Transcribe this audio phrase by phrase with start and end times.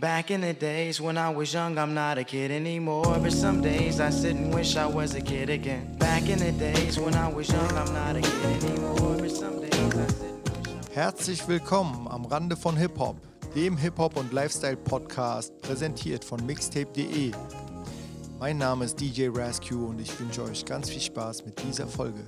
[0.00, 3.18] Back in the days when I was young, I'm not a kid anymore.
[3.20, 5.96] But some days I sit and wish I was a kid again.
[5.98, 9.16] Back in the days when I was young, I'm not a kid anymore.
[9.18, 13.16] But some days I sit and wish I was Herzlich willkommen am Rande von Hip-Hop,
[13.56, 17.32] dem Hip-Hop- und Lifestyle-Podcast, präsentiert von mixtape.de.
[18.38, 22.20] Mein Name ist DJ Rascue und ich wünsche euch ganz viel Spaß mit dieser Folge.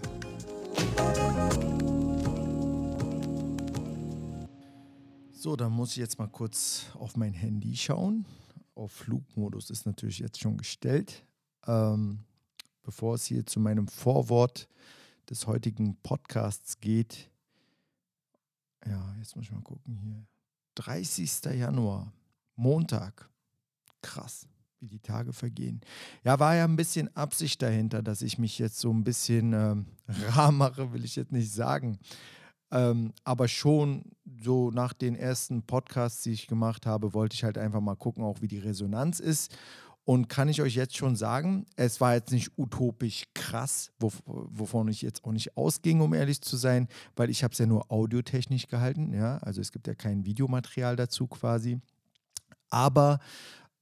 [5.40, 8.26] So, dann muss ich jetzt mal kurz auf mein Handy schauen.
[8.74, 11.24] Auf Flugmodus ist natürlich jetzt schon gestellt.
[11.66, 12.18] Ähm,
[12.82, 14.68] bevor es hier zu meinem Vorwort
[15.30, 17.30] des heutigen Podcasts geht,
[18.84, 20.26] ja, jetzt muss ich mal gucken hier.
[20.74, 21.42] 30.
[21.58, 22.12] Januar,
[22.56, 23.30] Montag.
[24.02, 24.46] Krass,
[24.78, 25.80] wie die Tage vergehen.
[26.22, 29.86] Ja, war ja ein bisschen Absicht dahinter, dass ich mich jetzt so ein bisschen ähm,
[30.36, 31.98] rar mache, will ich jetzt nicht sagen.
[32.72, 34.04] Ähm, aber schon
[34.42, 38.22] so nach den ersten Podcasts, die ich gemacht habe, wollte ich halt einfach mal gucken,
[38.22, 39.56] auch wie die Resonanz ist.
[40.04, 44.88] Und kann ich euch jetzt schon sagen, es war jetzt nicht utopisch krass, wov wovon
[44.88, 47.92] ich jetzt auch nicht ausging, um ehrlich zu sein, weil ich habe es ja nur
[47.92, 51.80] audiotechnisch gehalten, ja, also es gibt ja kein Videomaterial dazu quasi.
[52.70, 53.20] Aber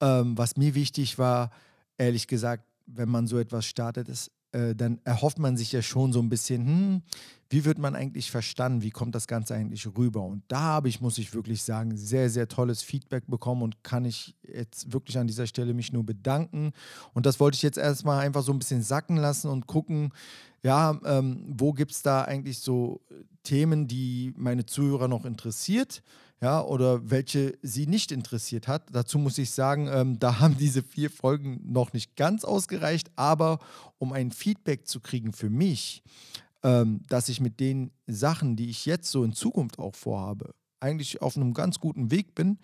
[0.01, 1.51] ähm, was mir wichtig war,
[1.99, 6.13] ehrlich gesagt, wenn man so etwas startet, ist, äh, dann erhofft man sich ja schon
[6.13, 7.03] so ein bisschen, hm,
[7.51, 10.23] wie wird man eigentlich verstanden, wie kommt das Ganze eigentlich rüber?
[10.23, 14.05] Und da habe ich, muss ich wirklich sagen, sehr, sehr tolles Feedback bekommen und kann
[14.05, 16.73] ich jetzt wirklich an dieser Stelle mich nur bedanken.
[17.15, 20.13] Und das wollte ich jetzt erstmal einfach so ein bisschen sacken lassen und gucken,
[20.63, 23.01] ja, ähm, wo gibt es da eigentlich so
[23.45, 26.03] Themen, die meine Zuhörer noch interessiert?
[26.41, 28.87] Ja, oder welche sie nicht interessiert hat.
[28.93, 33.59] Dazu muss ich sagen, ähm, da haben diese vier Folgen noch nicht ganz ausgereicht, aber
[33.99, 36.03] um ein Feedback zu kriegen für mich,
[36.63, 41.23] ähm, dass ich mit den Sachen, die ich jetzt so in Zukunft auch vorhabe, eigentlich
[41.23, 42.59] auf einem ganz guten Weg bin,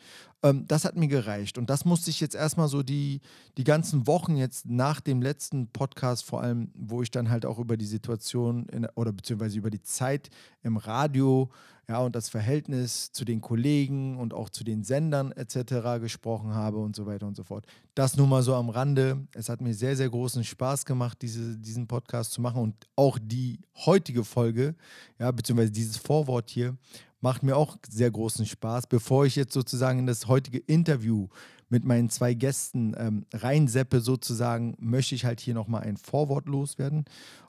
[0.45, 1.57] ähm, das hat mir gereicht.
[1.57, 3.21] Und das musste ich jetzt erstmal so die,
[3.57, 7.59] die ganzen Wochen jetzt nach dem letzten Podcast, vor allem, wo ich dann halt auch
[7.59, 10.29] über die Situation in, oder beziehungsweise über die Zeit
[10.63, 11.51] im Radio
[11.89, 16.01] ja, und das Verhältnis zu den Kollegen und auch zu den Sendern etc.
[16.01, 17.67] gesprochen habe und so weiter und so fort.
[17.95, 19.27] Das nur mal so am Rande.
[19.33, 23.19] Es hat mir sehr, sehr großen Spaß gemacht, diese, diesen Podcast zu machen und auch
[23.21, 24.75] die heutige Folge,
[25.19, 26.77] ja, beziehungsweise dieses Vorwort hier,
[27.25, 28.87] macht mir auch sehr großen Spaß.
[28.87, 30.34] Bevor ich jetzt sozusagen in das heutige
[30.67, 31.29] Interview
[31.69, 37.05] mit meinen zwei Gästen ähm, reinseppe, sozusagen, möchte ich halt hier nochmal ein Vorwort loswerden.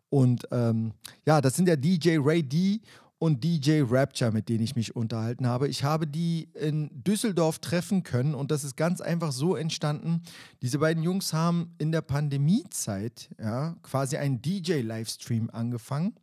[0.09, 0.93] Und ähm,
[1.25, 2.81] ja, das sind ja DJ Ray D
[3.17, 5.67] und DJ Rapture, mit denen ich mich unterhalten habe.
[5.67, 10.21] Ich habe die in Düsseldorf treffen können und das ist ganz einfach so entstanden.
[10.61, 16.15] Diese beiden Jungs haben in der Pandemiezeit ja, quasi einen DJ-Livestream angefangen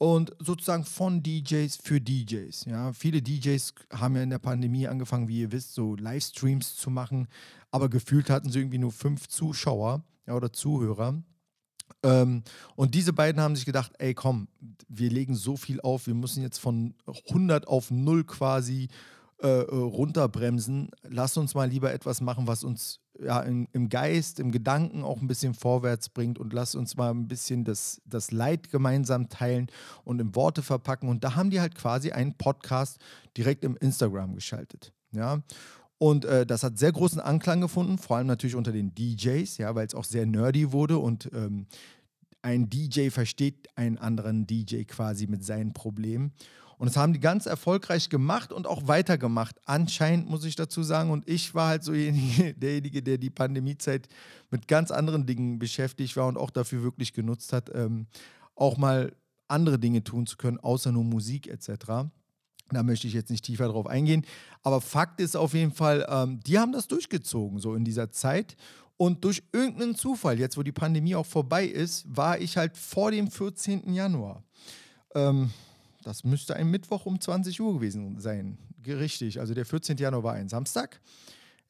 [0.00, 2.64] und sozusagen von DJs für DJs.
[2.64, 2.94] Ja.
[2.94, 7.28] Viele DJs haben ja in der Pandemie angefangen, wie ihr wisst, so Livestreams zu machen,
[7.70, 11.22] aber gefühlt hatten sie irgendwie nur fünf Zuschauer ja, oder Zuhörer.
[12.02, 12.44] Ähm,
[12.76, 14.48] und diese beiden haben sich gedacht, ey komm,
[14.88, 16.94] wir legen so viel auf, wir müssen jetzt von
[17.28, 18.88] 100 auf 0 quasi
[19.36, 20.92] äh, runterbremsen.
[21.02, 25.20] Lass uns mal lieber etwas machen, was uns ja, im, im, Geist, im Gedanken auch
[25.20, 29.68] ein bisschen vorwärts bringt und lass uns mal ein bisschen das, das Leid gemeinsam teilen
[30.04, 31.08] und in Worte verpacken.
[31.08, 32.98] Und da haben die halt quasi einen Podcast
[33.36, 34.92] direkt im Instagram geschaltet.
[35.12, 35.42] Ja.
[35.98, 39.74] Und äh, das hat sehr großen Anklang gefunden, vor allem natürlich unter den DJs, ja,
[39.74, 41.66] weil es auch sehr nerdy wurde und ähm,
[42.42, 46.32] ein DJ versteht einen anderen DJ quasi mit seinen Problemen.
[46.80, 49.54] Und das haben die ganz erfolgreich gemacht und auch weitergemacht.
[49.66, 51.10] Anscheinend muss ich dazu sagen.
[51.10, 54.08] Und ich war halt so derjenige, der die Pandemiezeit
[54.50, 58.06] mit ganz anderen Dingen beschäftigt war und auch dafür wirklich genutzt hat, ähm,
[58.54, 59.12] auch mal
[59.46, 62.08] andere Dinge tun zu können, außer nur Musik etc.
[62.70, 64.24] Da möchte ich jetzt nicht tiefer drauf eingehen.
[64.62, 68.56] Aber Fakt ist auf jeden Fall, ähm, die haben das durchgezogen, so in dieser Zeit.
[68.96, 73.10] Und durch irgendeinen Zufall, jetzt wo die Pandemie auch vorbei ist, war ich halt vor
[73.10, 73.92] dem 14.
[73.92, 74.42] Januar.
[75.14, 75.50] Ähm,
[76.02, 78.58] das müsste ein Mittwoch um 20 Uhr gewesen sein.
[78.86, 79.96] Richtig, also der 14.
[79.98, 81.00] Januar war ein Samstag.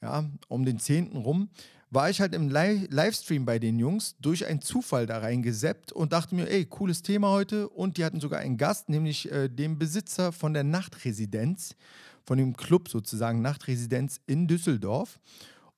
[0.03, 1.17] Ja, um den 10.
[1.17, 1.51] rum
[1.91, 6.37] war ich halt im Livestream bei den Jungs durch einen Zufall da reingeseppt und dachte
[6.37, 7.69] mir, ey, cooles Thema heute.
[7.69, 11.75] Und die hatten sogar einen Gast, nämlich äh, den Besitzer von der Nachtresidenz,
[12.25, 15.19] von dem Club sozusagen Nachtresidenz in Düsseldorf.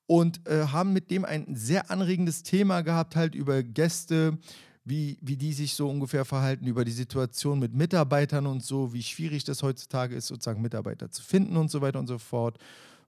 [0.07, 4.37] Und äh, haben mit dem ein sehr anregendes Thema gehabt, halt über Gäste,
[4.85, 9.03] wie, wie die sich so ungefähr verhalten, über die Situation mit Mitarbeitern und so, wie
[9.03, 12.59] schwierig das heutzutage ist, sozusagen Mitarbeiter zu finden und so weiter und so fort.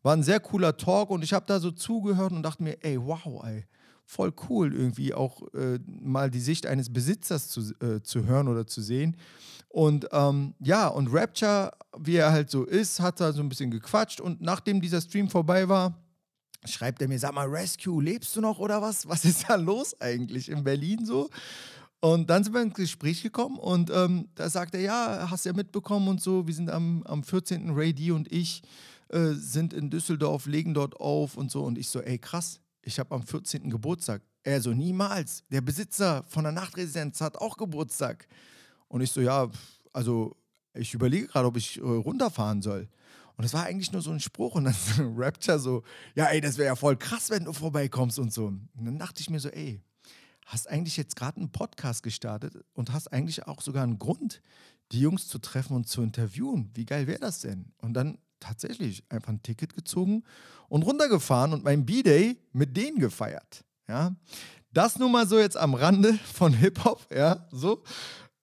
[0.03, 3.01] War ein sehr cooler Talk und ich habe da so zugehört und dachte mir, ey,
[3.01, 3.65] wow, ey,
[4.05, 8.67] voll cool irgendwie auch äh, mal die Sicht eines Besitzers zu, äh, zu hören oder
[8.67, 9.17] zu sehen.
[9.69, 13.71] Und ähm, ja, und Rapture, wie er halt so ist, hat da so ein bisschen
[13.71, 16.04] gequatscht und nachdem dieser Stream vorbei war,
[16.67, 19.09] schreibt er mir, sag mal, Rescue, lebst du noch oder was?
[19.09, 21.29] Was ist da los eigentlich in Berlin so?
[22.01, 25.55] Und dann sind wir ins Gespräch gekommen und ähm, da sagt er, ja, hast ja
[25.55, 27.71] mitbekommen und so, wir sind am, am 14.
[27.71, 28.63] Ray D und ich
[29.09, 31.63] äh, sind in Düsseldorf, legen dort auf und so.
[31.63, 33.71] Und ich so, ey krass, ich habe am 14.
[33.71, 34.23] Geburtstag.
[34.43, 35.45] Er so, niemals.
[35.51, 38.29] Der Besitzer von der Nachtresidenz hat auch Geburtstag.
[38.89, 39.49] Und ich so, ja,
[39.93, 40.37] also
[40.75, 42.89] ich überlege gerade, ob ich äh, runterfahren soll.
[43.37, 44.75] Und das war eigentlich nur so ein Spruch und dann
[45.17, 45.83] Rapture so,
[46.15, 48.47] ja, ey, das wäre ja voll krass, wenn du vorbeikommst und so.
[48.47, 49.81] Und dann dachte ich mir so, ey,
[50.47, 54.41] hast eigentlich jetzt gerade einen Podcast gestartet und hast eigentlich auch sogar einen Grund,
[54.93, 56.71] die Jungs zu treffen und zu interviewen.
[56.75, 57.73] Wie geil wäre das denn?
[57.79, 60.23] Und dann tatsächlich einfach ein Ticket gezogen
[60.69, 63.65] und runtergefahren und mein B-Day mit denen gefeiert.
[63.89, 64.15] Ja,
[64.73, 67.83] das nur mal so jetzt am Rande von Hip-Hop, ja, so.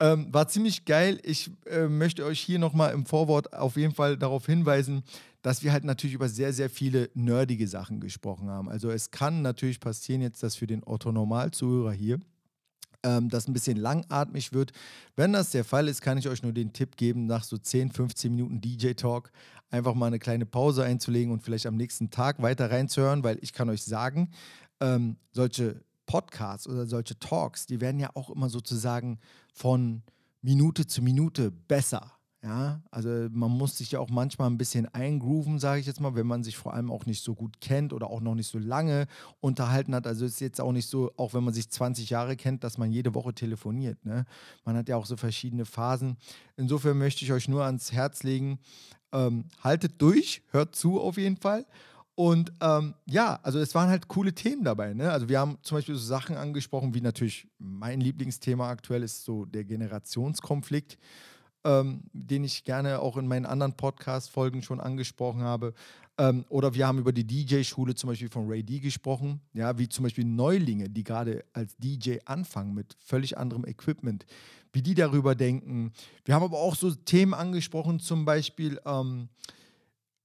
[0.01, 1.19] Ähm, war ziemlich geil.
[1.21, 5.03] Ich äh, möchte euch hier nochmal im Vorwort auf jeden Fall darauf hinweisen,
[5.44, 8.68] dass wir halt natürlich über sehr, sehr viele nerdige Sachen gesprochen haben.
[8.68, 12.19] Also es kann natürlich passieren jetzt, dass für den Otto-Normal-Zuhörer hier
[13.03, 14.71] ähm, das ein bisschen langatmig wird.
[15.15, 17.92] Wenn das der Fall ist, kann ich euch nur den Tipp geben, nach so 10,
[17.92, 19.31] 15 Minuten DJ-Talk
[19.69, 23.53] einfach mal eine kleine Pause einzulegen und vielleicht am nächsten Tag weiter reinzuhören, weil ich
[23.53, 24.31] kann euch sagen,
[24.80, 29.19] ähm, solche Podcasts oder solche Talks, die werden ja auch immer sozusagen
[29.51, 30.03] von
[30.42, 32.13] Minute zu Minute besser.
[32.44, 36.15] Ja, also man muss sich ja auch manchmal ein bisschen eingrooven, sage ich jetzt mal,
[36.15, 38.57] wenn man sich vor allem auch nicht so gut kennt oder auch noch nicht so
[38.57, 39.06] lange
[39.42, 40.07] unterhalten hat.
[40.07, 42.80] Also es ist jetzt auch nicht so, auch wenn man sich 20 Jahre kennt, dass
[42.80, 44.03] man jede Woche telefoniert.
[44.03, 44.25] Ne?
[44.65, 46.18] Man hat ja auch so verschiedene Phasen.
[46.57, 48.57] Insofern möchte ich euch nur ans Herz legen,
[49.12, 51.68] ähm, haltet durch, hört zu auf jeden Fall.
[52.21, 54.94] Und ähm, ja, also es waren halt coole Themen dabei.
[54.94, 55.12] Ne?
[55.12, 59.45] Also wir haben zum Beispiel so Sachen angesprochen, wie natürlich mein Lieblingsthema aktuell ist so
[59.45, 61.00] der Generationskonflikt
[61.63, 65.73] ähm, den ich gerne auch in meinen anderen Podcast-Folgen schon angesprochen habe.
[66.18, 69.88] Ähm, oder wir haben über die DJ-Schule zum Beispiel von Ray D gesprochen, ja, wie
[69.88, 74.25] zum Beispiel Neulinge, die gerade als DJ anfangen mit völlig anderem Equipment,
[74.74, 75.91] wie die darüber denken.
[76.25, 79.29] Wir haben aber auch so Themen angesprochen, zum Beispiel ähm,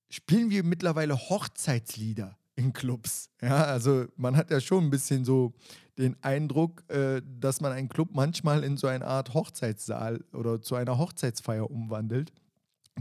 [0.09, 3.31] spielen wir mittlerweile Hochzeitslieder in Clubs.
[3.41, 5.53] Ja, also man hat ja schon ein bisschen so
[5.99, 10.75] den Eindruck, äh, dass man einen Club manchmal in so eine Art Hochzeitssaal oder zu
[10.75, 12.33] einer Hochzeitsfeier umwandelt.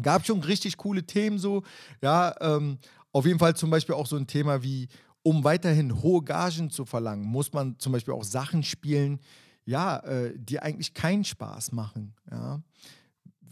[0.01, 1.63] Gab schon richtig coole Themen so.
[2.01, 2.77] Ja, ähm,
[3.11, 4.89] auf jeden Fall zum Beispiel auch so ein Thema wie,
[5.23, 9.19] um weiterhin hohe Gagen zu verlangen, muss man zum Beispiel auch Sachen spielen,
[9.65, 12.13] ja, äh, die eigentlich keinen Spaß machen.
[12.29, 12.61] Ja.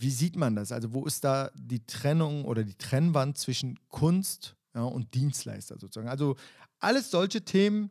[0.03, 0.71] Wie sieht man das?
[0.71, 6.09] Also wo ist da die Trennung oder die Trennwand zwischen Kunst ja, und Dienstleister sozusagen?
[6.09, 6.35] Also
[6.79, 7.89] alles solche Themen,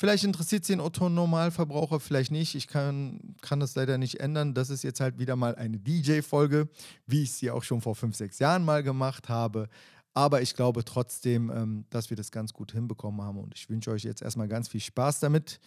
[0.00, 2.54] Vielleicht interessiert sie den Otto-Normalverbraucher, vielleicht nicht.
[2.54, 4.54] Ich kann, kann das leider nicht ändern.
[4.54, 6.70] Das ist jetzt halt wieder mal eine DJ-Folge,
[7.06, 9.68] wie ich sie auch schon vor fünf, sechs Jahren mal gemacht habe.
[10.14, 13.36] Aber ich glaube trotzdem, ähm, dass wir das ganz gut hinbekommen haben.
[13.40, 15.60] Und ich wünsche euch jetzt erstmal ganz viel Spaß damit.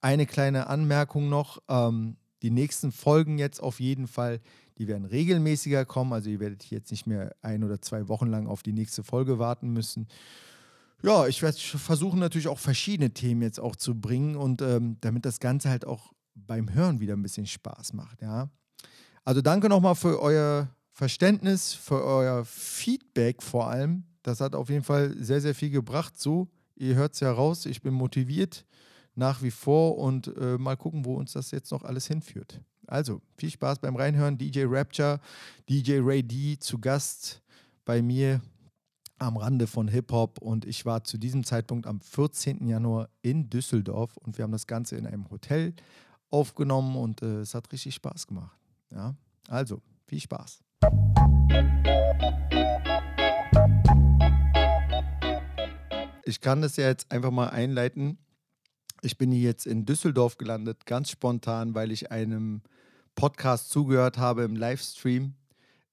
[0.00, 1.60] Eine kleine Anmerkung noch.
[1.68, 4.40] Ähm, die nächsten Folgen jetzt auf jeden Fall,
[4.80, 6.14] die werden regelmäßiger kommen.
[6.14, 9.38] Also ihr werdet jetzt nicht mehr ein oder zwei Wochen lang auf die nächste Folge
[9.38, 10.08] warten müssen.
[11.02, 15.26] Ja, ich werde versuchen natürlich auch verschiedene Themen jetzt auch zu bringen und ähm, damit
[15.26, 18.48] das Ganze halt auch beim Hören wieder ein bisschen Spaß macht, ja.
[19.22, 24.04] Also danke nochmal für euer Verständnis, für euer Feedback vor allem.
[24.22, 26.18] Das hat auf jeden Fall sehr, sehr viel gebracht.
[26.18, 28.64] So, ihr hört es ja raus, ich bin motiviert
[29.14, 32.62] nach wie vor und äh, mal gucken, wo uns das jetzt noch alles hinführt.
[32.90, 34.36] Also, viel Spaß beim Reinhören.
[34.36, 35.20] DJ Rapture,
[35.68, 37.40] DJ Ray D zu Gast
[37.84, 38.40] bei mir
[39.18, 42.66] am Rande von Hip-Hop und ich war zu diesem Zeitpunkt am 14.
[42.66, 45.72] Januar in Düsseldorf und wir haben das Ganze in einem Hotel
[46.30, 48.58] aufgenommen und äh, es hat richtig Spaß gemacht.
[48.90, 49.14] Ja,
[49.46, 50.60] also viel Spaß.
[56.24, 58.18] Ich kann das ja jetzt einfach mal einleiten.
[59.02, 62.62] Ich bin hier jetzt in Düsseldorf gelandet, ganz spontan, weil ich einem
[63.20, 65.34] Podcast zugehört habe im Livestream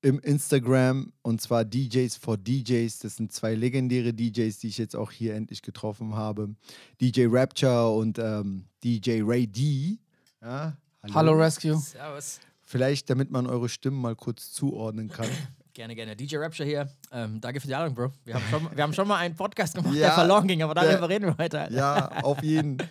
[0.01, 2.99] im Instagram und zwar DJs for DJs.
[2.99, 6.55] Das sind zwei legendäre DJs, die ich jetzt auch hier endlich getroffen habe.
[7.01, 9.97] DJ Rapture und ähm, DJ Ray D.
[10.41, 11.13] Ja, hallo.
[11.15, 11.75] hallo Rescue.
[11.75, 12.39] Servus.
[12.61, 15.27] Vielleicht, damit man eure Stimmen mal kurz zuordnen kann.
[15.73, 16.15] Gerne, gerne.
[16.15, 16.89] DJ Rapture hier.
[17.11, 18.11] Ähm, danke für die Einladung, Bro.
[18.25, 20.73] Wir haben schon, wir haben schon mal einen Podcast gemacht, ja, der verloren ging, aber
[20.73, 21.67] darüber reden wir heute.
[21.71, 22.77] Ja, auf jeden.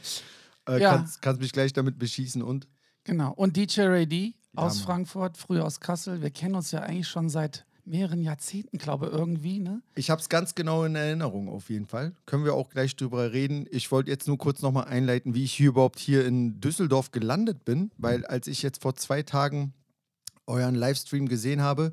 [0.69, 0.97] Äh, ja.
[0.97, 2.67] Kannst, kannst mich gleich damit beschießen und?
[3.07, 3.33] Genau.
[3.35, 6.23] Und DJ Ray D aus Frankfurt, früher aus Kassel.
[6.23, 9.61] Wir kennen uns ja eigentlich schon seit mehreren Jahrzehnten, glaube ich, irgendwie.
[9.61, 9.81] Ne?
[9.95, 12.17] Ich habe es ganz genau in Erinnerung auf jeden Fall.
[12.27, 13.67] Können wir auch gleich drüber reden.
[13.71, 17.65] Ich wollte jetzt nur kurz nochmal einleiten, wie ich hier überhaupt hier in Düsseldorf gelandet
[17.65, 19.73] bin, weil als ich jetzt vor zwei Tagen
[20.47, 21.93] euren Livestream gesehen habe,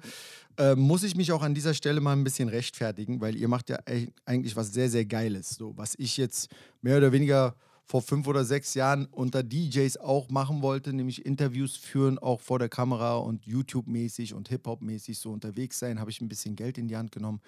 [0.58, 3.70] äh, muss ich mich auch an dieser Stelle mal ein bisschen rechtfertigen, weil ihr macht
[3.70, 3.78] ja
[4.26, 5.50] eigentlich was sehr, sehr Geiles.
[5.50, 6.50] So, was ich jetzt
[6.82, 7.56] mehr oder weniger
[7.86, 12.60] vor fünf oder sechs Jahren unter DJs auch machen wollte, nämlich Interviews führen, auch vor
[12.60, 16.88] der Kamera und YouTube-mäßig und Hip-Hop-mäßig so unterwegs sein, habe ich ein bisschen Geld in
[16.88, 17.42] die Hand genommen,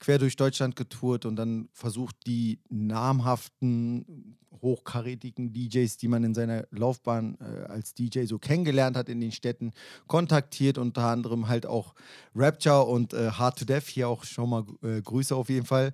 [0.00, 6.66] quer durch Deutschland getourt und dann versucht, die namhaften, hochkarätigen DJs, die man in seiner
[6.70, 9.72] Laufbahn äh, als DJ so kennengelernt hat in den Städten,
[10.06, 11.94] kontaktiert, unter anderem halt auch
[12.34, 15.92] Rapture und äh, Hard to Death, hier auch schon mal äh, Grüße auf jeden Fall,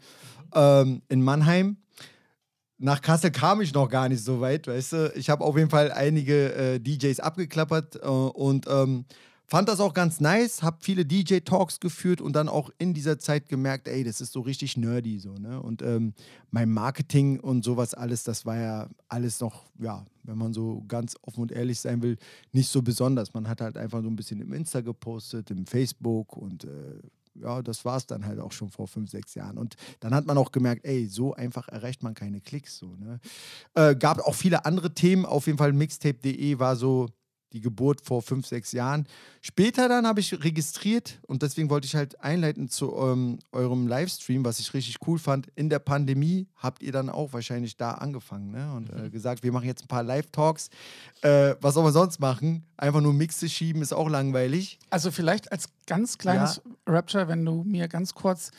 [0.55, 1.77] ähm, in Mannheim
[2.83, 5.13] nach Kassel kam ich noch gar nicht so weit, weißt du.
[5.15, 9.05] Ich habe auf jeden Fall einige äh, DJs abgeklappert äh, und ähm,
[9.47, 13.49] fand das auch ganz nice, habe viele DJ-Talks geführt und dann auch in dieser Zeit
[13.49, 15.63] gemerkt, ey, das ist so richtig nerdy so, ne?
[15.63, 16.13] Und ähm,
[16.51, 21.17] mein Marketing und sowas alles, das war ja alles noch, ja, wenn man so ganz
[21.23, 22.17] offen und ehrlich sein will,
[22.51, 23.33] nicht so besonders.
[23.33, 26.69] Man hat halt einfach so ein bisschen im Insta gepostet, im Facebook und äh,
[27.35, 29.59] ja, das war es dann halt auch schon vor fünf, sechs Jahren.
[29.59, 32.79] Und dann hat man auch gemerkt, ey, so einfach erreicht man keine Klicks.
[32.79, 33.21] So, ne?
[33.75, 35.25] Äh, gab auch viele andere Themen.
[35.25, 37.09] Auf jeden Fall mixtape.de war so
[37.53, 39.07] die Geburt vor fünf, sechs Jahren.
[39.41, 44.45] Später dann habe ich registriert und deswegen wollte ich halt einleiten zu ähm, eurem Livestream,
[44.45, 45.49] was ich richtig cool fand.
[45.55, 48.73] In der Pandemie habt ihr dann auch wahrscheinlich da angefangen ne?
[48.75, 49.11] und äh, mhm.
[49.11, 50.71] gesagt, wir machen jetzt ein paar Live-Talks.
[51.23, 52.65] Äh, was soll man sonst machen?
[52.77, 54.79] Einfach nur Mixe schieben ist auch langweilig.
[54.91, 56.95] Also vielleicht als ganz kleines ja.
[56.95, 58.51] Rapture, wenn du mir ganz kurz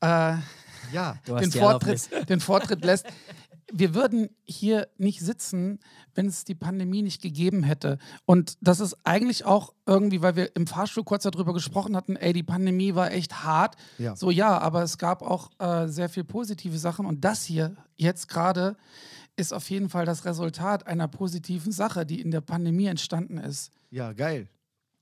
[0.00, 0.34] äh,
[0.92, 1.18] ja.
[1.26, 3.06] den, Vortritt, den Vortritt lässt
[3.72, 5.78] wir würden hier nicht sitzen,
[6.14, 7.98] wenn es die Pandemie nicht gegeben hätte.
[8.24, 12.32] Und das ist eigentlich auch irgendwie, weil wir im Fahrstuhl kurz darüber gesprochen hatten, ey,
[12.32, 13.76] die Pandemie war echt hart.
[13.98, 14.16] Ja.
[14.16, 17.06] So ja, aber es gab auch äh, sehr viel positive Sachen.
[17.06, 18.76] Und das hier jetzt gerade
[19.36, 23.70] ist auf jeden Fall das Resultat einer positiven Sache, die in der Pandemie entstanden ist.
[23.90, 24.48] Ja, geil.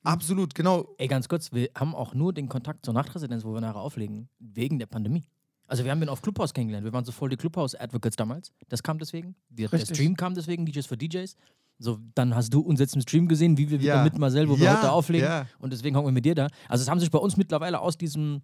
[0.02, 0.94] Absolut, genau.
[0.98, 4.28] Ey, ganz kurz, wir haben auch nur den Kontakt zur Nachtresidenz, wo wir nachher auflegen,
[4.38, 5.24] wegen der Pandemie.
[5.66, 6.84] Also wir haben ihn auf Clubhouse kennengelernt.
[6.84, 8.52] Wir waren so voll die Clubhouse-Advocates damals.
[8.68, 9.34] Das kam deswegen.
[9.48, 11.36] Wir, der Stream kam deswegen, DJs für DJs.
[11.78, 13.94] So, dann hast du uns jetzt im Stream gesehen, wie wir ja.
[13.94, 14.60] wieder mit Marcel, wo ja.
[14.60, 15.26] wir heute auflegen.
[15.26, 15.46] Ja.
[15.58, 16.48] Und deswegen hocken wir mit dir da.
[16.68, 18.42] Also es haben sich bei uns mittlerweile aus diesem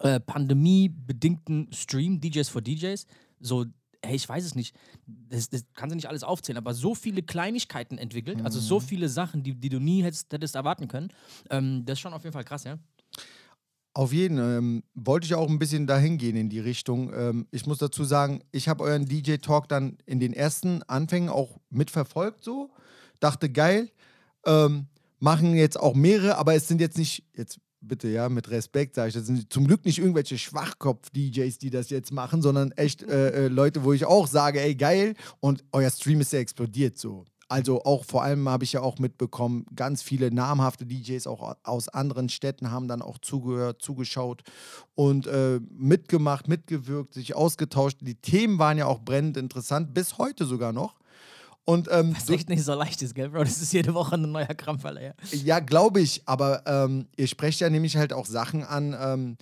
[0.00, 3.06] äh, pandemiebedingten Stream, DJs für DJs,
[3.40, 3.64] so
[4.04, 7.22] hey, ich weiß es nicht, das, das kannst du nicht alles aufzählen, aber so viele
[7.22, 8.84] Kleinigkeiten entwickelt, also so mhm.
[8.84, 11.08] viele Sachen, die, die du nie hättest, hättest erwarten können.
[11.50, 12.78] Ähm, das ist schon auf jeden Fall krass, ja.
[13.98, 17.12] Auf jeden ähm, wollte ich auch ein bisschen dahin gehen in die Richtung.
[17.12, 21.58] Ähm, ich muss dazu sagen, ich habe euren DJ-Talk dann in den ersten Anfängen auch
[21.68, 22.70] mitverfolgt, so.
[23.18, 23.90] Dachte, geil.
[24.46, 24.86] Ähm,
[25.18, 29.08] machen jetzt auch mehrere, aber es sind jetzt nicht, jetzt bitte ja, mit Respekt sage
[29.08, 33.46] ich, das sind zum Glück nicht irgendwelche Schwachkopf-DJs, die das jetzt machen, sondern echt äh,
[33.46, 35.14] äh, Leute, wo ich auch sage, ey, geil.
[35.40, 37.24] Und euer Stream ist ja explodiert so.
[37.48, 41.88] Also auch vor allem habe ich ja auch mitbekommen, ganz viele namhafte DJs auch aus
[41.88, 44.42] anderen Städten haben dann auch zugehört, zugeschaut
[44.94, 47.98] und äh, mitgemacht, mitgewirkt, sich ausgetauscht.
[48.02, 50.98] Die Themen waren ja auch brennend interessant, bis heute sogar noch.
[51.64, 53.44] Und, ähm, Was echt nicht so leicht ist, gell, Bro?
[53.44, 55.12] Das ist jede Woche ein neuer Krampfaller, ja.
[55.32, 59.36] Ja, glaube ich, aber ähm, ihr sprecht ja nämlich halt auch Sachen an, ähm,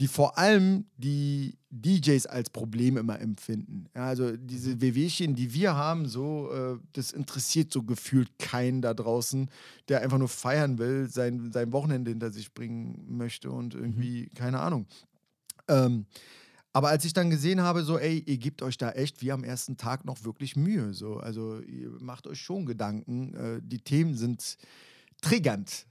[0.00, 3.84] die vor allem die DJs als Problem immer empfinden.
[3.94, 8.94] Ja, also diese Wehwehchen, die wir haben, so, äh, das interessiert so gefühlt keinen da
[8.94, 9.50] draußen,
[9.88, 14.34] der einfach nur feiern will, sein, sein Wochenende hinter sich bringen möchte und irgendwie, mhm.
[14.34, 14.86] keine Ahnung.
[15.68, 16.06] Ähm,
[16.72, 19.44] aber als ich dann gesehen habe, so, ey, ihr gebt euch da echt wie am
[19.44, 20.94] ersten Tag noch wirklich Mühe.
[20.94, 21.16] So.
[21.16, 23.34] Also ihr macht euch schon Gedanken.
[23.34, 24.56] Äh, die Themen sind
[25.20, 25.86] triggernd.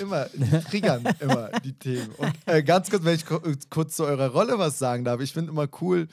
[0.00, 0.26] Immer,
[0.70, 2.10] triggern immer die Themen.
[2.18, 3.24] Und äh, ganz kurz, wenn ich
[3.70, 6.08] kurz zu eurer Rolle was sagen darf, ich finde immer cool,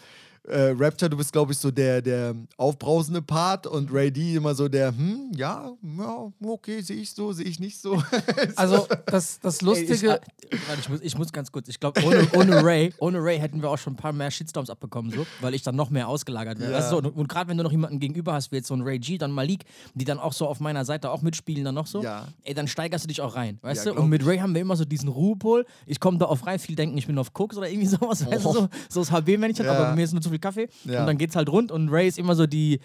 [0.47, 4.53] äh, Rapture, du bist, glaube ich, so der, der aufbrausende Part und Ray D immer
[4.53, 8.01] so der, hm, ja, ja okay, sehe ich so, sehe ich nicht so.
[8.55, 9.93] also, das, das Lustige.
[9.93, 10.19] Ey,
[10.51, 13.39] ich, warte, ich, muss, ich muss ganz kurz, ich glaube, ohne, ohne, Ray, ohne Ray
[13.39, 16.09] hätten wir auch schon ein paar mehr Shitstorms abbekommen, so, weil ich dann noch mehr
[16.09, 16.71] ausgelagert wäre.
[16.71, 16.77] Ja.
[16.77, 18.99] Also, und, und gerade wenn du noch jemanden gegenüber hast, wie jetzt so ein Ray
[18.99, 22.03] G, dann Malik, die dann auch so auf meiner Seite auch mitspielen, dann noch so,
[22.03, 22.27] ja.
[22.43, 24.01] ey, dann steigerst du dich auch rein, weißt ja, du?
[24.01, 25.65] Und mit Ray haben wir immer so diesen Ruhepol.
[25.85, 28.31] Ich komme da auf rein, viel denken, ich bin auf Koks oder irgendwie sowas, oh.
[28.31, 30.69] weißt du, so, so das HB-Männchen, aber bei mir ist nur zu viel Kaffee.
[30.85, 31.01] Ja.
[31.01, 32.79] Und dann geht's halt rund und Ray ist immer so die,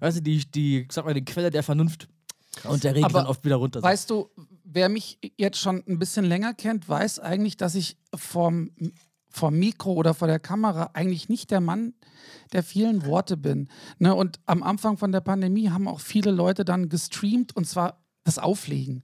[0.00, 2.08] weißt du, die, die, sag mal, die Quelle der Vernunft.
[2.56, 2.72] Krass.
[2.72, 3.82] Und der regelt dann oft wieder runter.
[3.82, 4.28] Weißt du,
[4.64, 8.70] wer mich jetzt schon ein bisschen länger kennt, weiß eigentlich, dass ich vom,
[9.28, 11.94] vom Mikro oder vor der Kamera eigentlich nicht der Mann
[12.52, 13.68] der vielen Worte bin.
[13.98, 14.14] Ne?
[14.14, 18.38] Und am Anfang von der Pandemie haben auch viele Leute dann gestreamt und zwar das
[18.38, 19.02] Auflegen.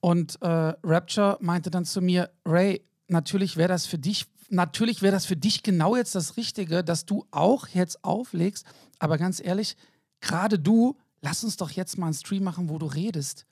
[0.00, 5.12] Und äh, Rapture meinte dann zu mir, Ray, natürlich wäre das für dich natürlich wäre
[5.12, 8.64] das für dich genau jetzt das Richtige, dass du auch jetzt auflegst.
[8.98, 9.76] Aber ganz ehrlich,
[10.20, 13.44] gerade du, lass uns doch jetzt mal einen Stream machen, wo du redest.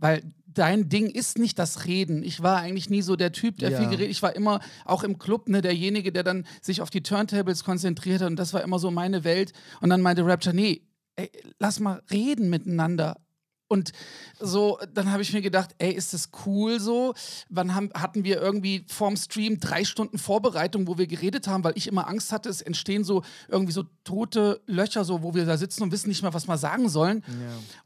[0.00, 2.22] weil dein Ding ist nicht das Reden.
[2.22, 3.78] Ich war eigentlich nie so der Typ, der Ja.
[3.80, 4.12] viel geredet.
[4.12, 8.20] Ich war immer auch im Club ne, derjenige, der dann sich auf die Turntables konzentriert
[8.22, 9.52] hat und das war immer so meine Welt.
[9.80, 10.82] Und dann meinte Rapture, nee,
[11.16, 11.28] ey,
[11.58, 13.20] lass mal reden miteinander.
[13.68, 13.92] Und
[14.40, 17.12] so, dann habe ich mir gedacht, ey, ist das cool so?
[17.50, 21.74] Wann haben, hatten wir irgendwie vorm Stream drei Stunden Vorbereitung, wo wir geredet haben, weil
[21.76, 25.56] ich immer Angst hatte, es entstehen so irgendwie so tote Löcher, so, wo wir da
[25.58, 27.22] sitzen und wissen nicht mehr, was wir sagen sollen.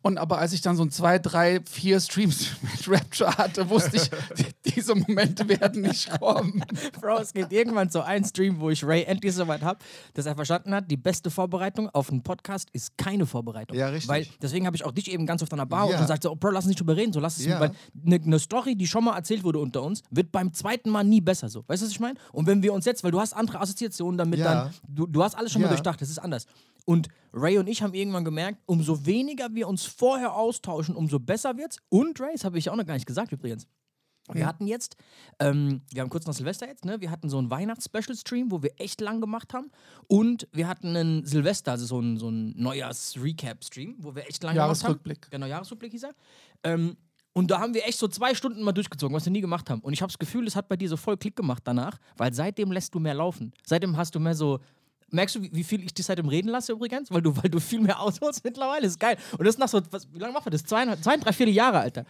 [0.03, 3.97] Und aber als ich dann so ein zwei, drei, vier Streams mit Rapture hatte, wusste
[3.97, 4.09] ich,
[4.39, 6.65] die- diese Momente werden nicht kommen.
[7.01, 9.81] Bro, es gibt irgendwann so einen Stream, wo ich Ray endlich so weit habe,
[10.15, 13.77] dass er verstanden hat, die beste Vorbereitung auf einen Podcast ist keine Vorbereitung.
[13.77, 14.09] Ja, richtig.
[14.09, 16.01] Weil deswegen habe ich auch dich eben ganz oft an der Bar Ja.
[16.01, 17.59] und sagte, oh, Bro, lass uns nicht drüber reden, so lass es Ja.
[17.61, 17.73] weil
[18.07, 21.21] eine ne Story, die schon mal erzählt wurde unter uns, wird beim zweiten Mal nie
[21.21, 21.65] besser so.
[21.67, 22.19] Weißt du, was ich meine?
[22.33, 24.65] Und wenn wir uns jetzt, weil du hast andere Assoziationen damit Ja.
[24.65, 26.47] dann, du, du hast alles schon mal durchdacht, das ist anders.
[26.85, 31.57] Und Ray und ich haben irgendwann gemerkt, umso weniger wir uns vorher austauschen, umso besser
[31.57, 31.79] wird's.
[31.89, 33.67] Und Ray, das habe ich auch noch gar nicht gesagt übrigens.
[34.31, 34.97] Wir hatten jetzt,
[35.41, 37.01] ähm, wir haben kurz nach Silvester jetzt, ne?
[37.01, 39.71] Wir hatten so einen Weihnachts-Special-Stream, wo wir echt lang gemacht haben.
[40.07, 44.55] Und wir hatten einen Silvester, also so einen, so einen Neujahrs-Recap-Stream, wo wir echt lang
[44.55, 44.79] gemacht haben.
[44.79, 45.31] Jahresrückblick.
[45.31, 46.15] Genau, Jahresrückblick hieß er.
[46.63, 46.97] Ähm,
[47.33, 49.81] und da haben wir echt so zwei Stunden mal durchgezogen, was wir nie gemacht haben.
[49.81, 52.33] Und ich habe das Gefühl, es hat bei dir so voll Klick gemacht danach, weil
[52.33, 53.53] seitdem lässt du mehr laufen.
[53.65, 54.61] Seitdem hast du mehr so.
[55.11, 57.11] Merkst du, wie, viel ich dich seitdem reden lasse übrigens?
[57.11, 58.87] Weil du, weil du viel mehr ausholst mittlerweile.
[58.87, 59.17] ist geil.
[59.33, 60.65] Und das ist nach so, was, wie lange machen wir das?
[60.65, 62.05] Zwei, zwei drei, vier Jahre, Alter.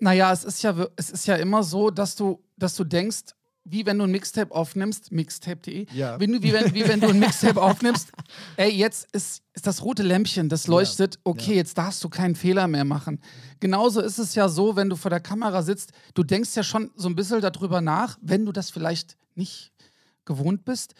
[0.00, 3.84] Naja, es ist ja, es ist ja immer so, dass du, dass du denkst, wie
[3.84, 6.18] wenn du ein Mixtape aufnimmst, mixtape.de, Ja.
[6.18, 8.10] wenn du, wie, wenn, wie wenn du ein Mixtape aufnimmst,
[8.56, 12.66] ey, jetzt ist, ist das rote Lämpchen, das leuchtet, okay, jetzt darfst du keinen Fehler
[12.66, 13.20] mehr machen.
[13.60, 16.90] Genauso ist es ja so, wenn du vor der Kamera sitzt, du denkst ja schon
[16.96, 19.72] so ein bisschen darüber nach, wenn du das vielleicht nicht
[20.24, 20.94] gewohnt bist,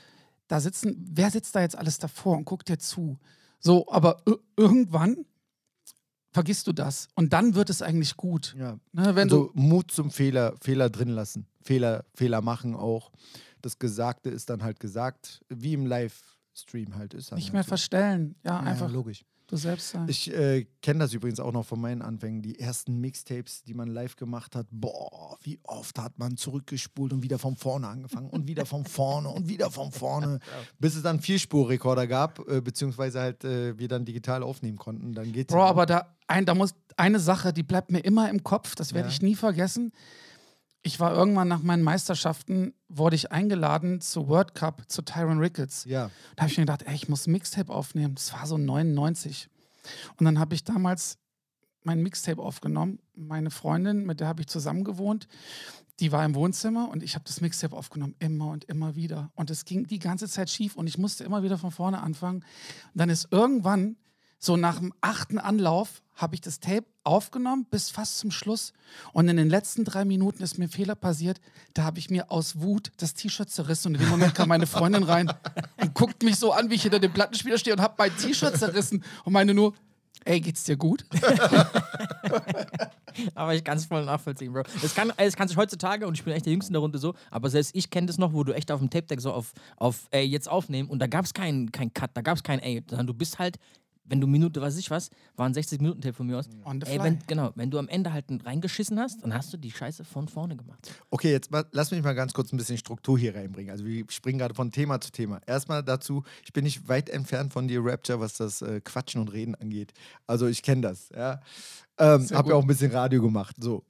[0.47, 3.17] da sitzen, wer sitzt da jetzt alles davor und guckt dir zu?
[3.59, 5.25] So, aber ir- irgendwann
[6.33, 8.55] vergisst du das und dann wird es eigentlich gut.
[8.59, 8.79] Ja.
[8.93, 11.47] Ne, wenn also Mut zum Fehler, Fehler drin lassen.
[11.63, 13.11] Fehler, Fehler machen auch.
[13.63, 17.31] Das Gesagte ist dann halt gesagt, wie im Livestream halt ist.
[17.31, 17.69] du nicht halt mehr so.
[17.69, 19.25] verstellen, ja, Ja, einfach logisch.
[19.51, 20.07] Du selbst sein.
[20.09, 22.43] Ich äh, kenne das übrigens auch noch von meinen Anfängen.
[22.43, 27.23] Die ersten Mixtapes, die man live gemacht hat, boah, wie oft hat man zurückgespult und
[27.23, 30.39] wieder von vorne angefangen und wieder von vorne und wieder von vorne,
[30.79, 35.13] bis es dann Vierspurrekorder gab, äh, beziehungsweise halt äh, wir dann digital aufnehmen konnten.
[35.13, 35.53] Dann geht's.
[35.53, 38.95] Bro, aber da, ein, da muss eine Sache, die bleibt mir immer im Kopf, das
[38.95, 39.13] werde Ja.
[39.15, 39.93] ich nie vergessen.
[40.83, 45.85] Ich war irgendwann nach meinen Meisterschaften, wurde ich eingeladen zu World Cup, zu Tyron Ricketts.
[45.85, 48.15] Ja, Da habe ich mir gedacht, ey, ich muss Mixtape aufnehmen.
[48.15, 49.49] Das war so 99.
[50.17, 51.19] Und dann habe ich damals
[51.83, 52.99] mein Mixtape aufgenommen.
[53.15, 55.29] Meine Freundin, mit der habe ich zusammen gewohnt,
[56.01, 59.31] die war im Wohnzimmer und ich habe das Mixtape aufgenommen, immer und immer wieder.
[59.35, 62.39] Und es ging die ganze Zeit schief und ich musste immer wieder von vorne anfangen.
[62.39, 63.97] Und dann ist irgendwann,
[64.39, 68.73] so nach dem achten Anlauf, habe ich das Tape aufgenommen bis fast zum Schluss.
[69.13, 71.41] Und in den letzten drei Minuten ist mir ein Fehler passiert.
[71.75, 73.89] Da habe ich mir aus Wut das T-Shirt zerrissen.
[73.89, 75.33] Und in dem Moment kam meine Freundin rein
[75.81, 78.57] und guckt mich so an, wie ich hinter dem Plattenspieler stehe und habe mein T-Shirt
[78.57, 79.75] zerrissen und meine nur,
[80.25, 81.05] ey, geht's dir gut?
[83.35, 84.63] Aber ich kann es voll nachvollziehen, Bro.
[84.83, 86.99] Es kann, es kann sich heutzutage, und ich bin echt der Jüngste in der Runde
[86.99, 89.53] so, aber selbst ich kenne das noch, wo du echt auf dem Tape-Deck so auf,
[89.77, 92.61] auf ey, jetzt aufnehmen und da gab es keinen kein Cut, da gab es kein
[92.61, 93.59] ey, sondern du bist halt,
[94.05, 96.49] wenn du Minute, weiß ich was, waren 60 Minuten Tape von mir aus.
[96.65, 99.57] On the Ey, wenn, genau, wenn du am Ende halt reingeschissen hast, dann hast du
[99.57, 100.93] die Scheiße von vorne gemacht.
[101.11, 103.71] Okay, jetzt mal, lass mich mal ganz kurz ein bisschen Struktur hier reinbringen.
[103.71, 105.41] Also wir springen gerade von Thema zu Thema.
[105.47, 109.33] Erstmal dazu, ich bin nicht weit entfernt von dir, Rapture, was das äh, Quatschen und
[109.33, 109.93] Reden angeht.
[110.27, 111.41] Also ich kenne das, ja.
[111.99, 113.85] Ähm, Sehr hab ja auch ein bisschen Radio gemacht, so.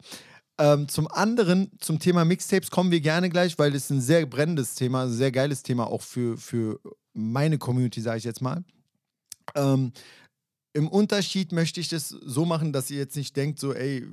[0.59, 4.75] Ähm, zum anderen, zum Thema Mixtapes kommen wir gerne gleich, weil es ein sehr brennendes
[4.75, 6.81] Thema, ein sehr geiles Thema auch für, für
[7.15, 8.63] meine Community, sage ich jetzt mal.
[9.55, 9.93] Ähm,
[10.73, 14.07] Im Unterschied möchte ich das so machen, dass ihr jetzt nicht denkt, so, ey, äh,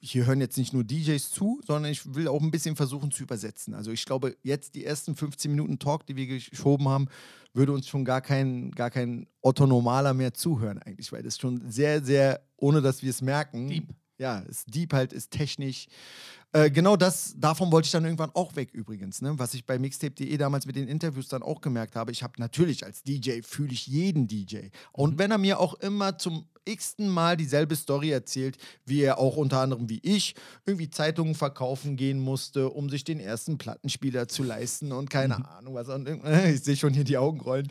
[0.00, 3.22] hier hören jetzt nicht nur DJs zu, sondern ich will auch ein bisschen versuchen zu
[3.22, 3.74] übersetzen.
[3.74, 7.08] Also ich glaube, jetzt die ersten 15 Minuten Talk, die wir geschoben haben,
[7.54, 11.70] würde uns schon gar kein, gar kein Otto Normaler mehr zuhören eigentlich, weil das schon
[11.70, 13.94] sehr, sehr, ohne dass wir es merken, Deep.
[14.18, 15.86] Ja, ist deep halt, ist technisch.
[16.52, 19.36] Äh, genau das, davon wollte ich dann irgendwann auch weg übrigens, ne?
[19.38, 22.12] was ich bei mixtape.de damals mit den Interviews dann auch gemerkt habe.
[22.12, 24.68] Ich habe natürlich als DJ, fühle ich jeden DJ.
[24.92, 29.36] Und wenn er mir auch immer zum x-ten Mal dieselbe Story erzählt, wie er auch
[29.36, 34.44] unter anderem wie ich irgendwie Zeitungen verkaufen gehen musste, um sich den ersten Plattenspieler zu
[34.44, 35.88] leisten und keine Ahnung was.
[35.88, 36.08] Und,
[36.46, 37.68] ich sehe schon hier die Augen rollen.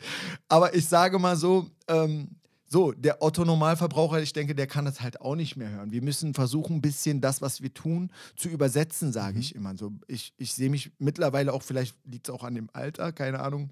[0.48, 2.36] Aber ich sage mal so, ähm,
[2.74, 5.92] so, der Otto-Normalverbraucher, ich denke, der kann das halt auch nicht mehr hören.
[5.92, 9.76] Wir müssen versuchen, ein bisschen das, was wir tun, zu übersetzen, sage ich immer.
[9.76, 13.38] So, ich, ich sehe mich mittlerweile auch, vielleicht liegt es auch an dem Alter, keine
[13.38, 13.70] Ahnung,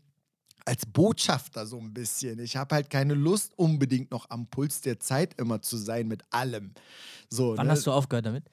[0.64, 2.38] als Botschafter so ein bisschen.
[2.38, 6.22] Ich habe halt keine Lust, unbedingt noch am Puls der Zeit immer zu sein mit
[6.30, 6.70] allem.
[7.28, 7.72] So, Wann ne?
[7.72, 8.44] hast du aufgehört damit?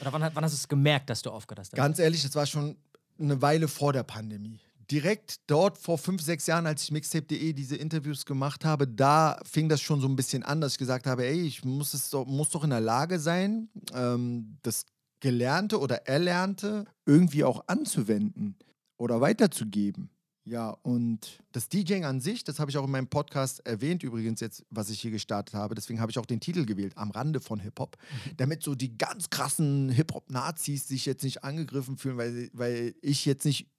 [0.00, 1.74] Oder wann, wann hast du es gemerkt, dass du aufgehört hast?
[1.74, 1.84] damit?
[1.84, 2.74] Ganz ehrlich, das war schon
[3.18, 4.60] eine Weile vor der Pandemie.
[4.90, 9.68] Direkt dort vor fünf, sechs Jahren, als ich Mixtape.de diese Interviews gemacht habe, da fing
[9.68, 12.26] das schon so ein bisschen an, dass ich gesagt habe, ey, ich muss, es doch,
[12.26, 14.86] muss doch in der Lage sein, ähm, das
[15.20, 18.56] Gelernte oder Erlernte irgendwie auch anzuwenden
[18.98, 20.10] oder weiterzugeben.
[20.46, 24.40] Ja, und das DJing an sich, das habe ich auch in meinem Podcast erwähnt, übrigens
[24.40, 25.74] jetzt, was ich hier gestartet habe.
[25.74, 27.96] Deswegen habe ich auch den Titel gewählt, am Rande von Hip-Hop,
[28.36, 33.46] damit so die ganz krassen Hip-Hop-Nazis sich jetzt nicht angegriffen fühlen, weil, weil ich jetzt
[33.46, 33.70] nicht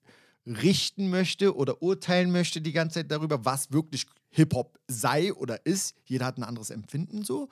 [0.46, 4.06] richten möchte oder urteilen möchte die ganze Zeit darüber, was wirklich
[4.36, 5.96] Hip-Hop sei oder ist.
[6.04, 7.48] Jeder hat ein anderes Empfinden so.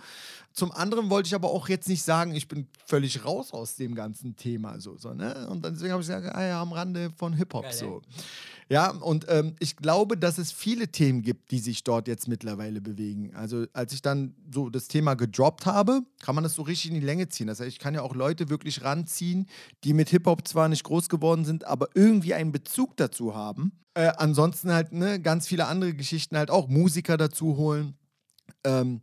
[0.52, 3.96] Zum anderen wollte ich aber auch jetzt nicht sagen, ich bin völlig raus aus dem
[3.96, 4.98] ganzen Thema so.
[4.98, 5.48] so ne?
[5.50, 8.02] Und deswegen habe ich gesagt, ah ja, am Rande von Hip-Hop so.
[8.70, 12.82] Ja, und ähm, ich glaube, dass es viele Themen gibt, die sich dort jetzt mittlerweile
[12.82, 13.34] bewegen.
[13.36, 17.00] Also als ich dann so das Thema gedroppt habe, kann man das so richtig in
[17.00, 17.48] die Länge ziehen.
[17.48, 19.48] Das heißt, ich kann ja auch Leute wirklich ranziehen,
[19.84, 23.72] die mit Hip-Hop zwar nicht groß geworden sind, aber irgendwie einen Bezug dazu haben.
[23.96, 27.96] Äh, ansonsten halt ne, ganz viele andere Geschichten halt auch Musiker dazu holen.
[28.64, 29.02] Ähm,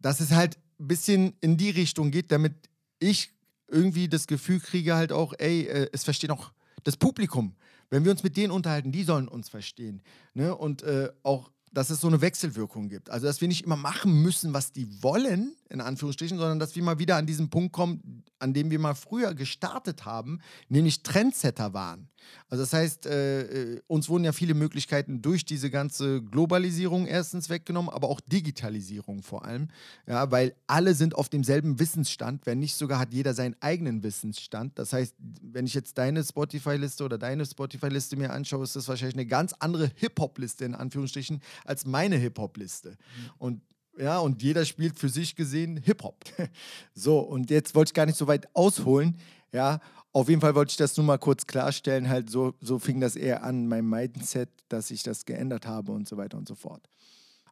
[0.00, 3.32] dass es halt ein bisschen in die Richtung geht, damit ich
[3.68, 7.56] irgendwie das Gefühl kriege halt auch, ey, äh, es versteht auch das Publikum.
[7.90, 10.02] Wenn wir uns mit denen unterhalten, die sollen uns verstehen.
[10.34, 10.54] Ne?
[10.54, 13.10] Und äh, auch, dass es so eine Wechselwirkung gibt.
[13.10, 16.82] Also, dass wir nicht immer machen müssen, was die wollen, in Anführungsstrichen, sondern dass wir
[16.82, 21.72] mal wieder an diesen Punkt kommen, an dem wir mal früher gestartet haben, nämlich Trendsetter
[21.72, 22.08] waren.
[22.48, 27.50] Also das heißt, äh, äh, uns wurden ja viele Möglichkeiten durch diese ganze Globalisierung erstens
[27.50, 29.68] weggenommen, aber auch Digitalisierung vor allem.
[30.06, 34.78] Ja, weil alle sind auf demselben Wissensstand, wenn nicht sogar hat jeder seinen eigenen Wissensstand.
[34.78, 39.16] Das heißt, wenn ich jetzt deine Spotify-Liste oder deine Spotify-Liste mir anschaue, ist das wahrscheinlich
[39.16, 42.96] eine ganz andere Hip-Hop-Liste in Anführungsstrichen als meine Hip-Hop-Liste.
[43.38, 43.60] Und
[43.98, 46.24] ja, und jeder spielt für sich gesehen Hip-Hop.
[46.94, 49.16] So, und jetzt wollte ich gar nicht so weit ausholen.
[49.52, 49.80] Ja,
[50.12, 52.08] auf jeden Fall wollte ich das nur mal kurz klarstellen.
[52.08, 56.08] Halt, so, so fing das eher an, mein Mindset, dass ich das geändert habe und
[56.08, 56.88] so weiter und so fort.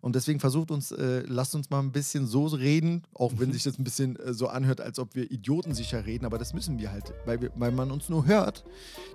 [0.02, 3.62] Und deswegen versucht uns, äh, lasst uns mal ein bisschen so reden, auch wenn sich
[3.62, 6.90] das ein bisschen äh, so anhört, als ob wir idiotensicher reden, aber das müssen wir
[6.90, 8.64] halt, weil, wir, weil man uns nur hört,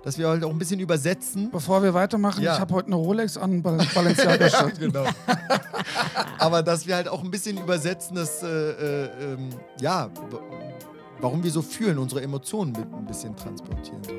[0.02, 1.50] dass wir halt auch ein bisschen übersetzen.
[1.50, 2.54] Bevor wir weitermachen, Ja.
[2.54, 4.78] ich habe heute eine Rolex an Bal Balenciaga Shirt.
[4.80, 5.04] genau.
[6.38, 10.10] Aber dass wir halt auch ein bisschen übersetzen, dass, äh, äh, ähm, ja,
[11.20, 14.02] warum wir so fühlen, unsere Emotionen mit ein bisschen transportieren.
[14.04, 14.12] So.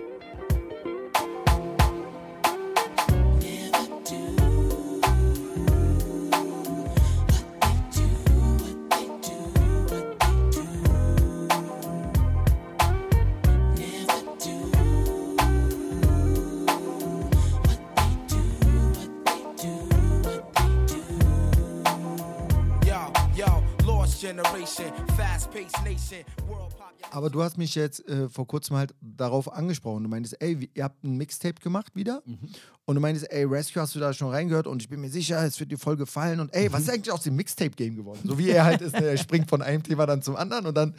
[27.12, 30.04] Aber du hast mich jetzt äh, vor kurzem halt darauf angesprochen.
[30.04, 32.22] Du meintest, ey, wie- ihr habt ein Mixtape gemacht wieder.
[32.86, 34.68] Und du meintest, ey, Rescue, hast du da schon reingehört?
[34.68, 36.40] Und ich bin mir sicher, es wird dir voll gefallen.
[36.40, 38.20] Und ey, was ist eigentlich aus dem Mixtape-Game geworden?
[38.26, 39.06] So wie er halt ist, ne?
[39.08, 40.66] er springt von einem Thema dann zum anderen.
[40.68, 40.96] Und dann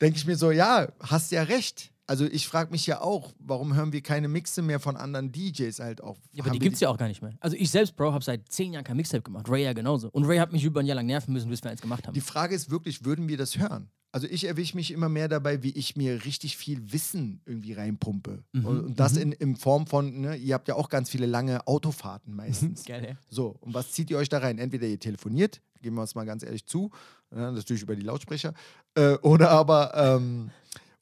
[0.00, 1.91] denke ich mir so, ja, hast ja recht.
[2.06, 5.78] Also ich frage mich ja auch, warum hören wir keine Mixe mehr von anderen DJs
[5.78, 6.18] halt auch?
[6.32, 7.32] Ja, aber die wir gibt's ja auch gar nicht mehr.
[7.40, 9.48] Also ich selbst, Bro, habe seit zehn Jahren kein Mixtape gemacht.
[9.48, 10.08] Ray ja genauso.
[10.10, 12.14] Und Ray hat mich über ein Jahr lang nerven müssen, bis wir eins gemacht haben.
[12.14, 13.88] Die Frage ist wirklich, würden wir das hören?
[14.14, 18.44] Also ich erwische mich immer mehr dabei, wie ich mir richtig viel Wissen irgendwie reinpumpe.
[18.52, 21.66] Mhm, Und, das in, in Form von, ne, ihr habt ja auch ganz viele lange
[21.66, 22.84] Autofahrten meistens.
[22.86, 23.16] Geil, ja.
[23.30, 24.58] So, und was zieht ihr euch da rein?
[24.58, 26.90] Entweder ihr telefoniert, geben wir es mal ganz ehrlich zu,
[27.34, 28.52] ja, natürlich über die Lautsprecher,
[28.96, 30.50] äh, oder aber ähm,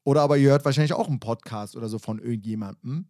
[0.04, 3.06] oder aber ihr hört wahrscheinlich auch einen Podcast oder so von irgendjemandem.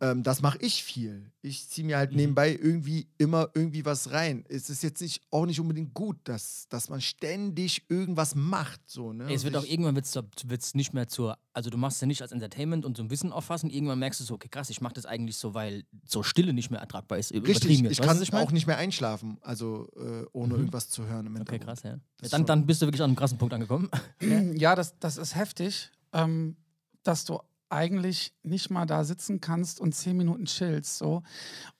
[0.00, 1.30] Ähm, das mache ich viel.
[1.40, 2.16] Ich ziehe mir halt Mhm.
[2.16, 4.44] nebenbei irgendwie immer irgendwie was rein.
[4.48, 8.80] Es ist jetzt nicht, auch nicht unbedingt gut, dass, dass man ständig irgendwas macht.
[8.86, 9.32] So, ne?
[9.32, 10.14] Es wird auch irgendwann wird's,
[10.46, 13.10] wird's nicht mehr zur, also du machst es ja nicht als Entertainment und so ein
[13.10, 13.70] Wissen auffassen.
[13.70, 16.70] Irgendwann merkst du so, okay, krass, ich mache das eigentlich so, weil so Stille nicht
[16.70, 17.32] mehr ertragbar ist.
[17.32, 18.42] Richtig, ich kann ich mein?
[18.44, 20.58] auch nicht mehr einschlafen, also äh, ohne Mhm.
[20.60, 21.26] irgendwas zu hören.
[21.26, 21.98] Im Okay, krass, ja.
[22.22, 23.88] ja dann, dann bist du wirklich an einem krassen Punkt angekommen.
[24.54, 26.56] Ja, das, das ist heftig, ähm,
[27.04, 27.38] dass du
[27.74, 30.96] eigentlich nicht mal da sitzen kannst und zehn Minuten chillst.
[30.96, 31.22] So.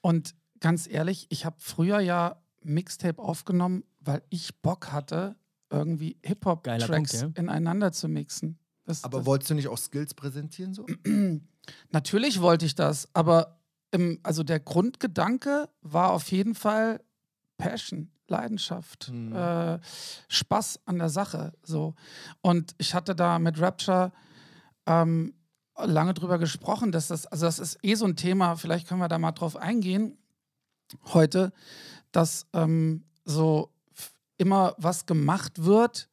[0.01, 5.35] Und ganz ehrlich, ich habe früher ja Mixtape aufgenommen, weil ich Bock hatte,
[5.69, 7.29] irgendwie Hip-Hop-Tracks ja.
[7.35, 8.59] ineinander zu mixen.
[8.85, 10.85] Das, Aber das, wolltest du nicht auch Skills präsentieren so?
[11.91, 13.59] Natürlich wollte ich das, aber
[13.91, 17.01] im, also der Grundgedanke war auf jeden Fall
[17.57, 19.35] Passion, Leidenschaft, Mhm.
[19.35, 19.79] äh,
[20.27, 21.53] Spaß an der Sache.
[21.63, 21.95] So.
[22.41, 24.11] Und ich hatte da mit Rapture
[24.85, 25.33] ähm,
[25.83, 29.07] lange drüber gesprochen, dass das, also das ist eh so ein Thema, vielleicht können wir
[29.07, 30.17] da mal drauf eingehen.
[31.13, 31.51] heute,
[32.11, 33.71] dass ähm, so
[34.37, 36.07] immer was gemacht wird,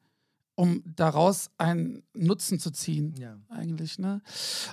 [0.55, 3.13] um daraus einen Nutzen zu ziehen.
[3.17, 3.37] Ja.
[3.49, 4.21] Eigentlich, ne?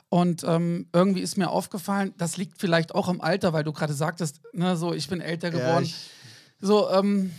[0.09, 3.95] Und ähm, irgendwie ist mir aufgefallen, das liegt vielleicht auch im Alter, weil du gerade
[3.95, 5.85] sagtest, ne, so ich bin älter geworden.
[5.85, 5.95] ich-
[6.63, 7.31] so, ähm,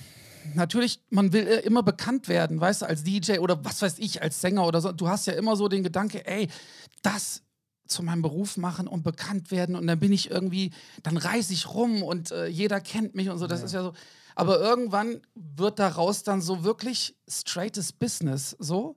[0.55, 4.41] natürlich, man will immer bekannt werden, weißt du, als DJ oder was weiß ich, als
[4.41, 4.91] Sänger oder so.
[4.91, 6.47] Du hast ja immer so den Gedanke, ey,
[7.01, 7.43] das
[7.87, 10.71] zu meinem Beruf machen und bekannt werden und dann bin ich irgendwie,
[11.03, 13.47] dann reise ich rum und äh, jeder kennt mich und so.
[13.47, 13.93] Das ist ja so.
[14.35, 18.95] Aber irgendwann wird daraus dann so wirklich straightes Business, so.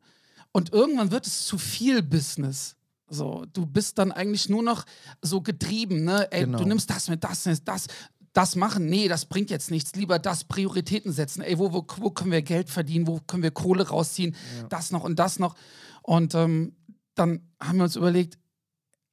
[0.52, 2.76] Und irgendwann wird es zu viel Business.
[3.08, 4.84] So, du bist dann eigentlich nur noch
[5.20, 6.30] so getrieben, ne?
[6.30, 6.58] Ey, Genau.
[6.58, 7.88] du nimmst das mit, das mit, das,
[8.32, 8.86] das machen.
[8.86, 9.94] Nee, das bringt jetzt nichts.
[9.96, 11.42] Lieber das Prioritäten setzen.
[11.42, 13.08] Ey, wo, wo, wo können wir Geld verdienen?
[13.08, 14.36] Wo können wir Kohle rausziehen?
[14.68, 15.56] Das noch und das noch.
[16.02, 16.76] Und ähm,
[17.14, 18.38] dann haben wir uns überlegt,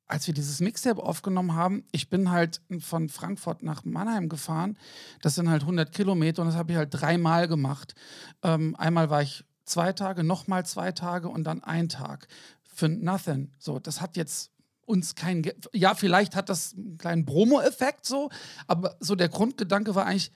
[0.07, 4.77] als wir dieses Mixtape aufgenommen haben, ich bin halt von Frankfurt nach Mannheim gefahren.
[5.21, 7.95] Das sind halt 100 Kilometer und das habe ich halt dreimal gemacht.
[8.43, 12.27] Ähm, einmal war ich zwei Tage, nochmal zwei Tage und dann ein Tag
[12.73, 13.51] für nothing.
[13.57, 14.51] So, das hat jetzt
[14.85, 18.29] uns kein, Ge ja, vielleicht hat das einen kleinen Bromo-Effekt so,
[18.67, 20.33] aber so der Grundgedanke war eigentlich,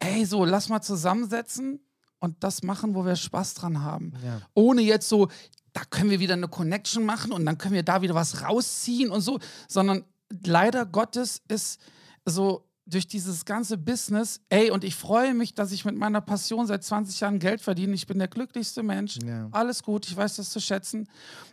[0.00, 1.80] ey, so, lass mal zusammensetzen
[2.18, 4.12] und das machen, wo wir Spaß dran haben.
[4.24, 4.40] Ja.
[4.54, 5.28] Ohne jetzt so,
[5.74, 9.10] da können wir wieder eine Connection machen und dann können wir da wieder was rausziehen
[9.10, 10.04] und so, sondern
[10.44, 11.80] leider Gottes ist
[12.24, 16.66] so durch dieses ganze Business, ey, und ich freue mich, dass ich mit meiner Passion
[16.66, 17.94] seit 20 Jahren Geld verdiene.
[17.94, 19.18] Ich bin der glücklichste Mensch.
[19.24, 19.48] Ja.
[19.52, 21.08] Alles gut, ich weiß das zu schätzen.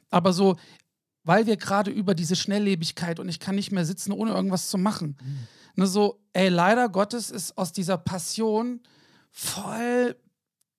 [0.10, 0.58] Aber so,
[1.24, 4.78] weil wir gerade über diese Schnelllebigkeit und ich kann nicht mehr sitzen, ohne irgendwas zu
[4.78, 5.18] machen.
[5.76, 8.82] Ne, so, ey, leider Gottes ist aus dieser Passion
[9.32, 10.18] voll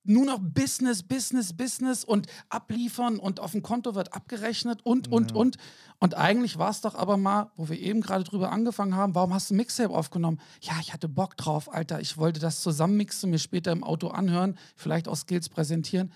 [0.04, 5.32] nur noch Business, Business, Business und abliefern und auf dem Konto wird abgerechnet und, und,
[5.32, 5.56] und.
[6.00, 9.32] Und eigentlich war es doch aber mal, wo wir eben gerade drüber angefangen haben, warum
[9.32, 10.40] hast du ein Mixtape aufgenommen?
[10.60, 12.00] Ja, ich hatte Bock drauf, Alter.
[12.00, 16.12] Ich wollte das zusammenmixen, mir später im Auto anhören, vielleicht auch Skills präsentieren.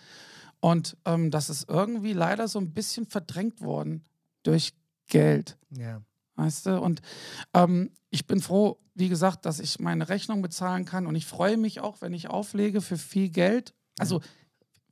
[0.60, 4.02] Und ähm, das ist irgendwie leider so ein bisschen verdrängt worden
[4.42, 4.72] durch
[5.06, 5.56] Geld.
[5.70, 6.02] Ja.
[6.36, 6.80] Weißt du?
[6.80, 7.00] Und
[7.54, 11.06] ähm, ich bin froh, wie gesagt, dass ich meine Rechnung bezahlen kann.
[11.06, 13.74] Und ich freue mich auch, wenn ich auflege für viel Geld.
[13.98, 14.20] Also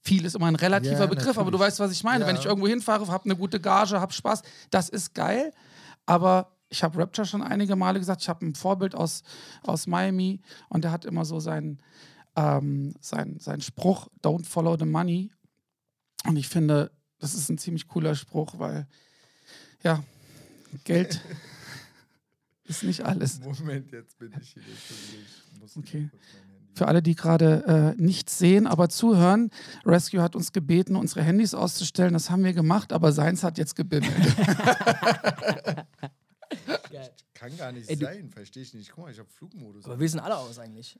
[0.01, 1.61] viel ist immer ein relativer Ja, Begriff, aber du natürlich.
[1.61, 2.25] weißt, was ich meine.
[2.25, 2.27] Ja.
[2.29, 5.53] Wenn ich irgendwo hinfahre, habe eine gute Gage, habe Spaß, das ist geil.
[6.07, 9.23] Aber ich habe Rapture schon einige Male gesagt, ich habe ein Vorbild aus,
[9.63, 11.81] aus Miami und der hat immer so seinen,
[12.37, 15.31] ähm, sein, sein Spruch, don't follow the money.
[16.27, 18.87] Und ich finde, das ist ein ziemlich cooler Spruch, weil
[19.83, 20.03] ja,
[20.85, 21.21] Geld
[22.65, 23.41] ist nicht alles.
[23.61, 24.63] Moment, jetzt bin ich hier.
[24.63, 26.09] Ich muss Okay.
[26.11, 29.51] kurz mein Handy- Für alle, die gerade äh, nichts sehen, aber zuhören,
[29.87, 32.15] Rescue hat uns gebeten, unsere Handys auszustellen.
[32.15, 34.13] Das haben wir gemacht, aber seins hat jetzt gebimmelt.
[37.35, 38.91] Kann gar nicht Ey, du- sein, verstehe ich nicht.
[38.93, 39.85] Guck mal, ich habe Flugmodus.
[39.85, 40.99] Aber wir sind alle aus eigentlich.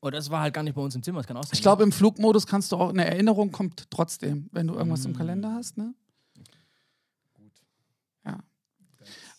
[0.00, 1.50] Oder das war halt gar nicht bei uns im Zimmer, das kann auch sein.
[1.52, 5.14] Ich glaube, im Flugmodus kannst du auch, eine Erinnerung kommt trotzdem, wenn du irgendwas im
[5.14, 5.92] Kalender hast, ne?
[7.34, 7.50] Gut.
[8.24, 8.38] Ja.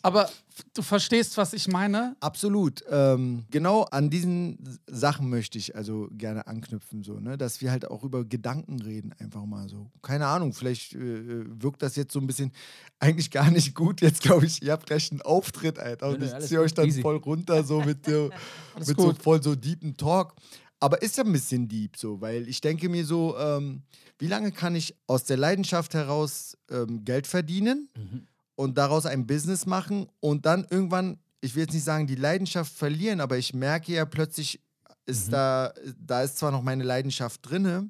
[0.03, 0.29] Aber
[0.73, 2.15] du verstehst, was ich meine.
[2.19, 2.83] Absolut.
[2.89, 7.37] Ähm, genau an diesen Sachen möchte ich also gerne anknüpfen, so, ne?
[7.37, 9.91] dass wir halt auch über Gedanken reden, einfach mal so.
[10.01, 12.51] Keine Ahnung, vielleicht äh, wirkt das jetzt so ein bisschen
[12.99, 14.01] eigentlich gar nicht gut.
[14.01, 16.09] Jetzt glaube ich, ihr habt gleich einen Auftritt, Alter.
[16.09, 17.01] Und ich ziehe euch dann easy.
[17.01, 18.29] voll runter, so mit, so,
[18.77, 20.33] mit so voll so deepen Talk.
[20.79, 23.83] Aber ist ja ein bisschen deep so, weil ich denke mir so, ähm,
[24.17, 27.87] wie lange kann ich aus der Leidenschaft heraus ähm, Geld verdienen?
[27.95, 28.27] Mhm.
[28.55, 32.73] Und daraus ein Business machen und dann irgendwann, ich will jetzt nicht sagen, die Leidenschaft
[32.73, 34.59] verlieren, aber ich merke ja plötzlich,
[35.05, 35.31] ist Mhm.
[35.31, 37.89] da, da ist zwar noch meine Leidenschaft drinne,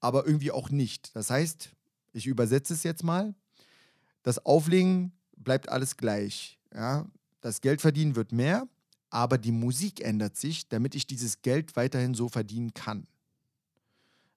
[0.00, 1.14] aber irgendwie auch nicht.
[1.14, 1.70] Das heißt,
[2.12, 3.34] ich übersetze es jetzt mal,
[4.22, 6.58] das Auflegen bleibt alles gleich.
[6.74, 7.06] Ja?
[7.40, 8.66] Das Geld verdienen wird mehr,
[9.10, 13.06] aber die Musik ändert sich, damit ich dieses Geld weiterhin so verdienen kann.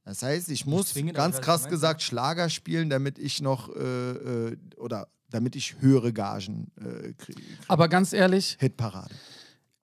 [0.04, 4.12] Das heißt, ich muss zwingend, ganz krass gesagt Schlager spielen, damit ich noch äh,
[4.50, 7.42] äh, oder damit ich höhere Gagen äh, kriege.
[7.68, 9.14] Aber ganz ehrlich, Hitparade.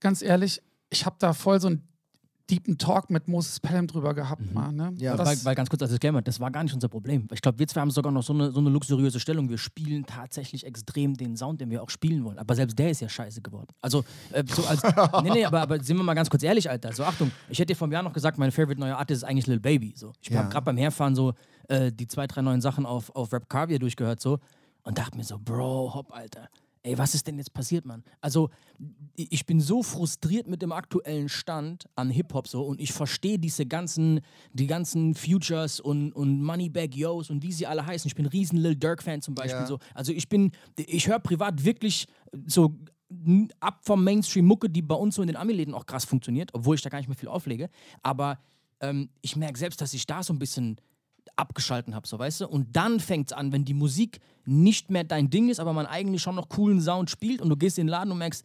[0.00, 1.82] ganz ehrlich, ich habe da voll so einen
[2.50, 4.92] deepen Talk mit Moses Pelham drüber gehabt, mal, ne?
[4.96, 5.16] Ja.
[5.16, 7.28] das, weil, weil ganz kurz als Disclaimer, das war gar nicht unser Problem.
[7.32, 9.48] Ich glaube, wir zwei haben sogar noch so eine, so eine luxuriöse Stellung.
[9.48, 12.38] Wir spielen tatsächlich extrem den Sound, den wir auch spielen wollen.
[12.40, 13.68] Aber selbst der ist ja scheiße geworden.
[13.80, 14.82] Also, äh, so als.
[15.22, 16.92] nee, nee, aber, aber sind wir mal ganz kurz ehrlich, Alter.
[16.92, 19.28] So, Achtung, ich hätte dir vor einem Jahr noch gesagt, mein favorite neuer Artist ist
[19.28, 19.94] eigentlich Lil Baby.
[19.96, 20.12] So.
[20.20, 20.40] Ich Ja.
[20.40, 21.34] habe gerade beim Herfahren so
[21.68, 24.40] äh, die zwei, drei neuen Sachen auf, auf Rap Caviar durchgehört so
[24.82, 26.48] und dachte mir so, Bro, hopp, Alter.
[26.82, 28.02] Ey, was ist denn jetzt passiert, Mann?
[28.22, 28.48] Also,
[29.14, 33.66] ich bin so frustriert mit dem aktuellen Stand an Hip-Hop so und ich verstehe diese
[33.66, 34.20] ganzen,
[34.54, 38.08] die ganzen Futures und, und Moneybag Yos und wie sie alle heißen.
[38.08, 39.60] Ich bin ein riesen Lil Durk-Fan zum Beispiel.
[39.60, 39.66] Ja.
[39.66, 39.78] So.
[39.94, 42.06] Also ich bin, ich höre privat wirklich
[42.46, 42.74] so
[43.58, 46.82] ab vom Mainstream-Mucke, die bei uns so in den Ami-Läden auch krass funktioniert, obwohl ich
[46.82, 47.68] da gar nicht mehr viel auflege.
[48.02, 48.38] Aber
[48.80, 50.80] ähm, ich merke selbst, dass ich da so ein bisschen
[51.36, 52.48] abgeschalten habe, so weißt du?
[52.48, 55.86] Und dann fängt es an, wenn die Musik nicht mehr dein Ding ist, aber man
[55.86, 58.44] eigentlich schon noch coolen Sound spielt und du gehst in den Laden und merkst,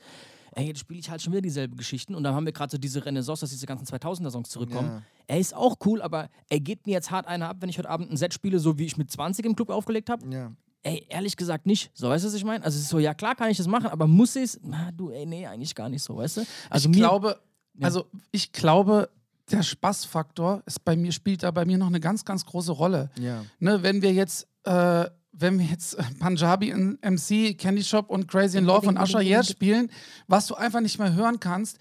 [0.56, 2.78] ey, jetzt spiele ich halt schon wieder dieselbe Geschichten und dann haben wir gerade so
[2.78, 4.88] diese Renaissance, dass diese ganzen 2000er-Songs zurückkommen.
[4.88, 5.02] Ja.
[5.28, 7.90] Er ist auch cool, aber er geht mir jetzt hart einer ab, wenn ich heute
[7.90, 10.26] Abend ein Set spiele, so wie ich mit 20 im Club aufgelegt habe.
[10.30, 10.52] Ja.
[10.84, 11.90] Ey, ehrlich gesagt nicht.
[11.94, 12.64] So, weißt du, was ich meine?
[12.64, 14.60] Also es ist so, ja klar kann ich das machen, aber muss ich es?
[14.64, 16.42] Na, du, ey, nee, eigentlich gar nicht so, weißt du?
[16.70, 17.40] Also ich mir, glaube,
[17.82, 19.10] also ich glaube,
[19.52, 23.10] der Spaßfaktor ist bei mir, spielt da bei mir noch eine ganz, ganz große Rolle.
[23.20, 23.46] Ja.
[23.60, 28.58] Ne, wenn wir jetzt, äh, wenn wir jetzt Punjabi in MC, Candy Shop und Crazy
[28.58, 29.92] in Love und Usher Yeah spielen,
[30.28, 31.78] was du einfach nicht mehr hören kannst.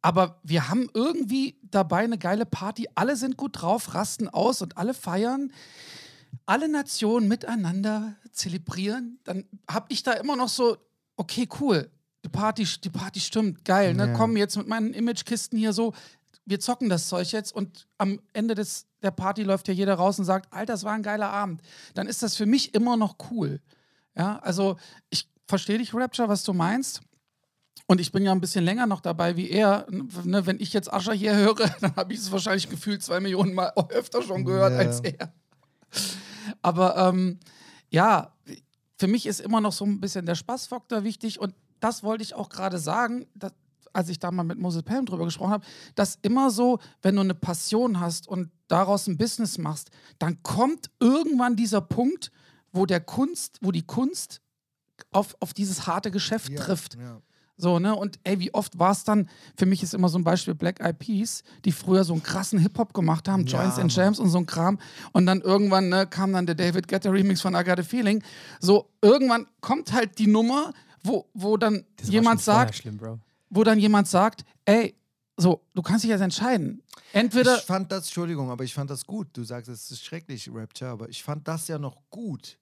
[0.00, 2.86] Aber wir haben irgendwie dabei eine geile Party.
[2.94, 5.50] Alle sind gut drauf, rasten aus und alle feiern.
[6.46, 9.18] Alle Nationen miteinander zelebrieren.
[9.24, 10.76] Dann habe ich da immer noch so,
[11.16, 11.90] okay, cool.
[12.24, 13.94] Die Party, die Party stimmt, geil.
[13.94, 14.08] Ne?
[14.08, 14.12] Ja.
[14.14, 15.94] Komm jetzt mit meinen Imagekisten hier so.
[16.46, 20.18] Wir zocken das Zeug jetzt und am Ende des, der Party läuft ja jeder raus
[20.18, 21.62] und sagt, Alter, das war ein geiler Abend.
[21.94, 23.60] Dann ist das für mich immer noch cool.
[24.16, 24.76] Ja, also
[25.10, 27.00] ich verstehe dich, Rapture, was du meinst.
[27.86, 29.86] Und ich bin ja ein bisschen länger noch dabei wie er.
[29.90, 33.54] Ne, wenn ich jetzt Ascher hier höre, dann habe ich es wahrscheinlich gefühlt zwei Millionen
[33.54, 34.78] Mal öfter schon gehört Ja.
[34.78, 35.32] als er.
[36.62, 37.40] Aber ähm,
[37.90, 38.32] ja,
[38.98, 41.40] für mich ist immer noch so ein bisschen der Spaßfaktor wichtig.
[41.40, 43.52] Und das wollte ich auch gerade sagen, dass,
[43.94, 47.22] als ich da mal mit Moses Pelham drüber gesprochen habe, dass immer so, wenn du
[47.22, 52.30] eine Passion hast und daraus ein Business machst, dann kommt irgendwann dieser Punkt,
[52.72, 54.40] wo der Kunst, wo die Kunst
[55.12, 56.60] auf, auf dieses harte Geschäft Ja.
[56.60, 56.94] trifft.
[56.96, 57.20] Ja.
[57.56, 57.94] So, ne?
[57.94, 60.80] Und ey, wie oft war es dann, für mich ist immer so ein Beispiel Black
[60.80, 63.94] Eyed Peas, die früher so einen krassen Hip-Hop gemacht haben, Ja, Joints and.
[63.94, 64.80] Jams und so ein Kram.
[65.12, 68.24] Und dann irgendwann ne, kam dann der David Guetta Remix von I Got a Feeling.
[68.58, 70.72] So, irgendwann kommt halt die Nummer,
[71.04, 73.20] wo, wo dann Das war jemand sagt, Schlimm, Bro.
[73.54, 74.94] Wo dann jemand sagt, ey,
[75.36, 76.82] so, du kannst dich jetzt entscheiden.
[77.12, 79.28] Entweder, Ich fand das, Entschuldigung, aber ich fand das gut.
[79.32, 82.58] Du sagst, es ist schrecklich, Rapture, aber ich fand das ja noch gut.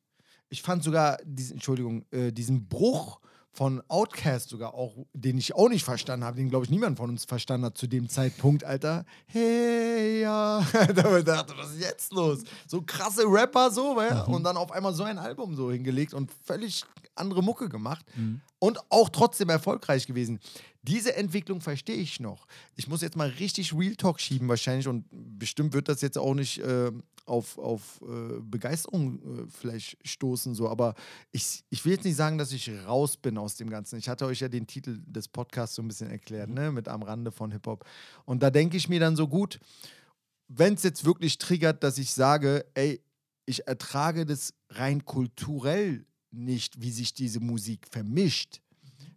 [0.48, 3.20] Ich fand sogar diesen, Entschuldigung, äh, diesen Bruch
[3.52, 7.10] von Outcast sogar auch, den ich auch nicht verstanden habe, den glaube ich niemand von
[7.10, 9.04] uns verstanden hat zu dem Zeitpunkt, Alter.
[9.26, 10.66] Hey, ja.
[10.72, 12.44] da gedacht, was ist jetzt los?
[12.66, 14.22] So krasse Rapper so, ja?
[14.22, 16.84] und dann auf einmal so ein Album so hingelegt und völlig
[17.14, 18.06] andere Mucke gemacht
[18.58, 20.40] und auch trotzdem erfolgreich gewesen.
[20.82, 22.46] Diese Entwicklung verstehe ich noch.
[22.74, 26.34] Ich muss jetzt mal richtig Real Talk schieben wahrscheinlich und bestimmt wird das jetzt auch
[26.34, 26.90] nicht äh,
[27.26, 30.94] auf, auf äh, Begeisterung äh, vielleicht stoßen, so, aber
[31.30, 33.98] ich, ich will jetzt nicht sagen, dass ich raus bin aus dem Ganzen.
[33.98, 37.02] Ich hatte euch ja den Titel des Podcasts so ein bisschen erklärt, ne, mit am
[37.02, 37.85] Rande von Hip-Hop.
[38.24, 39.61] Und da denke ich mir dann so gut,
[40.48, 43.00] wenn es jetzt wirklich triggert, dass ich sage, ey,
[43.46, 48.61] ich ertrage das rein kulturell nicht, wie sich diese Musik vermischt.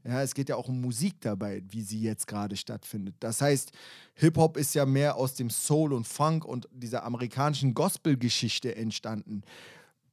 [0.07, 3.15] Ja, es geht ja auch um Musik dabei, wie sie jetzt gerade stattfindet.
[3.19, 3.71] Das heißt,
[4.13, 9.41] Hip-Hop ist ja mehr aus dem Soul und Funk und dieser amerikanischen Gospel-Geschichte entstanden.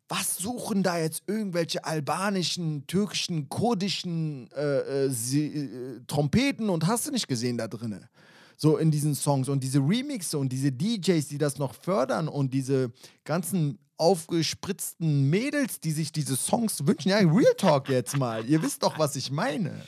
[0.09, 7.11] Was suchen da jetzt irgendwelche albanischen, türkischen, kurdischen äh, äh, äh, Trompeten und hast du
[7.11, 8.09] nicht gesehen da drinne?
[8.57, 12.55] So in diesen Songs und diese Remixe und diese DJs, die das noch fördern und
[12.55, 12.93] diese
[13.25, 17.11] ganzen aufgespritzten Mädels, die sich diese Songs wünschen.
[17.11, 18.45] Ja, Real Talk jetzt mal.
[18.45, 19.81] Ihr wisst doch, was ich meine.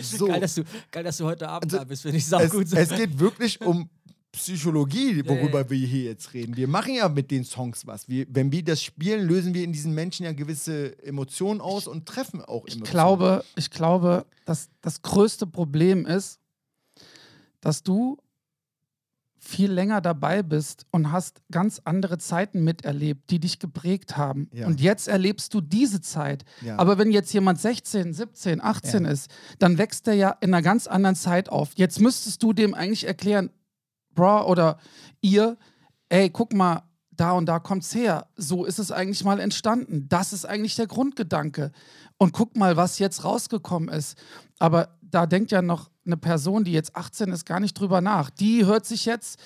[0.00, 0.28] So.
[0.28, 2.72] Geil, dass du, geil, dass du heute Abend da bist, finde ich sau Es, gut.
[2.72, 3.90] es geht wirklich um
[4.32, 5.70] Psychologie, worüber ja.
[5.70, 6.56] wir hier jetzt reden.
[6.56, 8.08] Wir machen ja mit den Songs was.
[8.08, 12.06] Wir, wenn wir das spielen, lösen wir in diesen Menschen ja gewisse Emotionen aus und
[12.06, 12.84] treffen auch Emotionen.
[12.84, 16.40] ich glaube, ich glaube, dass das größte Problem ist,
[17.60, 18.16] dass du
[19.38, 24.48] viel länger dabei bist und hast ganz andere Zeiten miterlebt, die dich geprägt haben.
[24.52, 24.66] Ja.
[24.66, 26.44] Und jetzt erlebst du diese Zeit.
[26.60, 26.78] Ja.
[26.78, 30.86] Aber wenn jetzt jemand 16, 17, 18 ist, dann wächst er ja in einer ganz
[30.86, 31.70] anderen Zeit auf.
[31.76, 33.50] Jetzt müsstest du dem eigentlich erklären,
[34.14, 34.78] Bro oder
[35.20, 35.56] ihr,
[36.08, 38.26] ey, guck mal, da und da kommt's her.
[38.36, 40.08] So ist es eigentlich mal entstanden.
[40.08, 41.72] Das ist eigentlich der Grundgedanke.
[42.16, 44.16] Und guck mal, was jetzt rausgekommen ist.
[44.58, 48.30] Aber da denkt ja noch eine Person, die jetzt 18 ist, gar nicht drüber nach.
[48.30, 49.38] Die hört sich jetzt.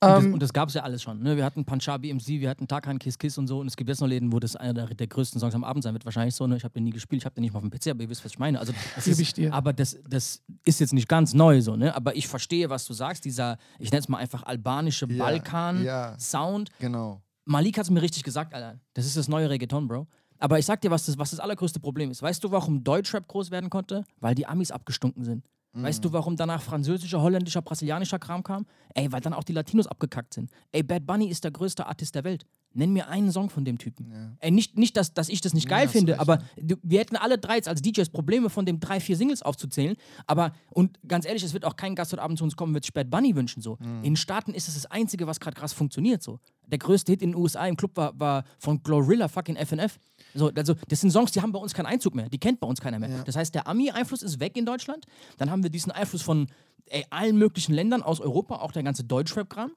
[0.00, 1.22] Und das, Ähm, und das gab es ja alles schon.
[1.22, 1.36] Ne?
[1.36, 3.60] Wir hatten Punjabi MC, wir hatten Tarkan Kiss Kiss und so.
[3.60, 5.82] Und es gibt jetzt noch Läden, wo das einer der, der größten Songs am Abend
[5.84, 6.04] sein wird.
[6.04, 6.46] Wahrscheinlich so.
[6.46, 6.56] Ne?
[6.56, 8.08] Ich habe den nie gespielt, ich habe den nicht mal auf dem PC, aber ihr
[8.10, 8.58] wisst, was ich meine.
[8.60, 9.52] Also, das ist, ich dir.
[9.52, 11.76] Aber das, das ist jetzt nicht ganz neu so.
[11.76, 11.94] Ne?
[11.94, 13.24] Aber ich verstehe, was du sagst.
[13.24, 15.24] Dieser, ich nenne es mal einfach albanische Ja, ja.
[15.24, 16.70] Balkan-Sound.
[16.78, 17.22] Genau.
[17.44, 18.78] Malik hat es mir richtig gesagt, Alter.
[18.94, 20.06] Das ist das neue Reggaeton, Bro.
[20.38, 22.20] Aber ich sag dir, was das, was das allergrößte Problem ist.
[22.20, 24.04] Weißt du, warum Deutschrap groß werden konnte?
[24.18, 25.44] Weil die Amis abgestunken sind.
[25.74, 28.66] Weißt du, warum danach französischer, holländischer, brasilianischer Kram kam?
[28.94, 30.50] Ey, weil dann auch die Latinos abgekackt sind.
[30.70, 32.44] Ey, Bad Bunny ist der größte Artist der Welt.
[32.74, 34.36] Nenn mir einen Song von dem Typen.
[34.40, 37.00] Ey, nicht, nicht dass, dass ich das nicht geil hast du finde, aber du, wir
[37.00, 39.96] hätten alle drei jetzt als DJs Probleme, von dem drei, vier Singles aufzuzählen.
[40.26, 42.84] Aber, und ganz ehrlich, es wird auch kein Gast heute Abend zu uns kommen, wird
[42.84, 43.62] sich Bad Bunny wünschen.
[43.62, 43.76] So.
[43.80, 43.98] Mhm.
[43.98, 46.22] In den Staaten ist es das Einzige, was gerade krass funktioniert.
[46.22, 46.38] So.
[46.66, 49.98] Der größte Hit in den USA im Club war, war von Glorilla fucking FNF.
[50.34, 52.28] So, also, das sind Songs, die haben bei uns keinen Einzug mehr.
[52.28, 53.24] Die kennt bei uns keiner mehr.
[53.24, 55.06] Das heißt, der Ami-Einfluss ist weg in Deutschland.
[55.38, 56.48] Dann haben wir diesen Einfluss von
[56.86, 59.72] ey, allen möglichen Ländern aus Europa, auch der ganze Deutschrap-Kram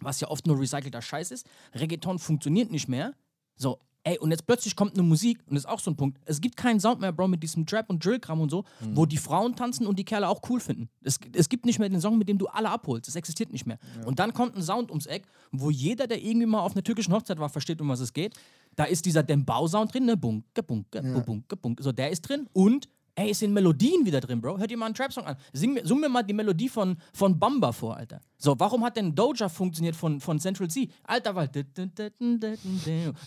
[0.00, 1.46] was ja oft nur recycelter Scheiß ist.
[1.74, 3.14] Reggaeton funktioniert nicht mehr.
[3.56, 6.18] So, ey, und jetzt plötzlich kommt eine Musik, und das ist auch so ein Punkt.
[6.24, 9.16] Es gibt keinen Sound mehr, Bro, mit diesem Trap und Drill-Kram und so, wo die
[9.16, 10.88] Frauen tanzen und die Kerle auch cool finden.
[11.02, 13.08] Es, es gibt nicht mehr den Song, mit dem du alle abholst.
[13.08, 13.78] Das existiert nicht mehr.
[14.04, 17.14] Und dann kommt ein Sound ums Eck, wo jeder, der irgendwie mal auf einer türkischen
[17.14, 18.34] Hochzeit war, versteht, um was es geht.
[18.76, 20.16] Da ist dieser Dembau-Sound drin, ne?
[20.16, 21.82] Bunke, bunke, bunke, bunke.
[21.82, 22.48] So, der ist drin.
[22.52, 24.58] Und Ey, es sind Melodien wieder drin, Bro.
[24.58, 25.36] Hört ihr mal einen Trap-Song an.
[25.52, 28.18] Sing, mir- sing mir mal die Melodie von, von Bamba vor, Alter.
[28.38, 30.88] So, warum hat denn Doja funktioniert von, von Central C?
[31.04, 31.46] Alter, weil.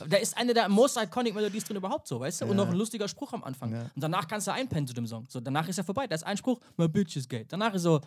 [0.09, 2.45] Da ist eine der most iconic Melodies drin überhaupt so, weißt du?
[2.47, 3.71] Und noch ein lustiger Spruch am Anfang.
[3.95, 5.25] Und danach kannst du einpennen zu dem Song.
[5.29, 6.05] So, danach ist er vorbei.
[6.05, 7.45] Da ist ein Spruch, my bitch is gay.
[7.47, 8.01] Danach ist so.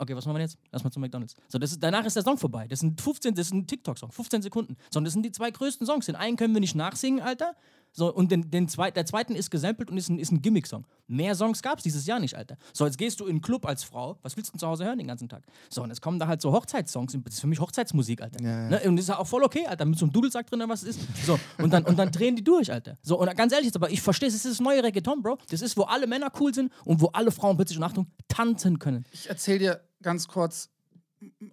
[0.00, 0.56] Okay, was machen wir jetzt?
[0.72, 1.36] Lass mal zu McDonalds.
[1.46, 2.66] So, das ist, danach ist der Song vorbei.
[2.66, 4.78] Das sind 15, das ist ein TikTok-Song, 15 Sekunden.
[4.90, 6.06] So, und das sind die zwei größten Songs.
[6.06, 7.54] Den einen können wir nicht nachsingen, Alter.
[7.92, 10.86] So, und den, den zweit, der zweiten ist gesampelt und ist ein, ist ein Gimmick-Song.
[11.08, 12.56] Mehr Songs gab es dieses Jahr nicht, Alter.
[12.72, 14.18] So, jetzt gehst du in den Club als Frau.
[14.22, 15.42] Was willst du denn zu Hause hören den ganzen Tag?
[15.68, 17.12] So, und jetzt kommen da halt so Hochzeitssongs.
[17.24, 18.40] Das ist für mich Hochzeitsmusik, Alter.
[18.42, 18.80] Ne?
[18.84, 19.84] Und das ist ja auch voll okay, Alter.
[19.86, 21.26] Mit so einem Dudelsack drin, oder was es ist.
[21.26, 22.96] So, und dann, und dann drehen die durch, Alter.
[23.02, 25.38] So, und ganz ehrlich jetzt, aber ich verstehe, es ist das neue Reggaeton, Bro.
[25.50, 28.78] Das ist, wo alle Männer cool sind und wo alle Frauen plötzlich, und Achtung, tanzen
[28.78, 29.04] können.
[29.10, 30.70] Ich erzähle dir ganz kurz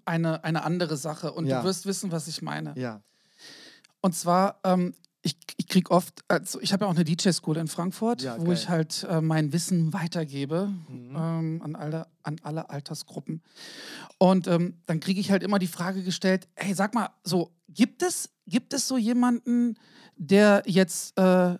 [0.05, 1.61] eine, eine andere Sache und Ja.
[1.61, 2.73] du wirst wissen, was ich meine.
[2.77, 3.01] Ja.
[4.01, 4.93] Und zwar, ähm,
[5.27, 8.45] ich, ich kriege oft, also ich habe ja auch eine DJ-School in Frankfurt, Ja, wo
[8.45, 8.53] geil.
[8.53, 13.43] ich halt äh, mein Wissen weitergebe ähm, an, alle, an alle Altersgruppen.
[14.17, 18.01] Und ähm, dann kriege ich halt immer die Frage gestellt, hey, sag mal, so, gibt
[18.03, 19.75] es, gibt es so jemanden,
[20.15, 21.57] der jetzt äh, äh,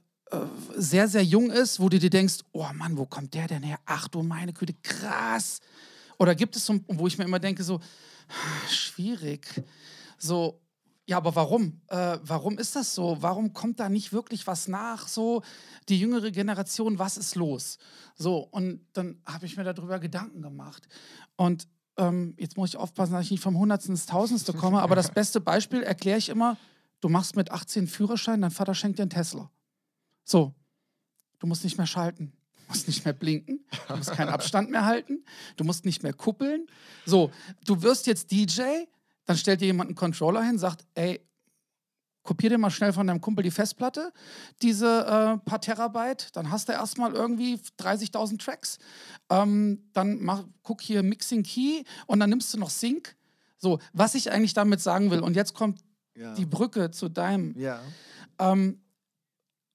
[0.76, 3.80] sehr, sehr jung ist, wo du dir denkst, oh Mann, wo kommt der denn her?
[3.86, 5.60] Ach du meine Güte, krass.
[6.18, 7.80] Oder gibt es so, wo ich mir immer denke, so,
[8.70, 9.62] schwierig.
[10.18, 10.60] So,
[11.08, 11.80] ja, aber warum?
[11.88, 13.18] Äh, warum ist das so?
[13.22, 15.08] Warum kommt da nicht wirklich was nach?
[15.08, 15.42] So,
[15.88, 17.78] die jüngere Generation, was ist los?
[18.16, 20.86] So, und dann habe ich mir darüber Gedanken gemacht.
[21.38, 24.96] Und ähm, jetzt muss ich aufpassen, dass ich nicht vom Hundertsten ins Tausendste komme, aber
[24.96, 26.58] das beste Beispiel erkläre ich immer:
[27.00, 29.50] Du machst mit 18 einen Führerschein, dein Vater schenkt dir einen Tesla.
[30.26, 30.54] So,
[31.40, 32.34] du musst nicht mehr schalten.
[32.56, 35.24] Du musst nicht mehr blinken, du musst keinen Abstand mehr halten,
[35.56, 36.68] du musst nicht mehr kuppeln.
[37.06, 37.32] So,
[37.64, 38.62] du wirst jetzt DJ,
[39.28, 41.22] dann stellt dir jemand einen Controller hin, sagt, ey,
[42.24, 44.12] kopier dir mal schnell von deinem Kumpel die Festplatte,
[44.62, 48.80] diese äh, paar Terabyte, dann hast du erstmal irgendwie 30.000 Tracks.
[49.30, 53.16] Ähm, dann mach, guck hier Mixing Key und dann nimmst du noch Sync.
[53.58, 55.80] So, was ich eigentlich damit sagen will, und jetzt kommt
[56.16, 56.34] Ja.
[56.34, 57.80] die Brücke zu deinem ja.
[58.40, 58.82] ähm,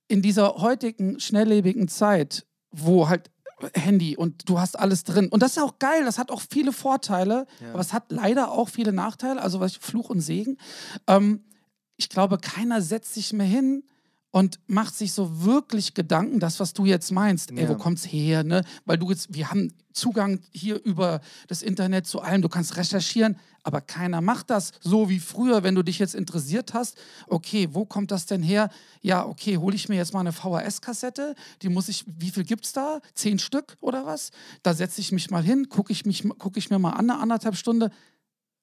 [0.09, 3.30] in dieser heutigen schnelllebigen Zeit, wo halt
[3.74, 5.28] Handy und du hast alles drin.
[5.28, 8.68] Und das ist auch geil, das hat auch viele Vorteile, aber es hat leider auch
[8.68, 10.58] viele Nachteile, also was Fluch und Segen.
[11.06, 11.44] Ähm,
[11.96, 13.84] ich glaube, keiner setzt sich mehr hin
[14.33, 17.51] und macht sich so wirklich Gedanken, das, was du jetzt meinst.
[17.53, 17.78] Ey, wo Ja.
[17.78, 18.43] kommt's her?
[18.43, 18.64] Ne?
[18.87, 23.37] Weil du jetzt, wir haben Zugang hier über das Internet zu allem, du kannst recherchieren,
[23.62, 26.97] aber keiner macht das so wie früher, wenn du dich jetzt interessiert hast.
[27.28, 28.70] Okay, wo kommt das denn her?
[29.03, 32.72] Ja, okay, hole ich mir jetzt mal eine VHS-Kassette, die muss ich, wie viel gibt's
[32.72, 33.01] da?
[33.14, 34.30] Zehn Stück oder was?
[34.62, 37.20] Da setze ich mich mal hin, gucke ich, mich- guck ich mir mal an, eine
[37.20, 37.91] anderthalb Stunde.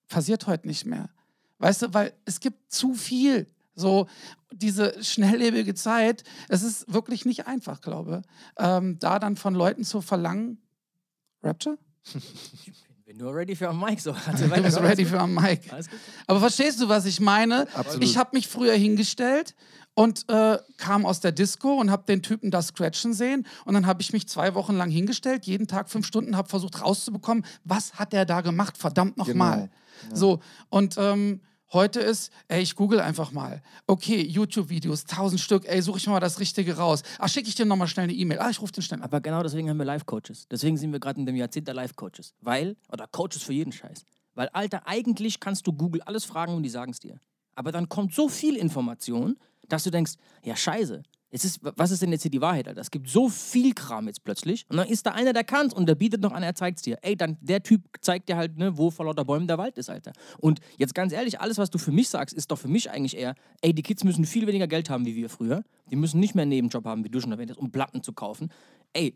[0.07, 1.09] Passiert heute nicht mehr.
[1.59, 3.45] Weißt du, weil es gibt zu viel.
[3.79, 4.07] So
[4.51, 8.23] diese schnelllebige Zeit, es ist wirklich nicht einfach, glaube
[8.57, 10.61] ähm, da dann von Leuten zu verlangen,
[11.43, 11.77] Rapture?
[13.05, 14.11] Bin nur ready für einen Mic, so.
[14.11, 15.73] Also, Du bist ready für einen Mic.
[15.73, 15.99] Alles gut.
[16.27, 17.67] Aber verstehst du, was ich meine?
[17.73, 18.03] Absolut.
[18.03, 19.55] Ich habe mich früher hingestellt
[19.95, 23.47] und äh, kam aus der Disco und habe den Typen da scratchen sehen.
[23.65, 26.83] Und dann habe ich mich zwei Wochen lang hingestellt, jeden Tag fünf Stunden, habe versucht
[26.83, 29.71] rauszubekommen, was hat der da gemacht, verdammt nochmal.
[30.13, 31.41] So, und ähm,
[31.73, 33.61] heute ist, ey, ich google einfach mal.
[33.87, 37.03] Okay, YouTube-Videos, tausend Stück, ey, suche ich mal das Richtige raus.
[37.17, 38.39] Ah, schicke ich dir nochmal schnell eine E-Mail.
[38.39, 39.03] Ah, ich rufe den schnell an.
[39.03, 40.47] Aber genau deswegen haben wir Life-Coaches.
[40.49, 42.33] Deswegen sind wir gerade in dem Jahrzehnt der Life-Coaches.
[42.41, 44.05] Weil, oder Coaches für jeden Scheiß.
[44.35, 47.19] Weil, Alter, eigentlich kannst du Google alles fragen und die sagen es dir.
[47.55, 50.13] Aber dann kommt so viel Information, dass du denkst,
[50.43, 51.03] ja, scheiße.
[51.31, 52.81] Es ist, was ist denn jetzt hier die Wahrheit, Alter?
[52.81, 54.65] Es gibt so viel Kram jetzt plötzlich.
[54.69, 56.83] Und dann ist da einer, der kann und der bietet noch an, er zeigt es
[56.83, 56.97] dir.
[57.01, 59.89] Ey, dann der Typ zeigt dir halt, ne, wo vor lauter Bäumen der Wald ist,
[59.89, 60.11] Alter.
[60.39, 63.15] Und jetzt ganz ehrlich, alles, was du für mich sagst, ist doch für mich eigentlich
[63.15, 65.63] eher, ey, die Kids müssen viel weniger Geld haben wie wir früher.
[65.91, 68.13] Die müssen nicht mehr einen Nebenjob haben, wie du schon erwähnt hast, um Platten zu
[68.13, 68.49] kaufen.
[68.93, 69.15] Ey,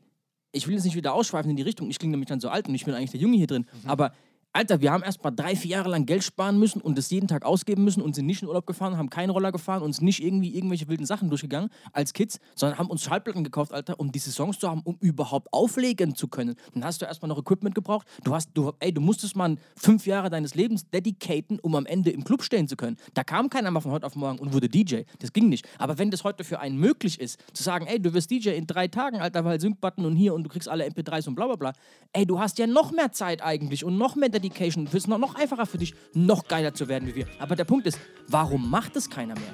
[0.51, 1.89] ich will jetzt nicht wieder ausschweifen in die Richtung.
[1.89, 3.65] Ich klinge nämlich dann so alt und ich bin eigentlich der Junge hier drin.
[3.85, 4.13] Aber
[4.55, 7.27] Alter, wir haben erst mal drei, vier Jahre lang Geld sparen müssen und das jeden
[7.27, 10.05] Tag ausgeben müssen und sind nicht in Urlaub gefahren, haben keinen Roller gefahren und sind
[10.05, 14.11] nicht irgendwie irgendwelche wilden Sachen durchgegangen als Kids, sondern haben uns Schallplatten gekauft, Alter, um
[14.11, 16.55] diese Songs zu haben, um überhaupt auflegen zu können.
[16.75, 18.05] Dann hast du erstmal noch Equipment gebraucht.
[18.23, 22.11] Du hast, du, ey, du musstest mal fünf Jahre deines Lebens dedicaten, um am Ende
[22.11, 22.97] im Club stehen zu können.
[23.15, 25.01] Da kam keiner mal von heute auf morgen und wurde DJ.
[25.17, 25.67] Das ging nicht.
[25.79, 28.67] Aber wenn das heute für einen möglich ist, zu sagen, ey, du wirst DJ in
[28.67, 31.55] drei Tagen, Alter, weil Sync-Button und hier und du kriegst alle MP3s und bla bla
[31.55, 31.73] bla,
[32.11, 34.42] ey, du hast ja noch mehr Zeit eigentlich und noch mehr Dedication.
[34.43, 37.27] Es ist noch, noch einfacher für dich, noch geiler zu werden wie wir.
[37.39, 39.53] Aber der Punkt ist, warum macht es keiner mehr?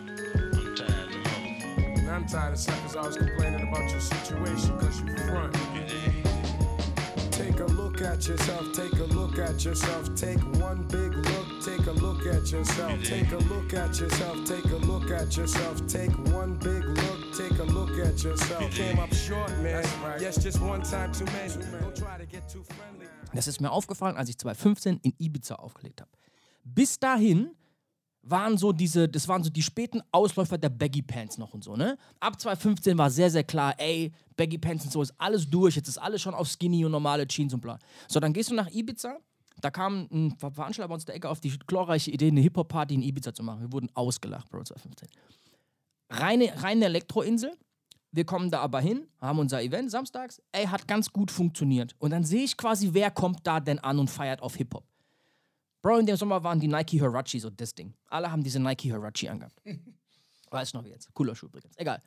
[2.19, 5.55] I'm tired of suckers always complaining about your situation because you front.
[7.31, 11.87] Take a look at yourself, take a look at yourself, take one big look, take
[11.87, 16.11] a look at yourself, take a look at yourself, take a look at yourself, take
[16.33, 18.71] one big look, take a look at yourself.
[18.71, 19.85] Came up short, man.
[20.19, 21.53] Yes, just one time too many.
[21.79, 22.98] Don't try to get too friendly.
[23.33, 26.11] Das ist mir aufgefallen, als ich 2015 in Ibiza aufgelegt habe.
[26.63, 27.51] Bis dahin
[28.21, 31.75] waren so diese, das waren so die späten Ausläufer der Baggy Pants noch und so,
[31.75, 31.97] ne?
[32.19, 35.87] Ab 2015 war sehr, sehr klar, ey, Baggy Pants und so ist alles durch, jetzt
[35.87, 37.79] ist alles schon auf Skinny und normale Jeans und bla.
[38.09, 39.17] So, dann gehst du nach Ibiza,
[39.61, 42.93] da kam ein Ver- Veranstalter bei uns der Ecke auf die glorreiche Idee, eine Hip-Hop-Party
[42.95, 43.61] in Ibiza zu machen.
[43.61, 45.07] Wir wurden ausgelacht, Bro, 2015.
[46.11, 47.51] Reine, reine Elektroinsel,
[48.11, 50.41] wir kommen da aber hin, haben unser Event samstags.
[50.51, 51.95] Ey, hat ganz gut funktioniert.
[51.99, 54.83] Und dann sehe ich quasi, wer kommt da denn an und feiert auf Hip-Hop.
[55.81, 57.93] Bro, in dem Sommer waren die Nike Hirachi so das Ding.
[58.07, 59.61] Alle haben diese Nike Hirachi angehabt.
[60.51, 61.13] Weiß ich noch wie jetzt.
[61.13, 61.75] Cooler Schuh übrigens.
[61.77, 62.01] Egal.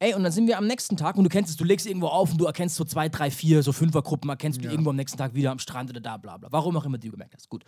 [0.00, 2.06] Ey, und dann sind wir am nächsten Tag und du kennst es, du legst irgendwo
[2.06, 5.18] auf und du erkennst so zwei, drei, vier, so Fünfergruppen, erkennst du irgendwo am nächsten
[5.18, 6.52] Tag wieder am Strand oder da, bla bla.
[6.52, 7.48] Warum auch immer du gemerkt hast.
[7.48, 7.64] Gut.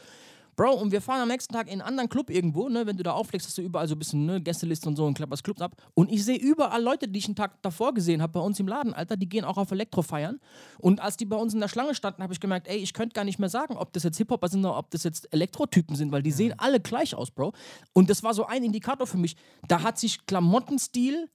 [0.57, 2.87] Bro, und wir fahren am nächsten Tag in einen anderen Club irgendwo, ne?
[2.87, 5.15] Wenn du da auflegst, hast du überall so ein bisschen ne, Gästeliste und so und
[5.15, 5.77] klapperst Clubs ab.
[5.95, 8.69] Und ich sehe überall Leute, die ich einen Tag davor gesehen habe bei uns im
[8.69, 10.41] Laden, Alter, die gehen auch auf Elektro feiern.
[10.79, 13.15] Und als die bei uns in der Schlange standen, habe ich gemerkt, ey, ich könnte
[13.15, 16.13] gar nicht mehr sagen, ob das jetzt Hip-Hopper sind oder ob das jetzt Elektrotypen sind,
[16.13, 17.53] weil die sehen alle gleich aus, Bro.
[17.93, 19.37] Und das war so ein Indikator für mich.
[19.69, 21.29] Da hat sich Klamottenstil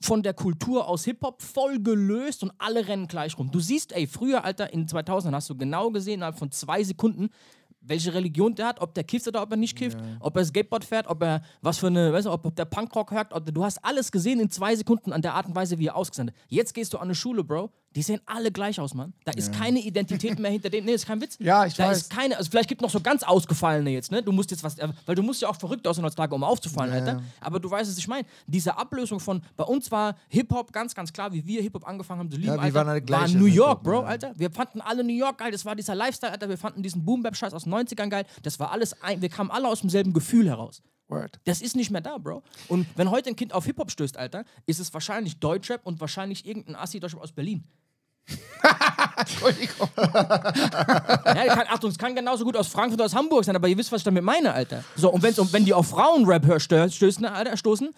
[0.00, 3.50] von der Kultur aus Hip-Hop voll gelöst und alle rennen gleich rum.
[3.50, 7.30] Du siehst, ey, früher, Alter, in 2000 hast du genau gesehen, innerhalb von zwei Sekunden,
[7.86, 10.84] welche Religion der hat, ob der kifft oder ob er nicht kifft, ob er Skateboard
[10.84, 13.64] fährt, ob er was für eine, weißt du, ob, ob der Punkrock hört, ob, du
[13.64, 16.44] hast alles gesehen in zwei Sekunden an der Art und Weise, wie er ausgesendet hat.
[16.48, 19.14] Jetzt gehst du an eine Schule, Bro, die sehen alle gleich aus, Mann.
[19.24, 20.84] Da ist keine Identität mehr hinter denen.
[20.86, 21.38] Nee, ist kein Witz.
[21.46, 21.96] Ja, ich da weiß.
[22.02, 24.22] ist keine, also vielleicht gibt noch so ganz ausgefallene jetzt, ne?
[24.22, 26.92] Du musst jetzt was, äh, weil du musst ja auch verrückt aussehen heutzutage, um aufzufallen,
[26.92, 27.22] Alter.
[27.40, 28.26] Aber du weißt, was ich meine.
[28.46, 32.30] Diese Ablösung von, bei uns war Hip-Hop ganz, ganz klar, wie wir Hip-Hop angefangen haben
[32.30, 34.06] zu lieben, Ja, wir Alter, waren alle gleich war New York, Bro, ja.
[34.06, 34.32] Alter.
[34.36, 36.50] Wir fanden alle New York geil, das war dieser Lifestyle, Alter.
[36.50, 38.26] Wir fanden diesen Boom-Bap-Scheiß aus den 90ern geil.
[38.42, 40.82] Das war alles, ein, wir kamen alle aus demselben Gefühl heraus.
[41.08, 41.38] Word.
[41.44, 42.42] Das ist nicht mehr da, Bro.
[42.68, 46.46] Und wenn heute ein Kind auf Hip-Hop stößt, Alter, ist es wahrscheinlich Deutschrap und wahrscheinlich
[46.46, 47.64] irgendein Assi-Deutschrap aus Berlin.
[49.16, 49.88] Entschuldigung.
[49.96, 53.78] Ja, kann, Achtung, es kann genauso gut aus Frankfurt oder aus Hamburg sein, aber ihr
[53.78, 54.82] wisst, was ich damit meine, Alter.
[54.96, 57.90] So, und, wenn's, und wenn die auf Frauenrap stößen, Alter, stoßen,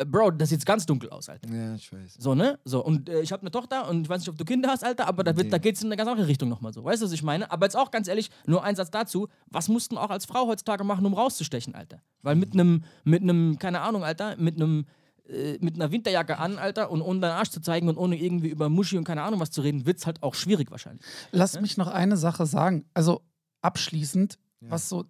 [0.00, 1.48] äh, Bro, das sieht ganz dunkel aus, Alter.
[1.52, 2.16] Ja, ich weiß.
[2.18, 2.58] So, ne?
[2.64, 4.84] So, und äh, ich habe eine Tochter und ich weiß nicht, ob du Kinder hast,
[4.84, 6.84] Alter, aber da, wird, da geht es in eine ganz andere Richtung nochmal so.
[6.84, 7.50] Weißt du, was ich meine?
[7.50, 10.84] Aber jetzt auch ganz ehrlich, nur ein Satz dazu: Was mussten auch als Frau heutzutage
[10.84, 12.00] machen, um rauszustechen, Alter?
[12.22, 14.86] Weil mit einem, mit einem, keine Ahnung, Alter, mit einem,
[15.30, 18.48] äh, mit einer Winterjacke an, Alter, und ohne deinen Arsch zu zeigen und ohne irgendwie
[18.48, 21.04] über Muschi und keine Ahnung was zu reden, wird's halt auch schwierig wahrscheinlich.
[21.32, 22.84] Lass mich noch eine Sache sagen.
[22.94, 23.22] Also
[23.62, 25.04] abschließend, was so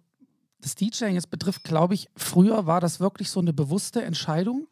[0.59, 4.67] das DJing jetzt betrifft, glaube ich, früher war das wirklich so eine bewusste Entscheidung.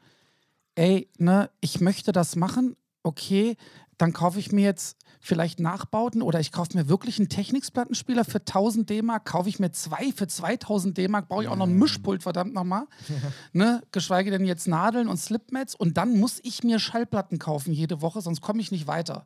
[0.76, 3.58] Ey, ne, ich möchte das machen, okay,
[3.98, 8.40] dann kaufe ich mir jetzt vielleicht Nachbauten oder ich kaufe mir wirklich einen Technics-Plattenspieler für
[8.40, 12.24] 1000 D-Mark, kaufe ich mir zwei für 2000 D-Mark, brauche ich auch noch ein Mischpult,
[12.24, 12.86] verdammt nochmal.
[13.54, 13.82] ne?
[13.92, 18.22] Geschweige denn jetzt Nadeln und Slipmats und dann muss ich mir Schallplatten kaufen jede Woche,
[18.22, 19.26] sonst komme ich nicht weiter.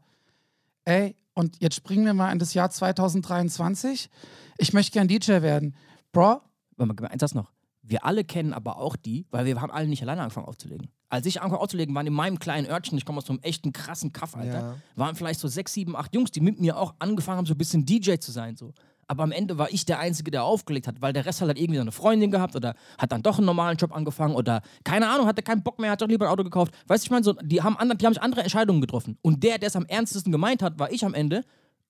[0.85, 4.09] Ey, und jetzt springen wir mal in das Jahr 2023.
[4.57, 5.75] Ich möchte gern DJ werden.
[6.11, 6.41] Bro,
[6.77, 7.51] Warte mal, eins das noch.
[7.85, 10.87] Wir alle kennen aber auch die, weil wir haben alle nicht alleine angefangen aufzulegen.
[11.09, 13.71] Als ich angefangen aufzulegen, waren in meinem kleinen Örtchen, ich komme aus so einem echten
[13.73, 14.75] krassen Kaff, Alter, Ja.
[14.95, 17.57] waren vielleicht so sechs, sieben, acht Jungs, die mit mir auch angefangen haben, so ein
[17.57, 18.55] bisschen DJ zu sein.
[18.55, 18.73] So.
[19.05, 21.59] Aber am Ende war ich der Einzige, der aufgelegt hat, weil der Rest hat halt
[21.59, 25.27] irgendwie eine Freundin gehabt oder hat dann doch einen normalen Job angefangen oder keine Ahnung,
[25.27, 26.73] hatte keinen Bock mehr, hat doch lieber ein Auto gekauft.
[26.87, 29.17] Weißt du, ich meine, so, die, haben andere, die haben sich andere Entscheidungen getroffen.
[29.21, 31.43] Und der, der es am ernstesten gemeint hat, war ich am Ende.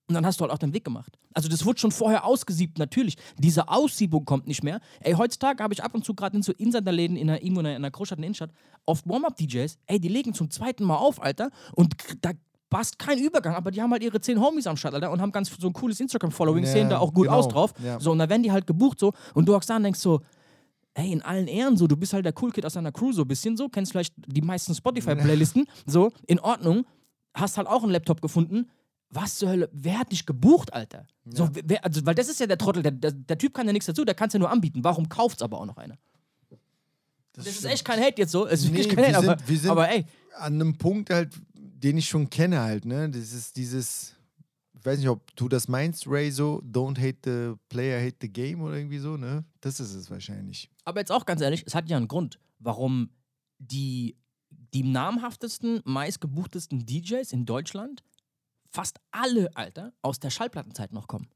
[0.06, 1.18] Und dann hast du halt auch den Weg gemacht.
[1.32, 3.16] Also das wurde schon vorher ausgesiebt, natürlich.
[3.38, 4.80] Diese Aussiebung kommt nicht mehr.
[5.00, 7.90] Ey, heutzutage habe ich ab und zu gerade in so Insiderläden in irgendwo in einer
[7.90, 8.50] Großstadt, in der Innenstadt,
[8.84, 12.32] oft Warm-Up-DJs, ey, die legen zum zweiten Mal auf, Alter, und da
[12.68, 15.32] passt kein Übergang, aber die haben halt ihre zehn Homies am Start, Alter, und haben
[15.32, 17.38] ganz so ein cooles Instagram-Following, Ja, sehen da auch gut genau.
[17.38, 17.72] aus drauf.
[17.82, 17.98] Ja.
[17.98, 20.20] So, und dann werden die halt gebucht so, und du hockst da und denkst so,
[20.94, 23.22] ey, in allen Ehren so, du bist halt der Cool Kid aus deiner Crew so
[23.22, 26.84] ein bisschen so, kennst vielleicht die meisten Spotify-Playlisten, so, in Ordnung,
[27.32, 28.68] hast halt auch einen Laptop gefunden,
[29.14, 31.06] was zur Hölle, wer hat dich gebucht, Alter?
[31.26, 33.72] So, wer, also, weil das ist ja der Trottel, der, der, der Typ kann ja
[33.72, 34.82] nichts dazu, der kann es ja nur anbieten.
[34.84, 35.96] Warum kauft's aber auch noch einer?
[37.32, 39.30] Das, ist echt kein Hate jetzt so, es ist Nee, wirklich kein wir Hate, sind-
[39.30, 40.04] aber, wir sind- aber ey,
[40.36, 43.10] An einem Punkt halt, den ich schon kenne halt, ne?
[43.10, 44.14] Das ist dieses,
[44.78, 48.28] ich weiß nicht, ob du das meinst, Ray, so, don't hate the player, hate the
[48.28, 49.44] game oder irgendwie so, ne?
[49.60, 50.70] Das ist es wahrscheinlich.
[50.84, 53.10] Aber jetzt auch ganz ehrlich, es hat ja einen Grund, warum
[53.58, 54.16] die,
[54.72, 58.02] die namhaftesten, meistgebuchtesten DJs in Deutschland
[58.74, 61.30] fast alle, Alter, aus der Schallplattenzeit noch kommen.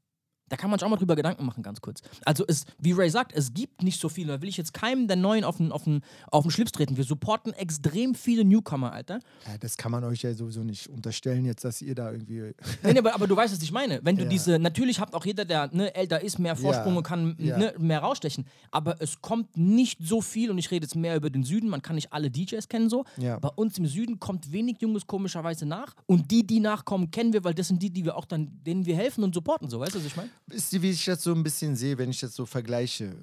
[0.49, 2.01] Da kann man sich auch mal drüber Gedanken machen, ganz kurz.
[2.25, 4.33] Also, es, wie Ray sagt, es gibt nicht so viele.
[4.33, 6.97] Da will ich jetzt keinem der Neuen auf den, auf, den, auf den Schlips treten.
[6.97, 9.19] Wir supporten extrem viele Newcomer, Alter.
[9.47, 12.53] Ja, das kann man euch ja sowieso nicht unterstellen, jetzt, dass ihr da irgendwie.
[12.83, 13.99] Nee, nee, aber, aber du weißt, was ich meine.
[14.03, 14.29] Wenn du Ja.
[14.29, 16.97] diese, natürlich hat auch jeder, der ne, älter ist, mehr Vorsprung Ja.
[16.97, 18.45] und kann ne, mehr rausstechen.
[18.71, 21.81] Aber es kommt nicht so viel, und ich rede jetzt mehr über den Süden, man
[21.81, 23.05] kann nicht alle DJs kennen so.
[23.17, 23.37] Ja.
[23.39, 25.95] Bei uns im Süden kommt wenig Junges komischerweise nach.
[26.05, 28.85] Und die, die nachkommen, kennen wir, weil das sind die, die wir auch dann, denen
[28.85, 29.69] wir helfen und supporten.
[29.69, 30.29] So, weißt du, was ich meine?
[30.51, 33.15] Ihr, wie ich das so ein bisschen sehe, wenn ich das so vergleiche?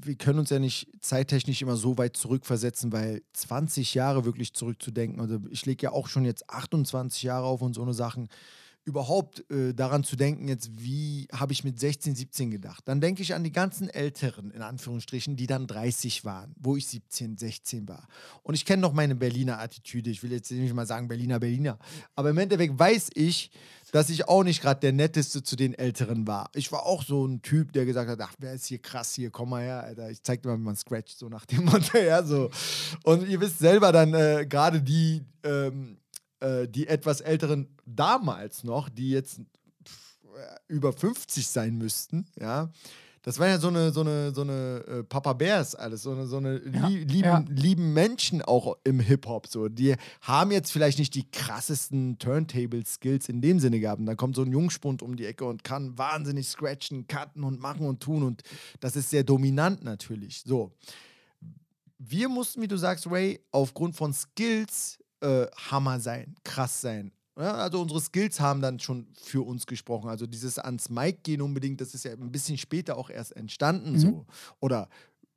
[0.00, 5.20] Wir können uns ja nicht zeittechnisch immer so weit zurückversetzen, weil 20 Jahre wirklich zurückzudenken,
[5.20, 8.28] also ich lege ja auch schon jetzt 28 Jahre auf und so eine Sachen.
[8.86, 12.86] Überhaupt äh, daran zu denken, jetzt, wie habe ich mit 16, 17 gedacht?
[12.86, 16.86] Dann denke ich an die ganzen Älteren, in Anführungsstrichen, die dann 30 waren, wo ich
[16.88, 18.06] 17, 16 war.
[18.42, 20.10] Und ich kenne noch meine Berliner Attitüde.
[20.10, 21.78] Ich will jetzt nicht mal sagen Berliner, Berliner.
[22.14, 23.50] Aber im Endeffekt weiß ich,
[23.94, 26.50] dass ich auch nicht gerade der Netteste zu den Älteren war.
[26.52, 29.30] Ich war auch so ein Typ, der gesagt hat, ach, wer ist hier krass hier,
[29.30, 30.10] komm mal her, Alter.
[30.10, 32.50] Ich zeig dir mal, wie man scratcht, so nach dem Motto, ja, so.
[33.04, 35.98] Und ihr wisst selber dann, äh, gerade die, ähm,
[36.40, 39.40] äh, die etwas Älteren damals noch, die jetzt
[40.66, 42.72] über 50 sein müssten, ja,
[43.24, 46.26] das waren ja so eine, so eine, so eine äh, Papa Bears alles, so eine,
[46.26, 47.44] so eine lie lieben, ja.
[47.48, 49.46] lieben Menschen auch im Hip-Hop.
[49.46, 49.68] So.
[49.68, 54.00] Die haben jetzt vielleicht nicht die krassesten Turntable-Skills in dem Sinne gehabt.
[54.00, 57.60] Und da kommt so ein Jungspund um die Ecke und kann wahnsinnig scratchen, cutten und
[57.60, 58.24] machen und tun.
[58.24, 58.42] Und
[58.80, 60.42] das ist sehr dominant natürlich.
[60.44, 60.72] So.
[61.98, 67.10] Wir mussten, wie du sagst, Ray, aufgrund von Skills äh, Hammer sein, krass sein.
[67.36, 70.08] Also unsere Skills haben dann schon für uns gesprochen.
[70.08, 73.98] Also dieses ans Mic gehen unbedingt, das ist ja ein bisschen später auch erst entstanden
[73.98, 74.26] so.
[74.60, 74.88] Oder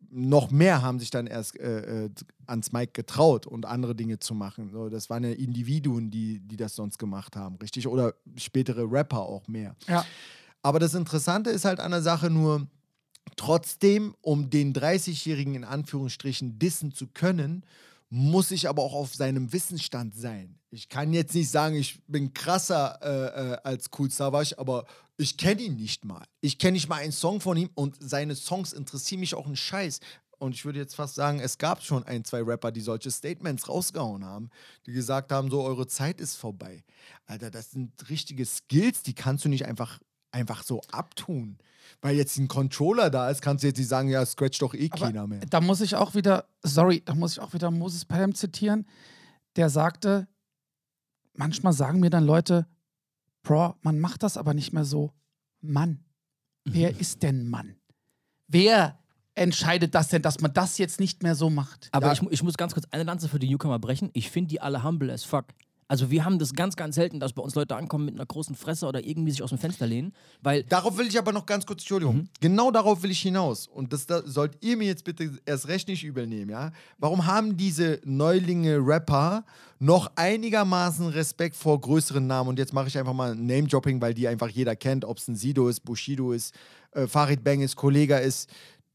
[0.09, 2.09] noch mehr haben sich dann erst äh, äh,
[2.45, 4.69] ans Mic getraut und andere Dinge zu machen.
[4.71, 7.87] So, das waren ja Individuen, die, die das sonst gemacht haben, richtig?
[7.87, 9.75] Oder spätere Rapper auch mehr.
[9.87, 10.05] Ja.
[10.61, 12.67] Aber das Interessante ist halt an der Sache nur,
[13.35, 17.63] trotzdem, um den 30-Jährigen in Anführungsstrichen dissen zu können,
[18.09, 20.59] muss ich aber auch auf seinem Wissensstand sein.
[20.69, 24.85] Ich kann jetzt nicht sagen, ich bin krasser äh, äh, als Cool Savage, aber
[25.17, 26.25] ich kenne ihn nicht mal.
[26.41, 29.55] Ich kenne nicht mal einen Song von ihm und seine Songs interessieren mich auch einen
[29.55, 29.99] Scheiß.
[30.39, 33.67] Und ich würde jetzt fast sagen, es gab schon ein, zwei Rapper, die solche Statements
[33.67, 34.51] rausgehauen haben,
[34.85, 36.83] die gesagt haben, so, eure Zeit ist vorbei.
[37.25, 39.99] Alter, das sind richtige Skills, die kannst du nicht einfach,
[40.31, 41.57] einfach so abtun.
[42.01, 44.89] Weil jetzt ein Controller da ist, kannst du jetzt nicht sagen, ja, scratch doch eh
[44.89, 45.39] keiner mehr.
[45.49, 48.85] Da muss ich auch wieder, sorry, da muss ich auch wieder Moses Pelham zitieren,
[49.55, 50.27] der sagte,
[51.33, 52.67] manchmal sagen mir dann Leute,
[53.43, 55.13] Bro, man macht das aber nicht mehr so.
[55.61, 56.03] Mann,
[56.65, 57.77] wer ist denn Mann?
[58.47, 58.99] Wer
[59.35, 61.89] entscheidet das denn, dass man das jetzt nicht mehr so macht?
[61.91, 62.13] Aber Ja.
[62.13, 64.09] ich, ich muss ganz kurz eine Lanze für die Newcomer brechen.
[64.13, 65.45] Ich finde die alle humble as fuck.
[65.87, 68.55] Also wir haben das ganz, ganz selten, dass bei uns Leute ankommen mit einer großen
[68.55, 71.65] Fresse oder irgendwie sich aus dem Fenster lehnen, weil Darauf will ich aber noch ganz
[71.65, 73.67] kurz, Entschuldigung, genau darauf will ich hinaus.
[73.67, 76.71] Und das da sollt ihr mir jetzt bitte erst recht nicht übel nehmen, ja?
[76.97, 79.45] Warum haben diese Neulinge Rapper
[79.79, 82.49] noch einigermaßen Respekt vor größeren Namen?
[82.49, 85.27] Und jetzt mache ich einfach mal ein Name-Dropping, weil die einfach jeder kennt, ob es
[85.27, 86.53] ein Sido ist, Bushido ist,
[86.91, 88.49] äh, Farid Bang ist, Kollega ist.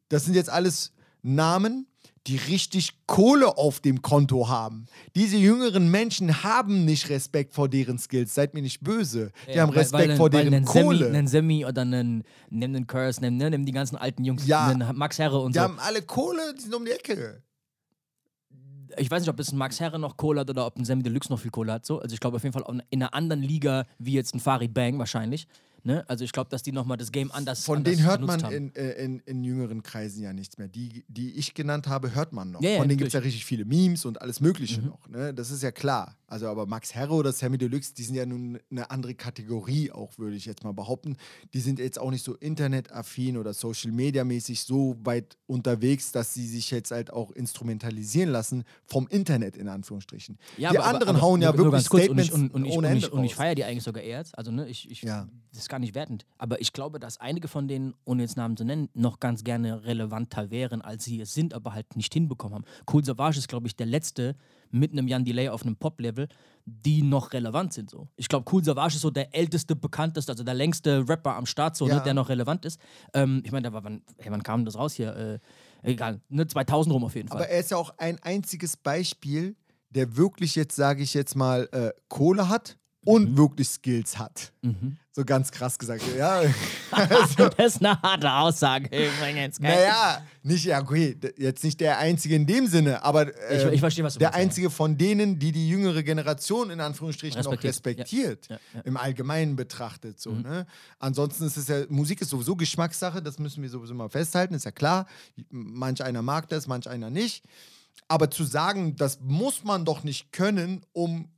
[0.09, 1.86] Das sind jetzt alles Namen,
[2.29, 4.87] die richtig Kohle auf dem Konto haben.
[5.16, 8.35] Diese jüngeren Menschen haben nicht Respekt vor deren Skills.
[8.35, 9.33] Seid mir nicht böse.
[9.53, 10.99] Die haben weil- Respekt weil, vor weil deren Kohle.
[11.07, 14.68] Semi, einen Semi oder einen, nimm Curse, nimm, ne, nimm die ganzen alten Jungs, Ja.
[14.68, 15.64] einen Max Herre und Die so.
[15.64, 17.43] haben alle Kohle, die sind um die Ecke.
[18.99, 21.03] ich weiß nicht, ob das ein Max Herre noch Kohle hat oder ob ein Sammy
[21.03, 21.87] Deluxe noch viel Kohle hat.
[21.87, 21.99] So.
[22.01, 24.99] Also ich glaube auf jeden Fall in einer anderen Liga wie jetzt ein Farid Bang
[24.99, 25.49] wahrscheinlich.
[25.85, 26.09] Ne?
[26.09, 28.74] Also ich glaube, dass die nochmal das Game anders Von anders denen hört man in,
[28.76, 30.68] äh, in, in jüngeren Kreisen ja nichts mehr.
[30.68, 32.62] Die, die ich genannt habe, hört man noch.
[32.62, 34.87] Ja, ja, Von denen gibt es ja richtig viele Memes und alles Mögliche Mhm.
[34.87, 35.09] noch.
[35.09, 35.35] Ne?
[35.35, 36.16] Das ist ja klar.
[36.33, 40.16] Also, aber Max Herre oder Sammy Deluxe, die sind ja nun eine andere Kategorie, auch
[40.16, 41.18] würde ich jetzt mal behaupten.
[41.53, 46.33] Die sind jetzt auch nicht so internetaffin oder Social Media mäßig so weit unterwegs, dass
[46.33, 50.39] sie sich jetzt halt auch instrumentalisieren lassen vom Internet, in Anführungsstrichen.
[50.57, 52.72] die aber- anderen aber hauen ja nur- wirklich kurz, Statements und ich, und, und ich,
[52.78, 53.37] ohne ich, und ich raus.
[53.37, 54.37] feiere die eigentlich sogar eher jetzt.
[54.39, 55.28] Also ne, ich, ich Ja.
[55.55, 56.24] das gar nicht wertend.
[56.39, 59.85] Aber ich glaube, dass einige von denen, ohne jetzt Namen zu nennen, noch ganz gerne
[59.85, 62.64] relevanter wären, als sie es sind, aber halt nicht hinbekommen haben.
[62.91, 64.35] Cool Savage ist, glaube ich, der letzte
[64.73, 66.29] mit einem Jan Delay auf einem Pop-Level,
[66.64, 67.91] die noch relevant sind.
[67.91, 68.09] So.
[68.16, 71.77] Ich glaube, Cool Savage ist so der älteste, bekannteste, also der längste Rapper am Start,
[71.77, 71.97] so, Ja.
[71.97, 72.81] ne, der noch relevant ist.
[73.14, 75.14] Ähm, ich meine, da war, wann, hey, wann kam das raus hier?
[75.16, 75.39] Äh,
[75.83, 77.39] egal, ne, 2000 rum auf jeden Fall.
[77.39, 79.57] Aber er ist ja auch ein einziges Beispiel,
[79.91, 84.53] der wirklich jetzt, sage ich jetzt mal, äh, Kohle hat und wirklich Skills hat.
[85.14, 86.03] So ganz krass gesagt.
[86.16, 86.42] Ja,
[86.90, 89.61] das ist eine harte Aussage übrigens.
[89.61, 93.80] naja, nicht, ja, okay, jetzt nicht der Einzige in dem Sinne, aber äh, Ich- ich
[93.80, 94.42] verstehe, was du der meinst, ja.
[94.42, 98.59] Einzige von denen, die die jüngere Generation in Anführungsstrichen noch Respektiert, respektiert, ja.
[98.74, 100.18] Ja, im Allgemeinen betrachtet.
[100.20, 100.66] So, ne?
[100.98, 104.64] Ansonsten ist es ja, Musik ist sowieso Geschmackssache, das müssen wir sowieso mal festhalten, ist
[104.64, 105.07] ja klar.
[105.50, 107.44] Manch einer mag das, manch einer nicht.
[108.09, 111.28] Aber zu sagen, das muss man doch nicht können, um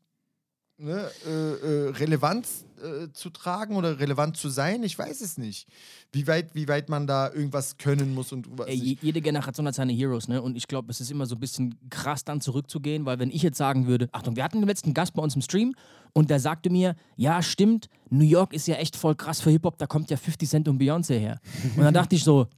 [0.79, 5.69] ne, äh, äh, Relevanz äh, zu tragen oder relevant zu sein, ich weiß es nicht.
[6.13, 9.75] Wie weit, wie weit man da irgendwas können muss und was Ey, jede Generation hat
[9.75, 10.43] seine Heroes, ne?
[10.43, 13.43] Und ich glaube, es ist immer so ein bisschen krass, dann zurückzugehen, weil wenn ich
[13.43, 15.75] jetzt sagen würde, Achtung, wir hatten den letzten Gast bei uns im Stream
[16.13, 19.79] und der sagte mir, ja, stimmt, New York ist ja echt voll krass für Hip-Hop,
[19.79, 21.41] da kommt ja 50 Cent und Beyoncé her.
[21.77, 22.49] Und dann dachte ich so,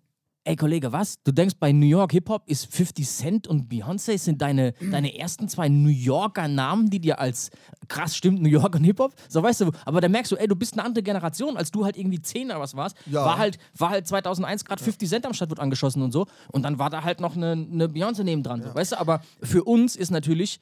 [0.46, 1.22] ey Kollege, was?
[1.24, 5.48] Du denkst, bei New York Hip-Hop ist 50 Cent und Beyoncé sind deine, deine ersten
[5.48, 7.50] zwei New Yorker Namen, die dir als
[7.88, 9.12] krass stimmt, New York und Hip-Hop?
[9.28, 11.84] So weißt du, aber da merkst du, ey, du bist eine andere Generation, als du
[11.84, 12.96] halt irgendwie 10 oder was warst.
[13.06, 13.24] Ja.
[13.24, 16.26] War halt war halt 2001 gerade 50 Cent am Stadt wird angeschossen und so.
[16.52, 18.62] Und dann war da halt noch eine, eine Beyoncé nebendran.
[18.62, 20.60] So, weißt du, aber für uns ist natürlich,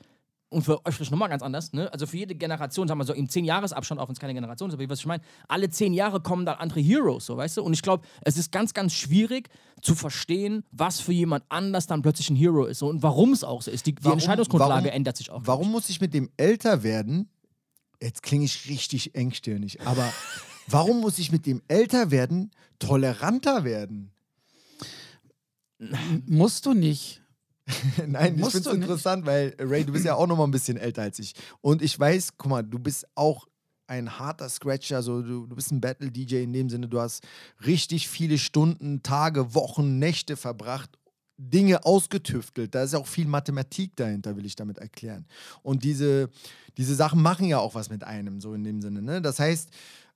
[0.54, 1.92] und für euch vielleicht nochmal ganz anders, ne?
[1.92, 4.74] also für jede Generation, sagen wir so im 10-Jahres-Abstand, auch wenn es keine Generation ist,
[4.74, 7.56] aber ihr wisst, was ich meine, alle 10 Jahre kommen dann andere Heroes, so weißt
[7.58, 7.62] du?
[7.62, 9.50] Und ich glaube, es ist ganz, ganz schwierig
[9.82, 13.44] zu verstehen, was für jemand anders dann plötzlich ein Hero ist so, und warum es
[13.44, 13.84] auch so ist.
[13.86, 15.42] Die, die Warum- Entscheidungsgrundlage warum- ändert sich auch.
[15.44, 17.28] Warum muss ich mit dem Älterwerden,
[18.00, 20.10] jetzt klinge ich richtig engstirnig, aber
[20.68, 24.12] warum muss ich mit dem Älterwerden toleranter werden?
[26.26, 27.20] Musst du nicht.
[28.06, 30.50] Nein, ich Musst finde es interessant, weil Ray, du bist ja auch noch mal ein
[30.50, 31.34] bisschen älter als ich.
[31.60, 33.46] Und ich weiß, guck mal, du bist auch
[33.86, 37.22] ein harter Scratcher, also du, du bist ein Battle-DJ in dem Sinne, du hast
[37.66, 40.98] richtig viele Stunden, Tage, Wochen, Nächte verbracht,
[41.36, 42.74] Dinge ausgetüftelt.
[42.74, 45.26] Da ist ja auch viel Mathematik dahinter, will ich damit erklären.
[45.62, 46.30] Und diese,
[46.76, 49.02] diese Sachen machen ja auch was mit einem, so in dem Sinne.
[49.02, 49.20] Ne?
[49.20, 49.68] Das heißt,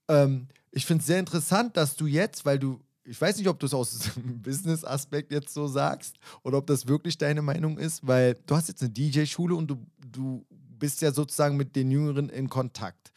[0.09, 3.59] ähm, ich finde es sehr interessant, dass du jetzt, weil du, ich weiß nicht, ob
[3.59, 8.07] du es aus dem Business-Aspekt jetzt so sagst oder ob das wirklich deine Meinung ist,
[8.07, 10.45] weil du hast jetzt eine DJ-Schule und du, du
[10.79, 13.13] bist ja sozusagen mit den Jüngeren in Kontakt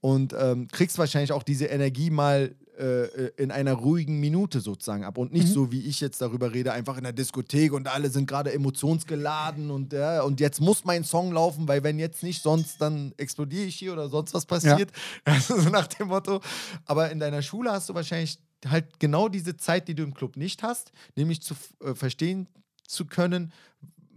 [0.00, 5.18] und ähm, kriegst wahrscheinlich auch diese Energie mal äh, in einer ruhigen Minute sozusagen ab
[5.18, 8.26] und nicht so wie ich jetzt darüber rede, einfach in der Diskothek und alle sind
[8.26, 12.80] gerade emotionsgeladen und, ja, und jetzt muss mein Song laufen, weil wenn jetzt nicht, sonst
[12.80, 14.90] dann explodiere ich hier oder sonst was passiert.
[15.24, 16.40] Also so nach dem Motto.
[16.84, 20.36] Aber in deiner Schule hast du wahrscheinlich halt genau diese Zeit, die du im Club
[20.36, 22.48] nicht hast, nämlich zu äh, verstehen
[22.86, 23.52] zu können,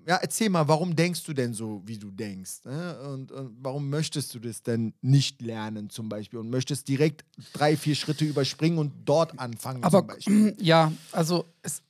[0.07, 2.65] ja, erzähl mal, warum denkst du denn so, wie du denkst?
[2.65, 2.99] Ne?
[3.01, 6.39] Und, und warum möchtest du das denn nicht lernen, zum Beispiel?
[6.39, 7.23] Und möchtest direkt
[7.53, 10.55] drei, vier Schritte überspringen und dort anfangen, Aber zum Beispiel?
[10.59, 11.83] ja, also es,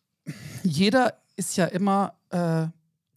[0.64, 2.14] jeder ist ja immer.
[2.30, 2.68] Äh,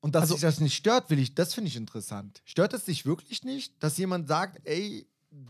[0.02, 2.40] Und dass also- sich das nicht stört, will ich, das finde ich interessant.
[2.44, 5.04] Stört es dich wirklich nicht, dass jemand sagt, ey,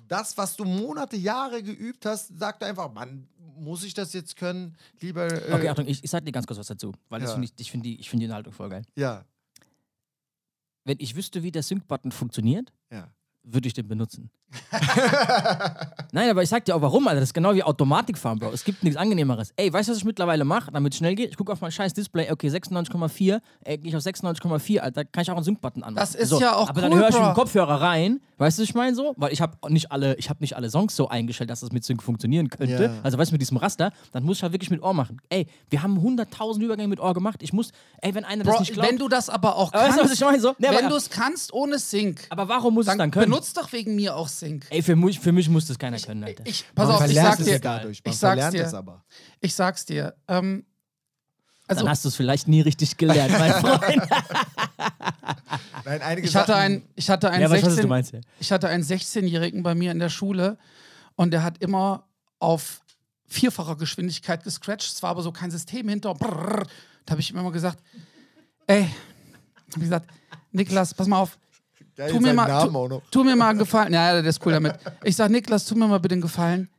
[0.09, 4.77] das, was du Monate, Jahre geübt hast, sagt einfach, Mann, muss ich das jetzt können?
[5.01, 5.27] Lieber.
[5.31, 7.35] Äh, Okay, Achtung, ich, ich sag dir ganz kurz was dazu, weil das Ja.
[7.35, 8.83] find ich, ich finde die, ich find die Inhaltung voll geil.
[8.97, 9.25] Ja,
[10.85, 13.13] Wenn ich wüsste, wie der Sync-Button funktioniert, ja.
[13.45, 14.31] würde ich den benutzen.
[16.13, 17.21] Nein, aber ich sag dir auch warum, Alter.
[17.21, 18.51] Das ist genau wie Automatikfahren, Bro.
[18.53, 19.53] Es gibt nichts Angenehmeres.
[19.57, 21.31] Ey, weißt du, was ich mittlerweile mache, damit es schnell geht?
[21.31, 23.41] Ich gucke auf mein scheiß Display, okay, 96,4.
[23.65, 26.01] Ey, gehe ich auf 96,4, Alter, kann ich auch einen Sync-Button anmachen.
[26.03, 27.35] Das ist ja auch Aber dann cool, höre ich mit dem.
[27.35, 28.21] Kopfhörer rein.
[28.39, 29.15] Weißt du, was ich meine so?
[29.17, 31.85] Weil ich habe nicht alle, ich habe nicht alle Songs so eingestellt, dass das mit
[31.85, 32.85] Sync funktionieren könnte.
[32.85, 32.95] Ja.
[33.05, 35.19] Also weißt du, mit diesem Raster, dann muss ich halt wirklich mit Ohr machen.
[35.29, 37.41] Ey, wir haben 100.000 Übergänge mit Ohr gemacht.
[37.43, 38.89] Ich muss, ey, wenn einer das Bro, nicht glaubt.
[38.89, 40.41] wenn du das aber auch Aber weißt kannst, du, was ich meine?
[40.41, 40.55] So?
[40.59, 43.31] Nee, wenn du es kannst ohne Sync, aber warum muss ich es dann, dann können?
[43.31, 44.42] benutzt doch wegen mir auch Sync.
[44.43, 46.45] Ey, für mich, für mich muss das keiner können, Alter.
[46.47, 48.03] Ich, pass Man auf, ich sag es dir, dadurch.
[48.05, 48.65] Man ich sag's dir.
[48.65, 49.05] es aber.
[49.41, 50.15] ich sag's dir.
[50.29, 50.65] Ähm,
[51.69, 54.03] also dann hast du es vielleicht nie richtig gelernt, mein Freund.
[55.85, 57.89] Nein, einige ich hatte einen, ich hatte einen Ja, aber ich weiß, was 16, du
[57.89, 58.21] meinst, ja.
[58.41, 60.59] ich hatte einen 16-Jährigen bei mir in der Schule
[61.15, 62.83] und der hat immer auf
[63.27, 64.93] vierfacher Geschwindigkeit gescratcht.
[64.93, 66.15] Es war aber so kein System hinter.
[66.15, 66.67] Brrr.
[67.07, 67.83] Da habe ich ihm immer gesagt,
[68.67, 70.11] ey, hab ich gesagt,
[70.51, 71.39] Niklas, pass mal auf,
[71.97, 73.03] Geil, tu mir, mal, tu, noch.
[73.11, 73.93] tu mir mal einen Gefallen.
[73.93, 74.75] Ja, ja, der ist cool damit.
[75.05, 76.71] Ich sag, Niklas, tu mir mal bitte einen Gefallen.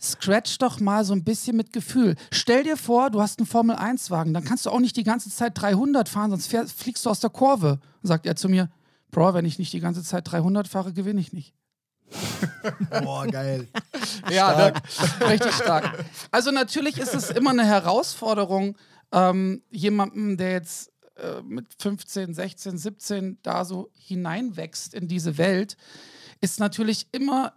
[0.00, 2.16] Scratch doch mal so ein bisschen mit Gefühl.
[2.32, 5.60] Stell dir vor, du hast einen Formel-1-Wagen, dann kannst du auch nicht die ganze Zeit
[5.60, 7.78] 300 fahren, sonst fährst, fliegst du aus der Kurve.
[8.02, 8.68] Sagt er zu mir,
[9.12, 11.54] Bro, wenn ich nicht die ganze Zeit 300 fahre, gewinne ich nicht.
[13.04, 13.68] Boah, geil.
[14.30, 14.72] Ja, ne?
[15.28, 16.04] richtig stark.
[16.30, 18.76] Also natürlich ist es immer eine Herausforderung,
[19.12, 25.76] ähm, jemandem, der jetzt äh, mit 15, 16, 17 da so hineinwächst in diese Welt,
[26.40, 27.54] ist natürlich immer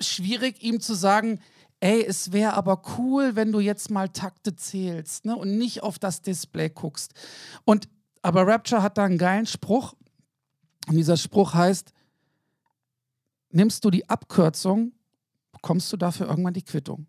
[0.00, 1.40] schwierig, ihm zu sagen,
[1.80, 5.36] ey, es wäre aber cool, wenn du jetzt mal Takte zählst ne?
[5.36, 7.14] und nicht auf das Display guckst.
[7.64, 7.88] Und
[8.22, 9.94] aber Rapture hat da einen geilen Spruch.
[10.88, 11.92] Und dieser Spruch heißt,
[13.50, 14.92] nimmst du die Abkürzung,
[15.52, 17.06] bekommst du dafür irgendwann die Quittung.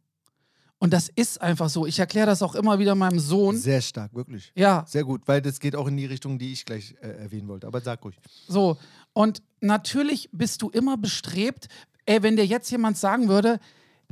[0.79, 1.87] Und das ist einfach so.
[1.87, 3.57] Ich erkläre das auch immer wieder meinem Sohn.
[3.57, 4.51] Sehr stark, wirklich.
[4.55, 7.47] Ja, Sehr gut, weil das geht auch in die Richtung, die ich gleich äh, erwähnen
[7.47, 7.65] wollte.
[7.65, 8.15] Aber sag ruhig.
[8.47, 8.77] so.
[9.13, 11.67] Und natürlich bist du immer bestrebt,
[12.05, 13.59] ey, wenn dir jetzt jemand sagen würde,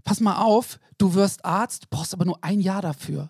[0.04, 3.30] pass mal auf, du wirst Arzt, brauchst aber nur ein Jahr dafür.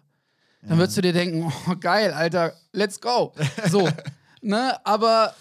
[0.61, 3.33] Dann würdest du dir denken, oh, geil, Alter, let's go.
[3.69, 3.87] So,
[4.41, 4.75] ne?
[4.85, 5.35] Aber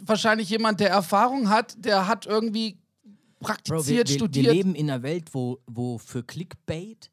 [0.00, 2.78] wahrscheinlich jemand, der Erfahrung hat, der hat irgendwie
[3.44, 4.46] Bro, wir, praktiziert, wir, studiert.
[4.46, 7.10] wir leben in einer Welt, wo, wo für Clickbait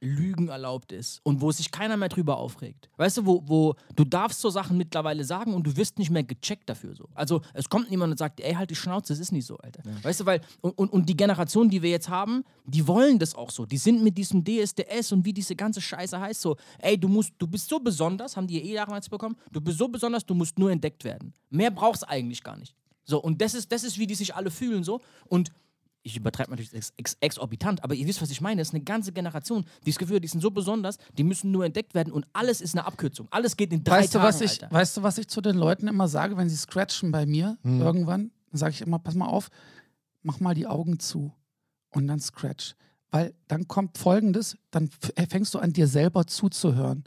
[0.00, 2.88] Lügen erlaubt ist und wo sich keiner mehr drüber aufregt.
[2.96, 6.22] Weißt du, wo, wo du darfst so Sachen mittlerweile sagen und du wirst nicht mehr
[6.22, 7.08] gecheckt dafür so.
[7.14, 9.82] Also es kommt niemand und sagt, ey, halt die Schnauze, das ist nicht so, Alter.
[10.02, 13.34] Weißt du, weil, und, und, und die Generation, die wir jetzt haben, die wollen das
[13.34, 13.66] auch so.
[13.66, 17.32] Die sind mit diesem DSDS und wie diese ganze Scheiße heißt so, ey, du musst,
[17.38, 20.58] du bist so besonders, haben die eh damals bekommen, du bist so besonders, du musst
[20.58, 21.34] nur entdeckt werden.
[21.50, 22.74] Mehr brauchst eigentlich gar nicht.
[23.04, 25.00] So, und das ist, das ist, wie die sich alle fühlen so.
[25.26, 25.50] Und
[26.02, 28.62] ich übertreibe natürlich ex ex exorbitant, aber ihr wisst, was ich meine.
[28.62, 31.50] Es ist eine ganze Generation, die das Gefühl hat, die sind so besonders, die müssen
[31.50, 33.28] nur entdeckt werden und alles ist eine Abkürzung.
[33.30, 34.74] Alles geht in drei Weißt du, Tagen, was ich, Alter.
[34.74, 38.30] weißt du, was ich zu den Leuten immer sage, wenn sie scratchen bei mir irgendwann?
[38.50, 39.50] Dann sage ich immer, pass mal auf,
[40.22, 41.32] mach mal die Augen zu
[41.90, 42.74] und dann scratch.
[43.10, 47.04] Weil dann kommt folgendes, dann äh, fängst du an, dir selber zuzuhören.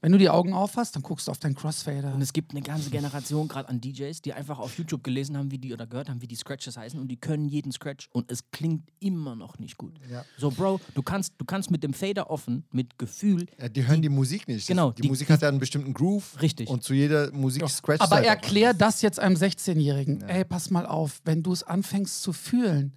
[0.00, 2.14] Wenn du die Augen aufhast, dann guckst du auf deinen Crossfader.
[2.14, 5.50] Und es gibt eine ganze Generation gerade an DJs, die einfach auf YouTube gelesen haben,
[5.50, 8.30] wie die oder gehört haben, wie die Scratches heißen und die können jeden Scratch und
[8.30, 9.98] es klingt immer noch nicht gut.
[10.38, 14.02] So, Bro, du kannst, du kannst mit dem Fader offen, mit Gefühl, Ja, die hören
[14.02, 14.66] die, Musik nicht.
[14.66, 16.40] Genau, Die, die- Musik hat ja einen bestimmten Groove.
[16.42, 16.68] Richtig.
[16.68, 20.22] Und zu jeder Musik scratcht Aber halt erklär das jetzt einem 16-Jährigen.
[20.22, 22.92] Ey, pass mal auf, wenn du es anfängst zu fühlen.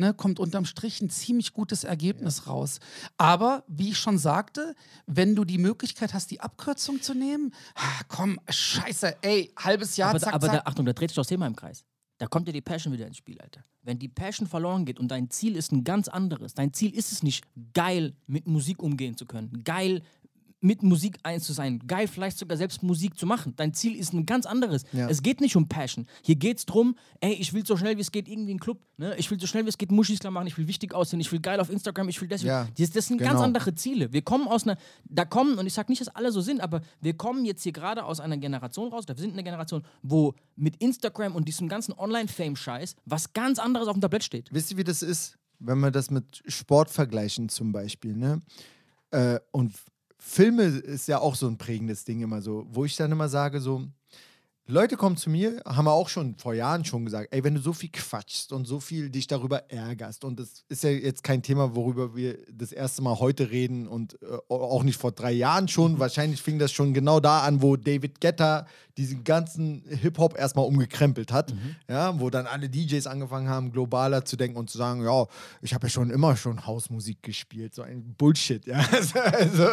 [0.00, 2.80] Ne, kommt unterm Strich ein ziemlich gutes Ergebnis raus.
[3.16, 4.74] Aber, wie ich schon sagte,
[5.06, 10.10] wenn du die Möglichkeit hast, die Abkürzung zu nehmen, ah, komm, scheiße, ey, halbes Jahr,
[10.10, 10.64] aber, zack, aber zack.
[10.64, 11.84] Da, Achtung, da dreht sich das Thema im Kreis.
[12.18, 13.64] Da kommt ja die Passion wieder ins Spiel, Alter.
[13.82, 17.12] Wenn die Passion verloren geht und dein Ziel ist ein ganz anderes, dein Ziel ist
[17.12, 20.02] es nicht, geil mit Musik umgehen zu können, geil
[20.60, 23.54] mit Musik eins zu sein, geil vielleicht sogar selbst Musik zu machen.
[23.56, 24.84] Dein Ziel ist ein ganz anderes.
[24.92, 25.08] Ja.
[25.08, 26.06] Es geht nicht um Passion.
[26.22, 28.78] Hier geht es darum, ey, ich will so schnell wie es geht irgendwie einen Club,
[28.98, 29.14] ne?
[29.16, 31.32] ich will so schnell wie es geht Muschis klar machen, ich will wichtig aussehen, ich
[31.32, 32.42] will geil auf Instagram, ich will das.
[32.42, 33.42] Ja, das, das sind ganz genau.
[33.42, 34.12] andere Ziele.
[34.12, 36.82] Wir kommen aus einer, da kommen, und ich sage nicht, dass alle so sind, aber
[37.00, 40.34] wir kommen jetzt hier gerade aus einer Generation raus, da wir sind eine Generation, wo
[40.56, 44.52] mit Instagram und diesem ganzen Online-Fame-Scheiß was ganz anderes auf dem Tablett steht.
[44.52, 48.42] Wisst ihr, wie das ist, wenn wir das mit Sport vergleichen zum Beispiel, ne?
[49.10, 49.74] Äh, und
[50.20, 53.60] Filme ist ja auch so ein prägendes Ding immer so, wo ich dann immer sage
[53.60, 53.86] so,
[54.66, 57.60] Leute kommen zu mir, haben wir auch schon vor Jahren schon gesagt, ey, wenn du
[57.60, 61.42] so viel quatschst und so viel dich darüber ärgerst und das ist ja jetzt kein
[61.42, 65.66] Thema, worüber wir das erste Mal heute reden und äh, auch nicht vor drei Jahren
[65.66, 68.66] schon, wahrscheinlich fing das schon genau da an, wo David Guetta
[69.00, 71.54] diesen ganzen Hip-Hop erstmal umgekrempelt hat,
[71.88, 75.26] ja, wo dann alle DJs angefangen haben, globaler zu denken und zu sagen, ja,
[75.62, 79.68] ich habe ja schon immer schon Hausmusik gespielt, so ein Bullshit, ja, also, also,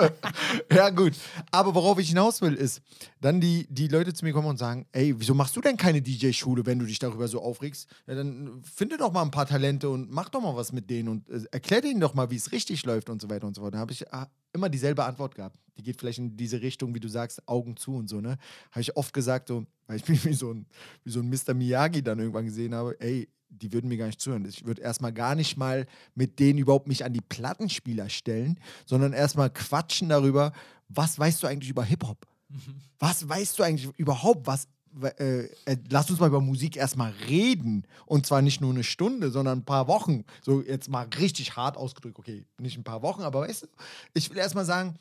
[0.73, 1.13] ja gut,
[1.51, 2.82] aber worauf ich hinaus will, ist,
[3.19, 6.01] dann die, die Leute zu mir kommen und sagen, ey, wieso machst du denn keine
[6.01, 7.89] DJ-Schule, wenn du dich darüber so aufregst?
[8.07, 11.09] Ja, dann finde doch mal ein paar Talente und mach doch mal was mit denen
[11.09, 13.61] und äh, erklär denen doch mal, wie es richtig läuft und so weiter und so
[13.61, 13.73] fort.
[13.73, 15.57] Da habe ich ah, immer dieselbe Antwort gehabt.
[15.78, 18.38] Die geht vielleicht in diese Richtung, wie du sagst, Augen zu und so, ne?
[18.71, 20.65] Habe ich oft gesagt, so, weil ich mich wie so ein,
[21.03, 21.53] wie so ein Mr.
[21.53, 24.45] Miyagi dann irgendwann gesehen habe, ey, die würden mir gar nicht zuhören.
[24.45, 29.13] Ich würde erstmal gar nicht mal mit denen überhaupt mich an die Plattenspieler stellen, sondern
[29.13, 30.51] erstmal quatschen darüber,
[30.89, 32.28] was weißt du eigentlich über Hip-Hop?
[32.99, 34.47] Was weißt du eigentlich überhaupt?
[34.47, 34.67] Was,
[35.01, 37.86] äh, äh, lass uns mal über Musik erstmal reden.
[38.05, 40.23] Und zwar nicht nur eine Stunde, sondern ein paar Wochen.
[40.41, 42.19] So jetzt mal richtig hart ausgedrückt.
[42.19, 43.67] Okay, nicht ein paar Wochen, aber weißt du,
[44.13, 44.97] ich will erstmal sagen,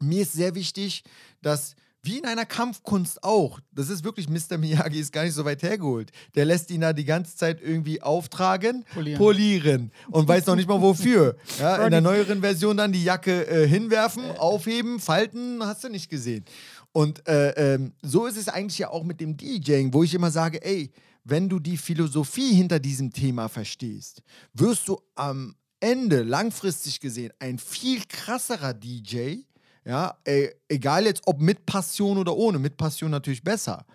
[0.00, 1.02] mir ist sehr wichtig,
[1.42, 4.56] dass wie in einer Kampfkunst auch, das ist wirklich Mr.
[4.56, 6.10] Miyagi, ist gar nicht so weit hergeholt.
[6.36, 9.18] Der lässt ihn da die ganze Zeit irgendwie auftragen, Polieren.
[9.18, 11.36] polieren und weiß noch nicht mal wofür.
[11.58, 16.08] Ja, in der neueren Version dann die Jacke äh, hinwerfen, aufheben, falten, hast du nicht
[16.08, 16.44] gesehen.
[16.92, 20.30] Und äh, ähm, so ist es eigentlich ja auch mit dem DJing, wo ich immer
[20.30, 20.90] sage, ey,
[21.24, 24.22] wenn du die Philosophie hinter diesem Thema verstehst,
[24.54, 29.42] wirst du am Ende langfristig gesehen ein viel krasserer DJ.
[29.88, 33.86] Ja, ey, egal jetzt ob mit Passion oder ohne, mit Passion natürlich besser.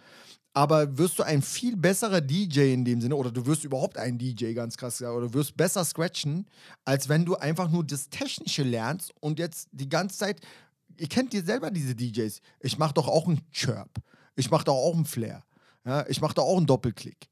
[0.56, 4.18] aber wirst du ein viel besserer DJ in dem Sinne, oder du wirst überhaupt ein
[4.20, 6.48] DJ, ganz krass gesagt, oder du wirst besser scratchen,
[6.86, 10.42] als wenn du einfach nur das Technische lernst und jetzt die ganze Zeit,
[10.98, 13.90] ihr kennt ihr selber diese DJs, ich mache doch auch einen Chirp,
[14.36, 15.44] ich mache doch auch einen Flair,
[15.86, 17.30] ja, ich mache doch auch einen Doppelklick.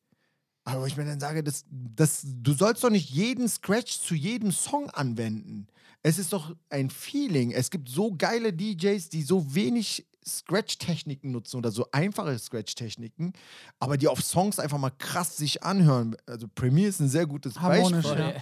[0.63, 4.51] Aber ich mir dann sage, das, das, du sollst doch nicht jeden Scratch zu jedem
[4.51, 5.67] Song anwenden.
[6.03, 7.51] Es ist doch ein Feeling.
[7.51, 13.33] Es gibt so geile DJs, die so wenig Scratch-Techniken nutzen oder so einfache Scratch-Techniken,
[13.79, 16.15] aber die auf Songs einfach mal krass sich anhören.
[16.27, 18.33] Also Premiere ist ein sehr gutes Harmonisch, Beispiel.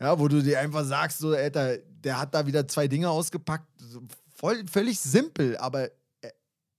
[0.00, 0.06] ja.
[0.06, 3.68] Ja, wo du dir einfach sagst, so, Alter, der hat da wieder zwei Dinge ausgepackt.
[4.34, 5.90] Voll, völlig simpel, aber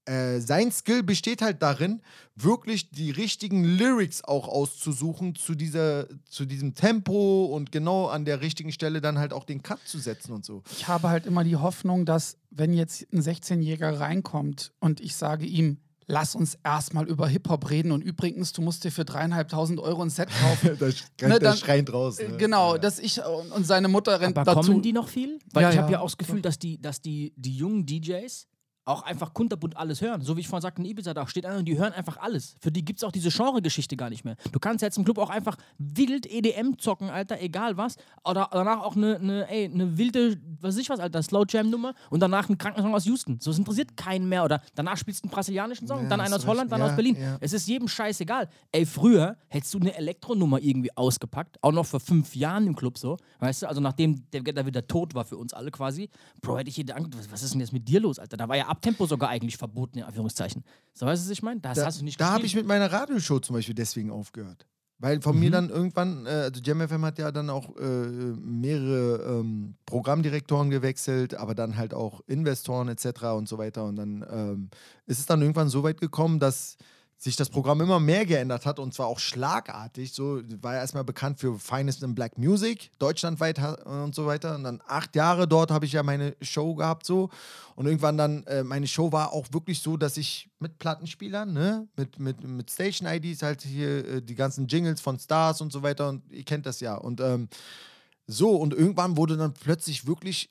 [0.05, 2.01] äh, sein Skill besteht halt darin,
[2.35, 8.41] wirklich die richtigen Lyrics auch auszusuchen zu, dieser, zu diesem Tempo und genau an der
[8.41, 10.63] richtigen Stelle dann halt auch den Cut zu setzen und so.
[10.71, 15.45] Ich habe halt immer die Hoffnung, dass wenn jetzt ein 16-Jähriger reinkommt und ich sage
[15.45, 15.77] ihm,
[16.07, 20.09] lass uns erstmal über Hip-Hop reden und übrigens, du musst dir für dreieinhalbtausend Euro ein
[20.09, 20.77] Set kaufen.
[20.79, 22.17] da Ne, dann- schreient raus.
[22.19, 22.35] Ne?
[22.37, 24.71] Genau, dass ich und und seine Mutter rennt Aber dazu.
[24.71, 25.39] kommen die noch viel?
[25.53, 25.99] Weil Ja, ich habe ja.
[25.99, 28.47] ja auch das Gefühl, dass die, dass die, die jungen DJs
[28.85, 30.21] auch einfach kunterbunt alles hören.
[30.21, 32.55] So wie ich vorhin sagte, in Ibiza, da steht einer und die hören einfach alles.
[32.59, 34.35] Für die gibt es auch diese Genre-Geschichte gar nicht mehr.
[34.51, 37.97] Du kannst jetzt im Club auch einfach wild EDM zocken, Alter, egal was.
[38.25, 41.93] Oder danach auch eine, eine, ey, eine wilde, was weiß ich was, Alter, Slow Jam-Nummer
[42.09, 43.39] und danach einen Krankensong aus Houston.
[43.39, 44.43] So, es interessiert keinen mehr.
[44.43, 46.95] Oder danach spielst du einen brasilianischen Song, Ja, dann einen aus Holland, dann Ja, aus
[46.95, 47.15] Berlin.
[47.19, 47.37] ja.
[47.39, 48.49] Es ist jedem scheißegal.
[48.71, 52.97] Ey, früher hättest du eine Elektronummer irgendwie ausgepackt, auch noch vor fünf Jahren im Club
[52.97, 56.09] so, weißt du, also nachdem der da wieder tot war für uns alle quasi,
[56.41, 58.37] Bro, hätte ich jeder angeguckt, was, was ist denn jetzt mit dir los, Alter?
[58.37, 60.63] Da war ja Abtempo sogar eigentlich verboten, in Anführungszeichen.
[60.93, 61.59] So, weißt du, was ich meine?
[61.59, 64.65] Das Da, hast du nicht da habe ich mit meiner Radioshow zum Beispiel deswegen aufgehört.
[64.97, 69.73] Weil von mir dann irgendwann, äh, also JamFM hat ja dann auch äh, mehrere ähm,
[69.87, 73.23] Programmdirektoren gewechselt, aber dann halt auch Investoren etc.
[73.35, 73.83] und so weiter.
[73.85, 74.69] Und dann ähm,
[75.07, 76.77] ist es dann irgendwann so weit gekommen, dass
[77.23, 80.11] sich das Programm immer mehr geändert hat und zwar auch schlagartig.
[80.11, 84.55] So war ja erstmal bekannt für Finest in Black Music, deutschlandweit und so weiter.
[84.55, 87.29] Und dann acht Jahre dort habe ich ja meine Show gehabt so.
[87.75, 91.87] Und irgendwann dann, äh, meine Show war auch wirklich so, dass ich mit Plattenspielern, ne,
[91.95, 96.09] mit, mit, mit Station-IDs halt hier äh, die ganzen Jingles von Stars und so weiter
[96.09, 96.95] und ihr kennt das ja.
[96.95, 97.49] Und ähm,
[98.25, 100.49] so, und irgendwann wurde dann plötzlich wirklich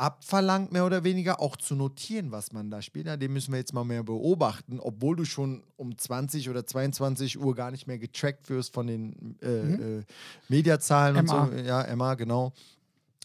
[0.00, 3.06] abverlangt, mehr oder weniger, auch zu notieren, was man da spielt.
[3.06, 7.38] Ja, den müssen wir jetzt mal mehr beobachten, obwohl du schon um 20 oder 22
[7.38, 10.02] Uhr gar nicht mehr getrackt wirst von den äh, äh,
[10.48, 11.46] Mediazahlen und MA.
[11.46, 11.54] so.
[11.56, 12.52] Ja, MA, genau.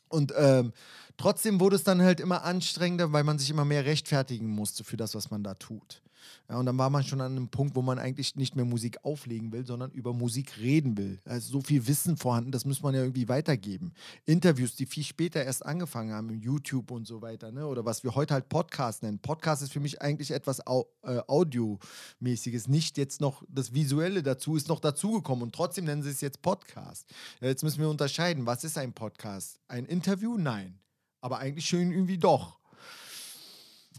[0.10, 0.74] Und ähm,
[1.18, 4.98] trotzdem wurde es dann halt immer anstrengender, weil man sich immer mehr rechtfertigen musste für
[4.98, 6.02] das, was man da tut.
[6.50, 9.04] Ja, und dann war man schon an einem Punkt, wo man eigentlich nicht mehr Musik
[9.04, 11.20] auflegen will, sondern über Musik reden will.
[11.26, 13.94] Ist so viel Wissen vorhanden, das muss man ja irgendwie weitergeben.
[14.26, 17.66] Interviews, die viel später erst angefangen haben, YouTube und so weiter, ne?
[17.66, 19.20] oder was wir heute halt Podcast nennen.
[19.20, 24.56] Podcast ist für mich eigentlich etwas Au äh, Audiomäßiges, nicht jetzt noch das Visuelle dazu,
[24.56, 27.10] ist noch dazugekommen und trotzdem nennen sie es jetzt Podcast.
[27.42, 29.60] Ja, jetzt müssen wir unterscheiden, was ist ein Podcast?
[29.68, 30.38] Ein Interview?
[30.38, 30.80] Nein.
[31.22, 32.60] Aber eigentlich schön irgendwie doch.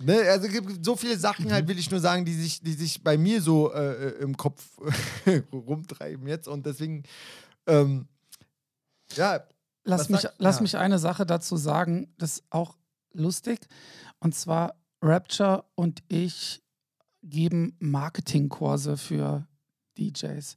[0.03, 2.75] Ne, also es gibt so viele Sachen, halt will ich nur sagen, die sich, die
[2.75, 4.63] sich bei mir so äh, äh, im Kopf
[5.53, 6.49] rumtreiben jetzt.
[6.49, 7.05] Und deswegen,
[7.67, 8.07] ähm,
[9.15, 9.43] ja,
[9.87, 10.63] Lass, mich, lass ja.
[10.63, 12.77] mich eine Sache dazu sagen, das ist auch
[13.13, 13.69] lustig.
[14.19, 16.61] Und zwar Rapture und ich
[17.23, 19.47] geben Marketingkurse für
[19.97, 20.57] DJs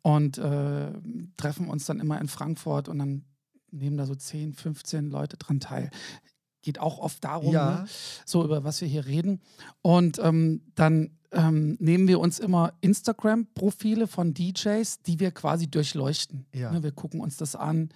[0.00, 0.92] und äh,
[1.36, 3.24] treffen uns dann immer in Frankfurt und dann
[3.70, 5.90] nehmen da so 10, 15 Leute dran teil.
[6.64, 7.80] Geht auch oft darum, Ja.
[7.82, 7.86] ne?
[8.24, 9.42] so über was wir hier reden.
[9.82, 16.46] Und ähm, dann ähm, nehmen wir uns immer Instagram-Profile von DJs, die wir quasi durchleuchten.
[16.54, 16.70] Ja.
[16.72, 16.82] Ne?
[16.82, 17.90] Wir gucken uns das an.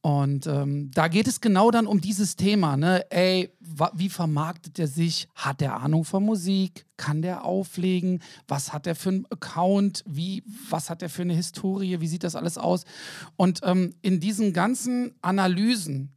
[0.00, 3.10] Und ähm, da geht es genau dann um dieses Thema, ne?
[3.10, 3.54] Ey,
[3.94, 5.28] wie vermarktet er sich?
[5.34, 6.84] Hat er Ahnung von Musik?
[6.98, 8.20] Kann der auflegen?
[8.46, 10.04] Was hat er für einen Account?
[10.06, 12.00] Wie, was hat er für eine Historie?
[12.00, 12.84] Wie sieht das alles aus?
[13.36, 16.13] Und ähm, in diesen ganzen Analysen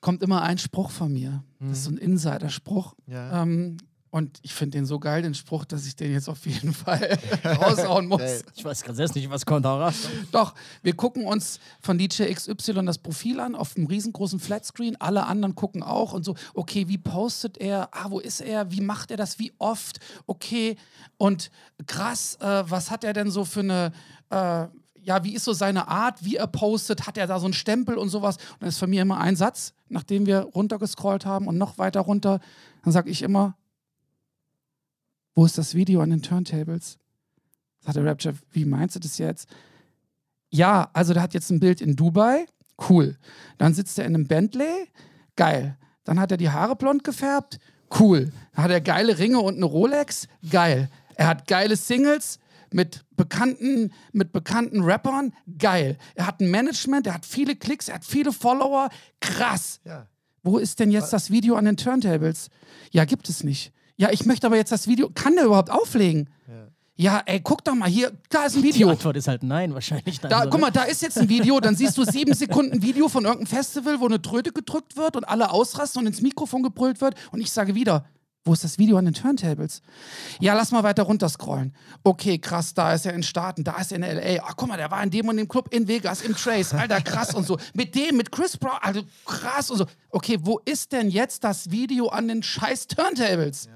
[0.00, 1.44] kommt immer ein Spruch von mir.
[1.58, 2.94] Das ist so ein Insider-Spruch.
[3.06, 3.42] Ja.
[3.42, 3.76] Ähm,
[4.10, 7.18] und ich finde den so geil, den Spruch, dass ich den jetzt auf jeden Fall
[7.44, 8.44] raushauen muss.
[8.56, 10.08] Ich weiß gerade selbst nicht, was kommt da raus.
[10.32, 14.96] Doch, wir gucken uns von DJ XY das Profil an auf einem riesengroßen Flatscreen.
[15.00, 17.88] Alle anderen gucken auch und so, okay, wie postet er?
[17.92, 18.72] Ah, wo ist er?
[18.72, 19.38] Wie macht er das?
[19.38, 20.00] Wie oft?
[20.26, 20.76] Okay,
[21.16, 21.52] und
[21.86, 23.92] krass, äh, was hat er denn so für eine,
[24.30, 24.66] äh,
[25.02, 27.06] ja, wie ist so seine Art, wie er postet?
[27.06, 28.36] Hat er da so einen Stempel und sowas?
[28.36, 32.00] Und dann ist von mir immer ein Satz, nachdem wir runtergescrollt haben und noch weiter
[32.00, 32.40] runter,
[32.82, 33.56] dann sage ich immer,
[35.34, 36.98] wo ist das Video an den Turntables?
[37.80, 39.48] Sagt der Rapture, wie meinst du das jetzt?
[40.50, 42.46] Ja, also der hat jetzt ein Bild in Dubai,
[42.88, 43.16] cool.
[43.56, 44.88] Dann sitzt er in einem Bentley,
[45.36, 45.78] geil.
[46.04, 47.58] Dann hat er die Haare blond gefärbt,
[47.98, 48.32] cool.
[48.54, 50.90] Dann hat er geile Ringe und eine Rolex, geil.
[51.14, 52.39] Er hat geile Singles
[52.74, 55.32] mit bekannten, mit bekannten Rappern.
[55.58, 55.96] Geil.
[56.14, 58.88] Er hat ein Management, er hat viele Klicks, er hat viele Follower.
[59.20, 59.80] Krass.
[59.84, 60.06] Ja.
[60.42, 62.48] Wo ist denn jetzt das Video an den Turntables?
[62.92, 63.72] Ja, gibt es nicht.
[63.96, 65.10] Ja, ich möchte aber jetzt das Video.
[65.10, 66.30] Kann der überhaupt auflegen?
[67.00, 68.12] Ja, ey, guck doch mal hier.
[68.28, 68.90] Da ist ein Die Video.
[68.90, 70.20] Antwort ist halt nein, wahrscheinlich.
[70.20, 70.66] Dann Da, so, guck ne?
[70.66, 74.00] mal, da ist jetzt ein Video, dann siehst du sieben Sekunden Video von irgendeinem Festival,
[74.00, 77.14] wo eine Tröte gedrückt wird und alle ausrasten und ins Mikrofon gebrüllt wird.
[77.32, 78.04] Und ich sage wieder,
[78.44, 79.82] wo ist das Video an den Turntables?
[80.40, 81.74] Ja, lass mal weiter runterscrollen.
[82.02, 84.42] Okay, krass, da ist er in Staaten, da ist er in L.A.
[84.44, 86.72] Ach, guck mal, der war in dem und dem Club in Vegas, im Trace.
[86.72, 87.58] Alter, krass und so.
[87.74, 89.86] Mit dem, mit Chris Brown, also krass und so.
[90.08, 93.68] Okay, wo ist denn jetzt das Video an den scheiß Turntables?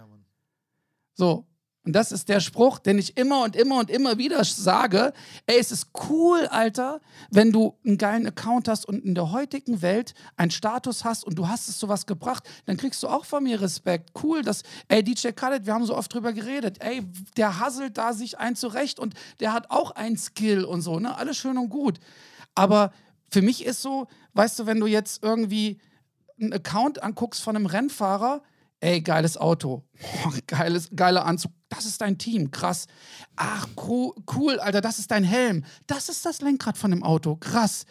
[1.15, 1.47] So.
[1.85, 5.13] Und das ist der Spruch, den ich immer und immer und immer wieder sage.
[5.47, 9.83] Ey, es ist cool, Alter, wenn du einen geilen Account hast und in der heutigen
[9.83, 13.45] Welt einen Status hast und du hast es sowas gebracht, dann kriegst du auch von
[13.45, 14.13] mir Respekt.
[14.23, 16.79] Cool, dass, ey, DJ Khaled, wir haben so oft drüber geredet.
[16.81, 17.03] Ey,
[17.37, 21.15] der hasselt da sich ein zurecht und der hat auch einen Skill und so, ne?
[21.19, 22.01] Alles schön und gut.
[22.55, 22.93] Aber
[23.31, 25.81] für mich ist so, weißt du, wenn du jetzt irgendwie
[26.41, 28.43] einen Account anguckst von einem Rennfahrer,
[28.85, 29.83] ey, geiles Auto,
[30.23, 32.87] Boah, geiles, geiler Anzug, das ist dein Team, krass.
[33.35, 37.87] Ach, cool, Alter, das ist dein Helm, das ist das Lenkrad von dem Auto, krass.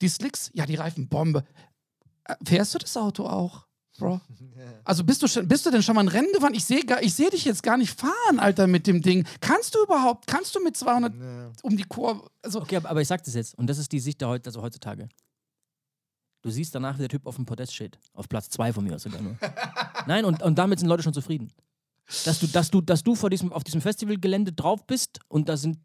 [0.00, 1.44] Die Slicks, ja, die Reifen, Bombe.
[2.24, 3.66] Äh, Fährst du das Auto auch,
[3.98, 4.20] Bro?
[4.84, 6.54] Also bist du, schon, bist du denn schon mal ein Rennen gefahren?
[6.54, 9.26] Ich sehe ich seh dich jetzt gar nicht fahren, Alter, mit dem Ding.
[9.40, 11.12] Kannst du überhaupt, kannst du mit 200
[11.62, 14.00] um die Kurve, also Okay, aber, aber ich sag das jetzt, und das ist die
[14.00, 15.08] Sicht der heute, also heutzutage.
[16.42, 17.98] Du siehst danach, wie der Typ auf dem Podest steht.
[18.14, 19.36] Auf Platz zwei von mir aus sogar nur.
[20.06, 21.50] Nein, und, und damit sind Leute schon zufrieden.
[22.24, 25.56] Dass du, dass du, dass du vor diesem, auf diesem Festivalgelände drauf bist und da
[25.56, 25.78] sind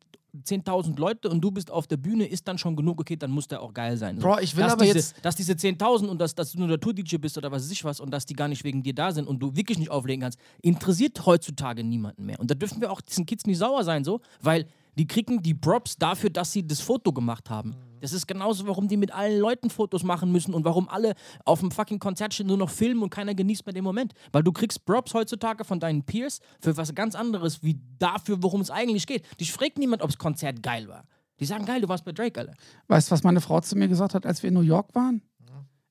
[0.46, 3.48] 10.000 Leute und du bist auf der Bühne, ist dann schon genug, okay, dann muss
[3.48, 4.16] der auch geil sein.
[4.20, 4.24] So.
[4.28, 6.68] Bro, ich will dass aber diese, jetzt- Dass diese 10.000 und dass, dass du nur
[6.70, 8.96] der Tour-DJ bist oder was weiß ich was und dass die gar nicht wegen dir
[8.96, 12.40] da sind und du wirklich nicht auflegen kannst, interessiert heutzutage niemanden mehr.
[12.40, 14.66] Und da dürfen wir auch diesen Kids nicht sauer sein, so, weil
[14.98, 17.76] die kriegen die Props dafür, dass sie das Foto gemacht haben.
[18.04, 21.62] Das ist genauso, warum die mit allen Leuten Fotos machen müssen und warum alle auf
[21.62, 24.14] dem fucking Konzert stehen, nur noch filmen und keiner genießt mehr den Moment.
[24.34, 28.60] Weil du kriegst Props heutzutage von deinen Peers für was ganz anderes, wie dafür, worum
[28.60, 29.24] es eigentlich geht.
[29.40, 31.06] Dich fragt niemand, ob das Konzert geil war.
[31.40, 32.56] Die sagen, geil, du warst bei Drake, Alter.
[32.90, 35.22] Weißt du, was meine Frau zu mir gesagt hat, als wir in New York waren?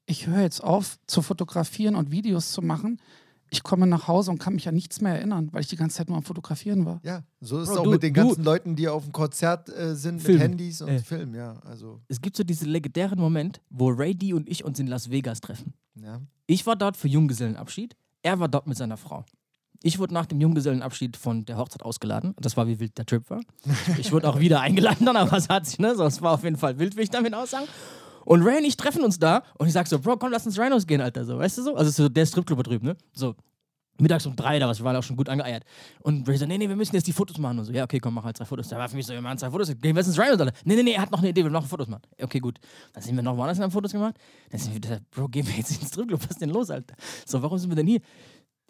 [0.04, 3.00] Ich höre jetzt auf zu fotografieren und Videos zu machen.
[3.54, 5.96] Ich komme nach Hause und kann mich an nichts mehr erinnern, weil ich die ganze
[5.98, 7.00] Zeit nur am Fotografieren war.
[7.04, 9.12] Ja, so ist Bro, es auch du- mit den du- ganzen Leuten, die auf dem
[9.12, 10.40] Konzert äh, sind, Filmen.
[10.40, 10.98] mit Handys und Äh.
[11.00, 11.56] Filmen, ja.
[11.66, 15.10] Also, Es gibt so diesen legendären Moment, wo Ray D und ich uns in Las
[15.10, 15.74] Vegas treffen.
[15.94, 16.20] ja.
[16.46, 19.24] Ich war dort für Junggesellenabschied, er war dort mit seiner Frau.
[19.82, 22.34] Ich wurde nach dem Junggesellenabschied von der Hochzeit ausgeladen.
[22.40, 23.40] Das war, wie wild der Trip war.
[23.98, 25.94] Ich wurde auch wieder eingeladen dann, aber es hat sich, ne?
[25.96, 27.66] So, es war auf jeden Fall wild, will ich damit aussagen.
[28.24, 30.58] Und Ray und ich treffen uns da und ich sag so, Bro, komm, lass uns
[30.58, 31.24] Rhinos gehen, Alter.
[31.24, 31.74] So, weißt du so?
[31.74, 32.96] Also so der Stripclub da drüben, ne?
[33.12, 33.34] So.
[33.98, 35.64] Mittags um drei, da was, wir waren auch schon gut angeeiert.
[36.00, 37.58] Und Ray so, nee, nee, wir müssen jetzt die Fotos machen.
[37.58, 38.68] Und so, ja, okay, komm, mach halt zwei Fotos.
[38.68, 39.68] Da war für mich so, wir machen zwei Fotos.
[39.68, 40.52] Gehen wir jetzt ins Rhinos, Alter.
[40.64, 42.02] Nee, nee, nee, er hat noch eine Idee, wir machen Fotos machen.
[42.20, 42.58] Okay, gut.
[42.94, 44.16] Dann sind wir noch woanders und haben Fotos gemacht.
[44.50, 46.94] Dann sind wir wieder, Bro, gehen wir jetzt ins Stripclub, was ist denn los, Alter?
[47.26, 48.00] So, warum sind wir denn hier?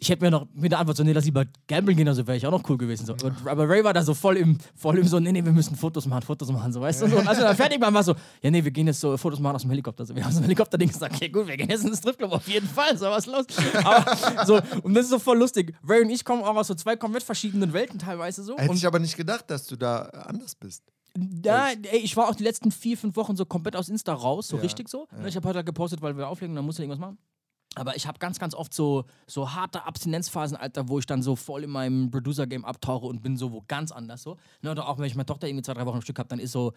[0.03, 2.35] Ich hätte mir noch mit der Antwort so, nee, lass lieber gambeln gehen, also wäre
[2.35, 3.05] ich auch noch cool gewesen.
[3.05, 3.13] So.
[3.13, 5.77] Aber, aber Ray war da so voll im, voll im so, nee, nee, wir müssen
[5.77, 7.07] Fotos machen, Fotos machen, so, weißt du?
[7.07, 7.15] So.
[7.19, 9.39] Und als wir dann fertig waren, war so, ja, nee, wir gehen jetzt so Fotos
[9.39, 10.05] machen aus dem Helikopter.
[10.05, 10.13] So.
[10.13, 12.45] Wir haben so ein Helikopter-Ding gesagt, okay, gut, wir gehen jetzt in den Stripclub, auf
[12.49, 13.45] jeden Fall, so, was los?
[13.81, 15.73] Aber so, und das ist so voll lustig.
[15.87, 18.57] Ray und ich kommen auch aus so zwei komplett verschiedenen Welten teilweise so.
[18.57, 20.83] Hätte Und ich aber nicht gedacht, dass du da anders bist.
[21.45, 24.49] ja, ey, ich war auch die letzten vier, fünf Wochen so komplett aus Insta raus,
[24.49, 25.07] so Ja, richtig so.
[25.17, 27.17] Ne, Ich habe heute gepostet, weil wir auflegen, dann musste ich irgendwas machen.
[27.75, 31.35] Aber ich habe ganz, ganz oft so, so harte Abstinenzphasen, Alter, wo ich dann so
[31.35, 34.37] voll in meinem Producer-Game abtauche und bin so wo ganz anders so.
[34.61, 36.39] Ne, oder auch wenn ich meine Tochter irgendwie zwei, drei Wochen am Stück habe, dann
[36.39, 36.73] ist so,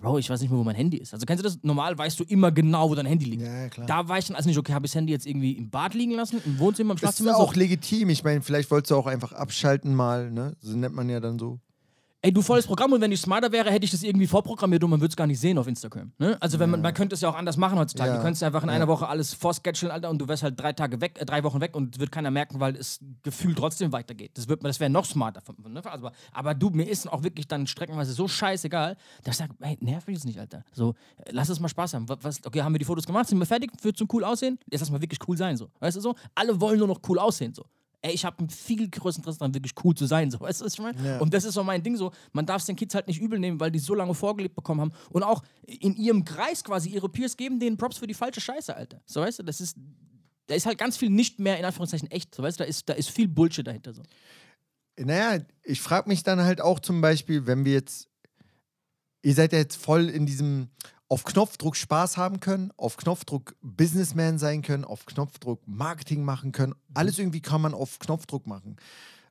[0.00, 1.14] Bro, ich weiß nicht mehr, wo mein Handy ist.
[1.14, 1.58] Also kennst du das?
[1.62, 3.42] Normal weißt du immer genau, wo dein Handy liegt.
[3.42, 3.86] Ja, klar.
[3.86, 5.94] Da war ich dann also nicht, okay, habe ich das Handy jetzt irgendwie im Bad
[5.94, 7.36] liegen lassen, im Wohnzimmer, im Das ist Schlafzimmer.
[7.38, 7.60] auch so.
[7.60, 8.08] legitim.
[8.10, 10.56] Ich meine, vielleicht wolltest du auch einfach abschalten mal, ne?
[10.60, 11.58] So nennt man ja dann so.
[12.22, 14.90] Ey, du volles Programm und wenn ich smarter wäre, hätte ich das irgendwie vorprogrammiert und
[14.90, 16.12] man würde es gar nicht sehen auf Instagram.
[16.18, 16.36] Ne?
[16.38, 18.10] Also wenn man, man könnte es ja auch anders machen heutzutage.
[18.10, 18.16] Ja.
[18.18, 21.00] Du könntest einfach in einer Woche alles vorsketcheln, Alter, und du wärst halt drei Tage
[21.00, 24.32] weg, äh, drei Wochen weg und wird keiner merken, weil es gefühlt trotzdem weitergeht.
[24.34, 25.40] Das, wird, das wäre noch smarter.
[25.40, 25.80] Von, ne?
[25.86, 29.78] also, aber du, mir ist auch wirklich dann streckenweise so scheißegal, dass ich sage, ey,
[29.80, 30.62] nerv mich jetzt nicht, Alter.
[30.72, 30.90] So,
[31.24, 32.06] äh, lass es mal Spaß haben.
[32.06, 34.58] Was, was, okay, haben wir die Fotos gemacht, sind wir fertig, wird zum cool aussehen?
[34.70, 35.70] Jetzt lass mal wirklich cool sein, so.
[35.78, 36.14] Weißt du so?
[36.34, 37.64] Alle wollen nur noch cool aussehen, so.
[38.02, 40.30] Ey, ich habe ein viel größeres Interesse daran, wirklich cool zu sein.
[40.30, 40.40] So.
[40.40, 41.06] Weißt du, was ich meine?
[41.06, 41.18] Ja.
[41.18, 42.12] Und das ist so mein Ding so.
[42.32, 44.80] Man darf es den Kids halt nicht übel nehmen, weil die so lange vorgelebt bekommen
[44.80, 44.92] haben.
[45.10, 48.74] Und auch in ihrem Kreis quasi ihre Peers geben denen Props für die falsche Scheiße,
[48.74, 49.02] Alter.
[49.04, 49.76] So weißt du, das ist.
[50.46, 52.34] Da ist halt ganz viel nicht mehr in Anführungszeichen echt.
[52.34, 53.92] So weißt du, da ist, da ist viel Bullshit dahinter.
[53.92, 54.02] So.
[54.98, 58.08] Naja, ich frage mich dann halt auch zum Beispiel, wenn wir jetzt,
[59.22, 60.68] ihr seid ja jetzt voll in diesem
[61.10, 66.76] auf Knopfdruck Spaß haben können, auf Knopfdruck Businessman sein können, auf Knopfdruck Marketing machen können.
[66.94, 68.76] Alles irgendwie kann man auf Knopfdruck machen.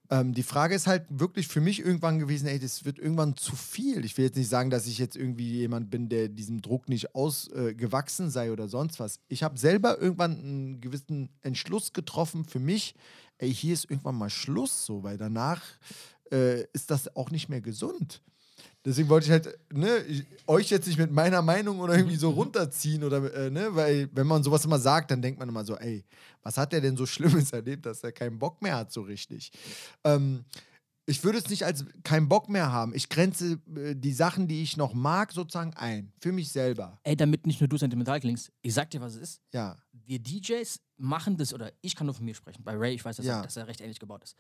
[0.10, 3.56] Ähm, die Frage ist halt wirklich für mich irgendwann gewesen, ey, das wird irgendwann zu
[3.56, 4.04] viel.
[4.04, 7.16] Ich will jetzt nicht sagen, dass ich jetzt irgendwie jemand bin, der diesem Druck nicht
[7.16, 9.22] ausgewachsen äh, sei oder sonst was.
[9.30, 12.94] Ich habe selber irgendwann einen gewissen Entschluss getroffen für mich,
[13.38, 15.62] ey, hier ist irgendwann mal Schluss so, weil danach
[16.30, 18.22] äh, ist das auch nicht mehr gesund.
[18.86, 22.30] Deswegen wollte ich halt ne, ich, euch jetzt nicht mit meiner Meinung oder irgendwie so
[22.30, 25.76] runterziehen oder äh, ne, weil wenn man sowas immer sagt, dann denkt man immer so,
[25.76, 26.06] ey,
[26.44, 29.52] was hat der denn so Schlimmes erlebt, dass er keinen Bock mehr hat so richtig.
[30.04, 30.46] Ähm,
[31.06, 32.94] ich würde es nicht als keinen Bock mehr haben.
[32.94, 36.14] Ich grenze äh, die Sachen, die ich noch mag, sozusagen ein.
[36.22, 37.00] Für mich selber.
[37.04, 39.42] Ey, damit nicht nur du sentimental klingst, ich sag dir, was es ist.
[39.52, 39.76] Ja.
[39.92, 42.64] Wir DJs machen das, oder ich kann nur von mir sprechen.
[42.64, 43.38] Bei Ray, ich weiß, dass, Ja.
[43.40, 44.36] er, dass er recht ähnlich gebaut ist.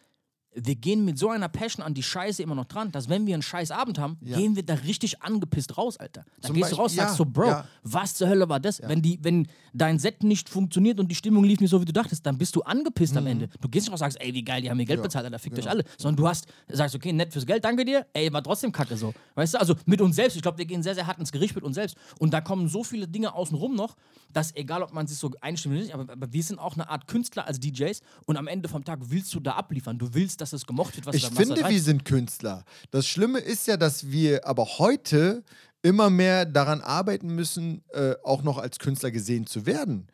[0.65, 3.33] Wir gehen mit so einer Passion an die Scheiße immer noch dran, dass wenn wir
[3.35, 4.37] einen scheiß Abend haben, Ja.
[4.37, 6.25] gehen wir da richtig angepisst raus, Alter.
[6.41, 7.65] Da Zum gehst du Beispiel- raus, sagst ja, so, Bro, ja.
[7.83, 8.81] was zur Hölle war das?
[8.81, 11.93] Wenn, die, wenn dein Set nicht funktioniert und die Stimmung lief nicht so, wie du
[11.93, 13.49] dachtest, dann bist du angepisst am Ende.
[13.61, 15.03] Du gehst nicht raus und sagst, ey, wie geil, die haben mir Geld Mhm.
[15.03, 15.67] Bezahlt, Alter, fickt genau.
[15.67, 15.83] euch alle.
[15.97, 19.13] Sondern du hast, sagst, okay, nett fürs Geld, danke dir, ey, war trotzdem kacke so.
[19.35, 21.55] Weißt du, also mit uns selbst, ich glaube, wir gehen sehr, sehr hart ins Gericht
[21.55, 21.95] mit uns selbst.
[22.19, 23.95] Und da kommen so viele Dinge außenrum noch,
[24.33, 26.89] dass egal, ob man sich so einstimmt oder nicht, aber, aber wir sind auch eine
[26.89, 29.97] Art Künstler als DJs und am Ende vom Tag willst du da abliefern.
[29.97, 32.63] Du willst, dass es gemocht wird, was Ich da finde, Das wir sind Künstler.
[32.91, 35.43] Das Schlimme ist ja, dass wir aber heute
[35.81, 40.07] immer mehr daran arbeiten müssen, äh, auch noch als Künstler gesehen zu werden.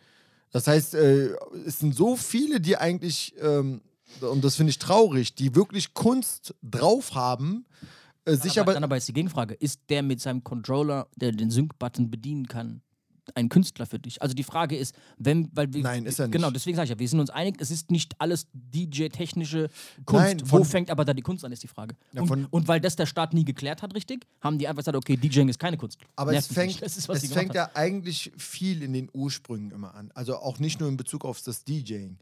[0.52, 1.36] Das heißt, äh,
[1.66, 3.82] es sind so viele, die eigentlich, ähm,
[4.22, 7.66] und das finde ich traurig, die wirklich Kunst drauf haben,
[8.26, 8.74] äh, sich aber, aber.
[8.76, 12.82] dann aber jetzt die Gegenfrage: Ist der mit seinem Controller, der den Sync-Button bedienen kann,
[13.34, 14.22] ein Künstler für dich?
[14.22, 16.34] Also die Frage ist, wenn, weil wir, Nein, ist er nicht.
[16.34, 19.70] Genau, deswegen sage ich ja, wir sind uns einig, es ist nicht alles DJ-technische
[20.06, 20.26] Kunst.
[20.26, 21.96] Nein, Wo fängt aber da die Kunst an, ist die Frage.
[22.14, 24.98] Ja, und, und weil das der Staat nie geklärt hat, richtig, haben die einfach gesagt,
[24.98, 26.00] okay, DJing ist keine Kunst.
[26.16, 29.96] Aber Nervt es fängt, ist, was es fängt ja eigentlich viel in den Ursprüngen immer
[29.96, 30.12] an.
[30.14, 32.18] Also auch nicht nur in Bezug auf das DJing.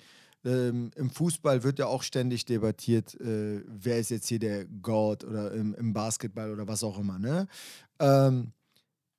[0.45, 5.23] Ähm, Im Fußball wird ja auch ständig debattiert, äh, wer ist jetzt hier der God
[5.23, 7.17] oder im, im Basketball oder was auch immer.
[7.17, 7.47] Ne?
[7.99, 8.51] Ähm,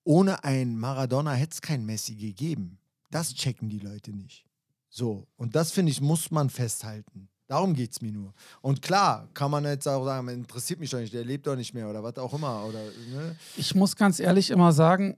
[0.04, 2.78] ohne ein Maradona hätte es kein Messi gegeben.
[3.10, 4.44] Das checken die Leute nicht.
[4.88, 7.28] So, und das finde ich, muss man festhalten.
[7.46, 8.32] Darum geht es mir nur.
[8.62, 11.56] Und klar, kann man jetzt auch sagen, man interessiert mich doch nicht, der lebt doch
[11.56, 12.64] nicht mehr oder was auch immer.
[12.64, 13.36] Oder, ne?
[13.56, 15.16] Ich muss ganz ehrlich immer sagen,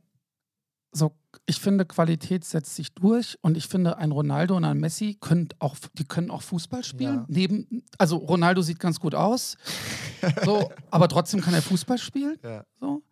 [0.92, 1.12] so,
[1.44, 5.48] ich finde, Qualität setzt sich durch und ich finde, ein Ronaldo und ein Messi können
[5.58, 7.16] auch, die können auch Fußball spielen.
[7.16, 7.26] Ja.
[7.28, 9.56] Neben, also Ronaldo sieht ganz gut aus,
[10.44, 12.38] so, aber trotzdem kann er Fußball spielen.
[12.42, 12.64] Ja.
[12.80, 13.02] So.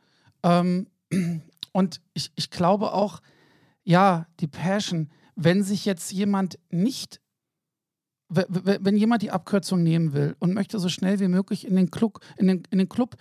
[0.42, 0.86] Ähm,
[1.74, 3.20] und ich, ich glaube auch,
[3.82, 7.20] ja, die Passion, wenn sich jetzt jemand nicht,
[8.28, 12.20] wenn jemand die Abkürzung nehmen will und möchte so schnell wie möglich in den Club,
[12.36, 13.16] in den, in den Club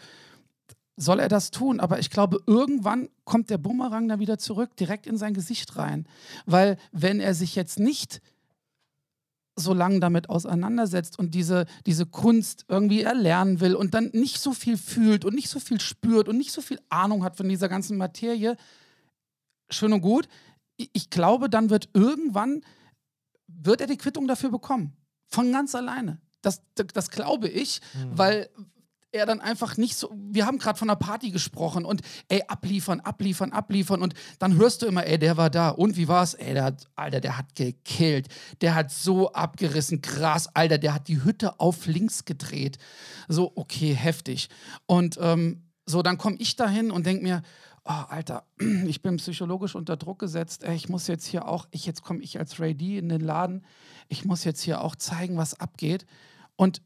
[0.95, 1.79] soll er das tun.
[1.79, 6.07] Aber ich glaube, irgendwann kommt der Bumerang da wieder zurück, direkt in sein Gesicht rein.
[6.45, 8.21] Weil wenn er sich jetzt nicht
[9.55, 14.53] so lange damit auseinandersetzt und diese, diese Kunst irgendwie erlernen will und dann nicht so
[14.53, 17.69] viel fühlt und nicht so viel spürt und nicht so viel Ahnung hat von dieser
[17.69, 18.57] ganzen Materie,
[19.69, 20.27] schön und gut.
[20.77, 22.61] Ich, glaube, dann wird irgendwann,
[23.47, 24.93] wird er die Quittung dafür bekommen.
[25.27, 26.19] Von ganz alleine.
[26.41, 27.79] Das, das, das glaube ich,
[28.11, 28.49] weil
[29.13, 30.09] er dann einfach nicht so.
[30.13, 34.01] Wir haben gerade von einer Party gesprochen und ey, abliefern, abliefern, abliefern.
[34.01, 35.69] Und dann hörst du immer, ey, der war da.
[35.69, 36.33] Und wie war's?
[36.33, 38.27] Ey, der hat, Alter, der hat gekillt.
[38.61, 40.01] Der hat so abgerissen.
[40.01, 42.79] Krass, Alter, der hat die Hütte auf links gedreht.
[43.27, 44.49] So, okay, heftig.
[44.87, 47.43] Und ähm, so, dann komme ich dahin und denke mir,
[47.85, 48.45] oh, Alter,
[48.87, 50.63] ich bin psychologisch unter Druck gesetzt.
[50.63, 53.63] Ich muss jetzt hier auch, ich, jetzt komme ich als Ray D in den Laden.
[54.07, 56.07] Ich muss jetzt hier auch zeigen, was abgeht.
[56.55, 56.81] Und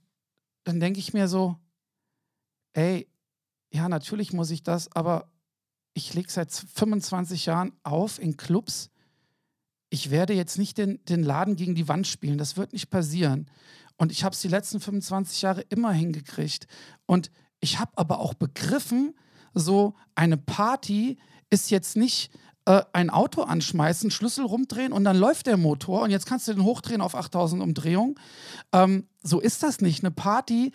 [0.66, 1.56] dann denke ich mir so,
[2.78, 3.08] ey,
[3.72, 5.32] ja, natürlich muss ich das, aber
[5.94, 8.92] ich lege seit 25 Jahren auf in Clubs.
[9.90, 12.38] Ich werde jetzt nicht den, den Laden gegen die Wand spielen.
[12.38, 13.50] Das wird nicht passieren.
[13.98, 16.68] Und ich habe es die letzten 25 Jahre immer hingekriegt.
[17.08, 19.16] Und ich habe aber auch begriffen,
[19.56, 21.18] so eine Party
[21.50, 22.32] ist jetzt nicht
[22.66, 26.54] äh, ein Auto anschmeißen, Schlüssel rumdrehen und dann läuft der Motor und jetzt kannst du
[26.54, 28.16] den hochdrehen auf 8000 Umdrehungen.
[28.74, 30.04] Ähm, so ist das nicht.
[30.04, 30.74] Eine Party,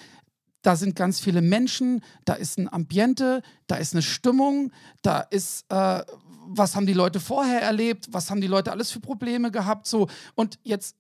[0.62, 4.72] da sind ganz viele Menschen, da ist ein Ambiente, da ist eine Stimmung,
[5.02, 6.02] da ist, äh,
[6.46, 10.08] was haben die Leute vorher erlebt, was haben die Leute alles für Probleme gehabt, so.
[10.34, 10.96] Und jetzt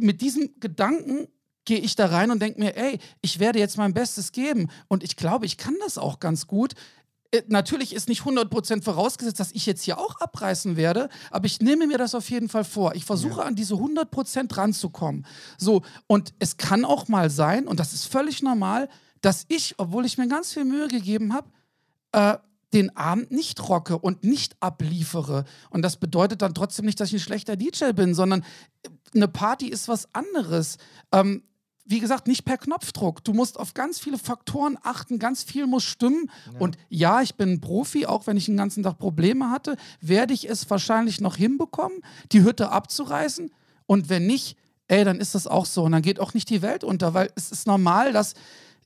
[0.00, 1.28] mit diesem Gedanken
[1.64, 4.68] gehe ich da rein und denke mir, ey, ich werde jetzt mein Bestes geben.
[4.88, 6.74] Und ich glaube, ich kann das auch ganz gut.
[7.30, 11.60] Äh, Natürlich ist nicht 100% vorausgesetzt, dass ich jetzt hier auch abreißen werde, aber ich
[11.60, 12.94] nehme mir das auf jeden Fall vor.
[12.94, 15.26] Ich versuche an diese 100% ranzukommen.
[15.58, 18.88] So, und es kann auch mal sein, und das ist völlig normal,
[19.20, 21.48] dass ich, obwohl ich mir ganz viel Mühe gegeben habe,
[22.12, 22.38] äh,
[22.72, 25.44] den Abend nicht rocke und nicht abliefere.
[25.70, 28.42] Und das bedeutet dann trotzdem nicht, dass ich ein schlechter DJ bin, sondern
[28.82, 30.78] äh, eine Party ist was anderes.
[31.12, 31.42] Ähm,
[31.90, 33.24] wie gesagt, nicht per Knopfdruck.
[33.24, 36.30] Du musst auf ganz viele Faktoren achten, ganz viel muss stimmen.
[36.60, 40.32] Und ja, ich bin ein Profi, auch wenn ich den ganzen Tag Probleme hatte, werde
[40.32, 41.98] ich es wahrscheinlich noch hinbekommen,
[42.30, 43.50] die Hütte abzureißen.
[43.86, 44.56] Und wenn nicht,
[44.86, 45.82] ey, dann ist das auch so.
[45.82, 48.34] Und dann geht auch nicht die Welt unter, weil es ist normal, dass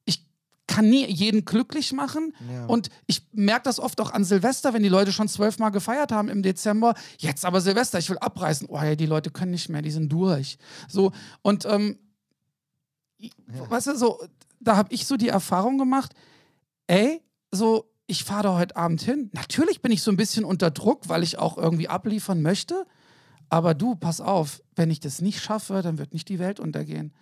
[0.07, 0.25] ich
[0.67, 2.35] kann nie jeden glücklich machen.
[2.51, 2.65] Ja.
[2.65, 6.31] Und ich merke das oft auch an Silvester, wenn die Leute schon zwölfmal gefeiert haben
[6.31, 6.95] im Dezember.
[7.19, 8.67] Jetzt aber Silvester, ich will abreißen.
[8.71, 10.57] Oh ja, die Leute können nicht mehr, die sind durch.
[10.89, 11.13] So,
[11.43, 11.99] und ähm,
[13.69, 14.21] weißt du, so,
[14.61, 16.15] da habe ich so die Erfahrung gemacht,
[16.87, 19.31] ey, so, ich fahre da heute Abend hin.
[19.33, 22.87] Natürlich bin ich so ein bisschen unter Druck, weil ich auch irgendwie abliefern möchte.
[23.49, 27.15] Aber du, pass auf, wenn ich das nicht schaffe, dann wird nicht die Welt untergehen.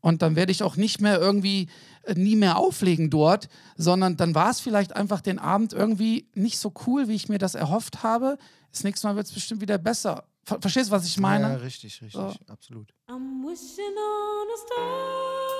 [0.00, 1.68] Und dann werde ich auch nicht mehr irgendwie
[2.04, 6.58] äh, nie mehr auflegen dort, sondern dann war es vielleicht einfach den Abend irgendwie nicht
[6.58, 8.38] so cool, wie ich mir das erhofft habe.
[8.72, 10.24] Das nächste Mal wird es bestimmt wieder besser.
[10.44, 11.48] Ver verstehst du, was ich meine?
[11.50, 12.32] Ja, richtig, richtig, So.
[12.48, 12.92] absolut.
[13.08, 15.50] I'm wishing on a star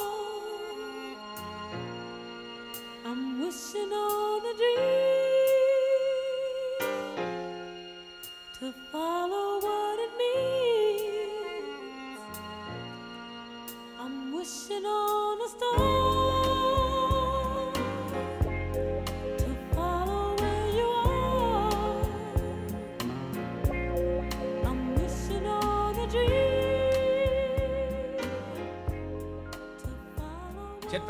[3.05, 4.22] I'm wishing on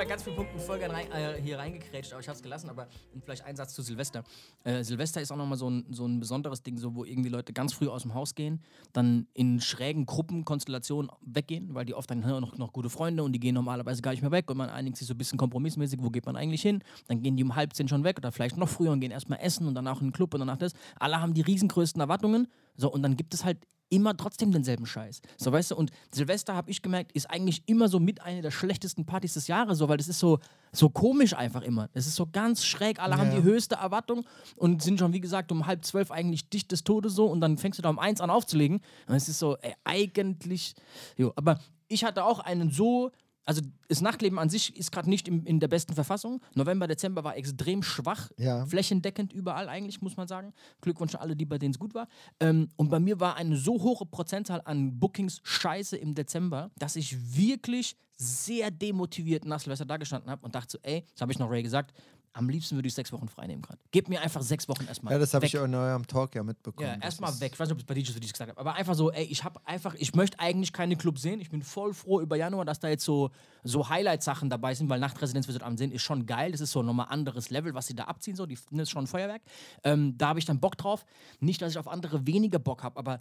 [0.03, 2.69] bei ganz vielen Punkten voll rein, äh, hier reingekrätscht, aber ich habe es gelassen.
[2.69, 2.88] Aber
[3.23, 4.23] vielleicht ein Satz zu Silvester.
[4.65, 7.53] Äh, Silvester ist auch nochmal so ein, so ein besonderes Ding, so, wo irgendwie Leute
[7.53, 8.61] ganz früh aus dem Haus gehen,
[8.91, 13.39] dann in schrägen Gruppenkonstellationen weggehen, weil die oft dann noch, noch gute Freunde und die
[13.39, 16.09] gehen normalerweise gar nicht mehr weg und man einigt sich so ein bisschen kompromissmäßig, wo
[16.09, 16.84] geht man eigentlich hin.
[17.07, 19.39] Dann gehen die um halb zehn schon weg oder vielleicht noch früher und gehen erstmal
[19.39, 20.73] essen und danach in den Club und danach das.
[20.99, 22.47] Alle haben die riesengrößten Erwartungen.
[22.75, 23.59] So, und dann gibt es halt
[23.94, 25.22] immer trotzdem denselben Scheiß.
[25.38, 28.49] So, weißt du, und Silvester, habe ich gemerkt, ist eigentlich immer so mit einer der
[28.49, 30.40] schlechtesten Partys des Jahres, so, weil das ist so,
[30.72, 31.90] so komisch einfach immer.
[31.94, 34.26] Es ist so ganz schräg, alle haben die höchste Erwartung
[34.56, 37.57] und sind schon, wie gesagt, um halb zwölf eigentlich dicht des Todes so und dann
[37.57, 38.82] fängst du da um eins an aufzulegen.
[39.07, 40.74] Und es ist so, ey, eigentlich,
[41.15, 43.11] jo, aber ich hatte auch einen so
[43.45, 46.41] also das Nachtleben an sich ist gerade nicht im, in der besten Verfassung.
[46.56, 48.65] November, Dezember war extrem schwach, Ja.
[48.65, 50.53] flächendeckend überall eigentlich, muss man sagen.
[50.82, 52.07] Glückwunsch an alle, die bei denen es gut war.
[52.40, 56.95] Ähm, und bei mir war eine so hohe Prozentzahl an Bookings scheiße im Dezember, dass
[56.95, 61.32] ich wirklich sehr demotiviert nach Silvester da gestanden habe und dachte so, ey, das habe
[61.32, 61.94] ich noch Ray gesagt,
[62.34, 63.80] am liebsten würde ich sechs Wochen frei nehmen gerade.
[63.91, 65.14] Gib mir einfach sechs Wochen erstmal.
[65.14, 66.88] Ja, das habe ich auch in eurem Talk ja mitbekommen.
[66.88, 67.51] Ja, erstmal weg.
[67.53, 68.60] Ich weiß nicht, ob es bei DJs für gesagt habe.
[68.60, 71.39] Aber einfach so, ey, ich habe einfach, ich möchte eigentlich keine Clubs sehen.
[71.39, 73.30] Ich bin voll froh über Januar, dass da jetzt so,
[73.64, 76.51] so Highlight-Sachen dabei sind, weil Nachtresidenz, wir heute Abend sehen, ist schon geil.
[76.51, 78.47] Das ist so nochmal anderes Level, was sie da abziehen, so.
[78.47, 79.43] Die, das ist schon ein Feuerwerk.
[79.84, 81.05] Ähm, da habe ich dann Bock drauf.
[81.39, 83.19] Nicht, dass ich auf andere weniger Bock habe, aber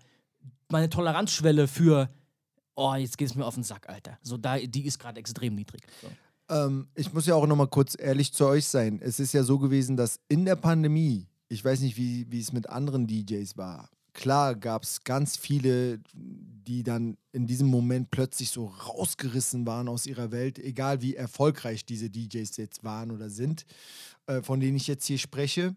[0.69, 2.09] meine Toleranzschwelle für,
[2.75, 4.19] oh, jetzt geht es mir auf den Sack, Alter.
[4.23, 5.83] So, da, die ist gerade extrem niedrig.
[6.01, 6.09] So.
[6.53, 9.01] Ähm, ich muss ja auch noch mal kurz ehrlich zu euch sein.
[9.03, 12.53] Es ist ja so gewesen, dass in der Pandemie, ich weiß nicht, wie, wie es
[12.53, 13.89] mit anderen DJs war.
[14.13, 20.05] Klar gab es ganz viele, die dann in diesem Moment plötzlich so rausgerissen waren aus
[20.05, 23.65] ihrer Welt, egal wie erfolgreich diese DJs jetzt waren oder sind,
[24.27, 25.75] äh, von denen ich jetzt hier spreche.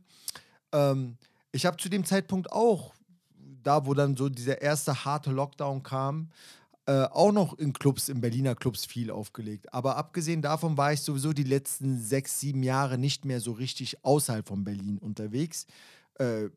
[0.74, 1.18] Ähm,
[1.54, 2.94] ich habe zu dem Zeitpunkt auch,
[3.64, 6.30] da wo dann so dieser erste harte Lockdown kam,
[6.88, 9.74] äh, auch noch in Clubs, in Berliner Clubs viel aufgelegt.
[9.74, 14.04] Aber abgesehen davon war ich sowieso die letzten sechs, sieben Jahre nicht mehr so richtig
[14.04, 15.66] außerhalb von Berlin unterwegs.
[16.20, 16.50] Äh,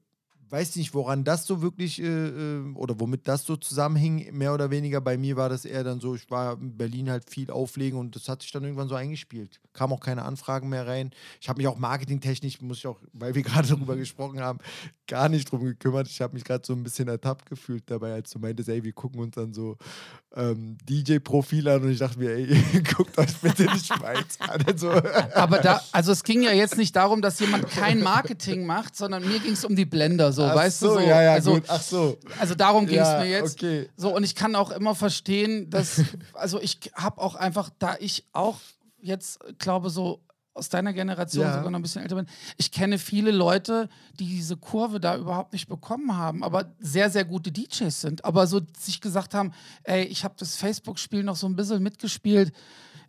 [0.51, 4.71] weiß nicht, woran das so wirklich äh, äh, oder womit das so zusammenhing, mehr oder
[4.71, 5.01] weniger.
[5.01, 8.17] Bei mir war das eher dann so, ich war in Berlin halt viel auflegen und
[8.17, 9.61] das hat sich dann irgendwann so eingespielt.
[9.73, 11.11] Kam auch keine Anfragen mehr rein.
[11.41, 14.59] Ich habe mich auch marketingtechnisch, muss ich auch, weil wir gerade darüber gesprochen haben,
[15.07, 16.09] gar nicht drum gekümmert.
[16.09, 18.93] Ich habe mich gerade so ein bisschen ertappt gefühlt dabei, als du meintest, ey, wir
[18.93, 19.77] gucken uns dann so
[20.37, 24.63] ähm, DJ-Profile an und ich dachte mir, ey, guckt euch bitte nicht meins an.
[24.67, 24.91] Also,
[25.35, 29.27] Aber da, also es ging ja jetzt nicht darum, dass jemand kein Marketing macht, sondern
[29.27, 30.93] mir ging es um die Blender, so, Ach weißt so, du?
[30.95, 31.65] So, ja, ja, also, gut.
[31.69, 32.17] Ach so.
[32.39, 33.55] Also darum ging es Ja, mir jetzt.
[33.57, 33.89] okay.
[33.97, 36.01] So, und ich kann auch immer verstehen, dass,
[36.33, 38.59] also ich habe auch einfach, da ich auch
[39.01, 40.21] jetzt, glaube so
[40.55, 41.55] aus deiner Generation Ja.
[41.55, 43.89] sogar noch ein bisschen älter bin, ich kenne viele Leute,
[44.19, 48.47] die diese Kurve da überhaupt nicht bekommen haben, aber sehr, sehr gute DJs sind, aber
[48.47, 49.53] so sich gesagt haben,
[49.85, 52.53] ey, ich habe das Facebook-Spiel noch so ein bisschen mitgespielt,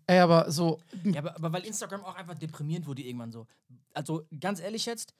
[0.06, 3.48] ey, aber so, Ja, aber, aber weil Instagram auch einfach deprimierend wurde irgendwann so.
[3.94, 5.14] Also ganz ehrlich jetzt,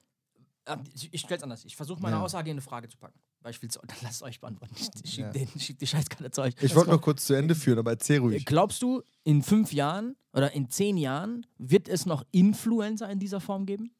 [0.94, 1.64] ich, ich stell's anders.
[1.64, 2.22] Ich versuche meine Ja.
[2.22, 3.18] Aussage in eine Frage zu packen.
[3.40, 4.74] Weil ich will's, dann lasst euch beantworten.
[4.78, 5.30] Ich, ich Ja.
[5.30, 6.54] den, schieb die Scheißkarte zu euch.
[6.60, 8.44] Ich wollte noch kurz zu Ende führen, aber erzähl ruhig.
[8.44, 13.40] Glaubst du, in fünf Jahren oder in zehn Jahren wird es noch Influencer in dieser
[13.40, 13.90] Form geben?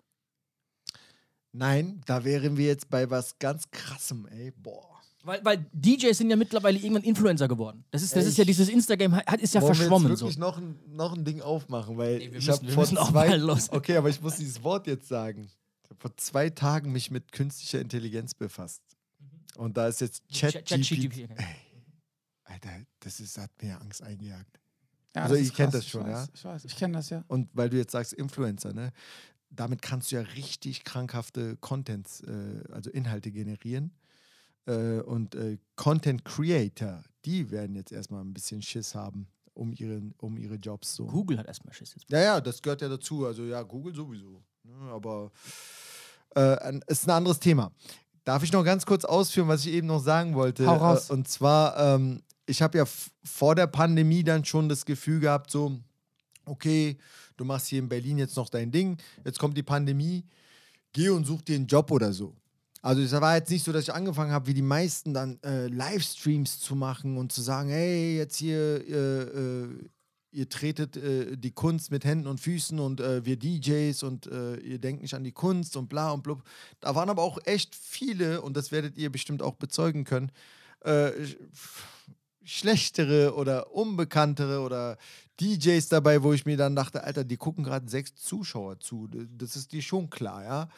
[1.52, 4.52] Nein, da wären wir jetzt bei was ganz krassem, ey.
[4.52, 4.86] Boah.
[5.22, 7.84] Weil, weil DJs sind ja mittlerweile irgendwann Influencer geworden.
[7.90, 10.26] Das ist, das ist ja dieses Instagram, hat, ist ja Wollen verschwommen wir jetzt so.
[10.26, 13.38] wirklich noch ein, noch ein Ding aufmachen, weil Nee, wir ich habe vor zwei, mal
[13.40, 13.68] los.
[13.70, 15.48] okay, aber ich muss dieses Wort jetzt sagen.
[15.90, 18.80] Ich habe vor zwei Tagen mich mit künstlicher Intelligenz befasst.
[19.56, 21.10] Und da ist jetzt Chat- ChatGPT.
[21.10, 21.44] ChatGPT.
[22.44, 24.60] Alter, das ist, hat mir Angst eingejagt.
[25.16, 26.22] Ja, Also kennt krass, das schon, ich ja?
[26.22, 27.24] weiß, Ich weiß, ich kenne das ja.
[27.26, 28.92] Und weil du jetzt sagst Influencer, ne?
[29.50, 33.92] Damit kannst du ja richtig krankhafte Contents, äh, also Inhalte generieren.
[34.66, 40.00] Äh, und äh, Content Creator, die werden jetzt erstmal ein bisschen Schiss haben um ihre,
[40.18, 41.06] um ihre Jobs so.
[41.06, 42.08] Google hat erstmal Schiss jetzt.
[42.08, 43.26] Ja, ja, das gehört ja dazu.
[43.26, 44.44] Also ja, Google sowieso.
[44.70, 44.92] Ne?
[44.92, 45.30] Aber
[46.36, 47.72] äh, ist ein anderes Thema.
[48.24, 50.66] Darf ich noch ganz kurz ausführen, was ich eben noch sagen wollte?
[50.66, 51.10] Hau raus.
[51.10, 52.84] Äh, und zwar, ähm, ich habe ja
[53.24, 55.78] vor der Pandemie dann schon das Gefühl gehabt, so,
[56.44, 56.98] okay,
[57.36, 60.24] du machst hier in Berlin jetzt noch dein Ding, jetzt kommt die Pandemie,
[60.92, 62.34] geh und such dir einen Job oder so.
[62.82, 65.66] Also es war jetzt nicht so, dass ich angefangen habe, wie die meisten dann äh,
[65.66, 69.68] Livestreams zu machen und zu sagen, hey, jetzt hier, äh, äh,
[70.32, 74.56] ihr tretet äh, die Kunst mit Händen und Füßen und äh, wir DJs und äh,
[74.56, 76.42] ihr denkt nicht an die Kunst und bla und blub.
[76.80, 80.30] Da waren aber auch echt viele, und das werdet ihr bestimmt auch bezeugen können,
[80.82, 81.36] äh, sch-
[82.44, 84.96] schlechtere oder unbekanntere oder
[85.40, 89.08] DJs dabei, wo ich mir dann dachte, Alter, die gucken gerade sechs Zuschauer zu.
[89.08, 90.68] Das ist dir schon klar, ja.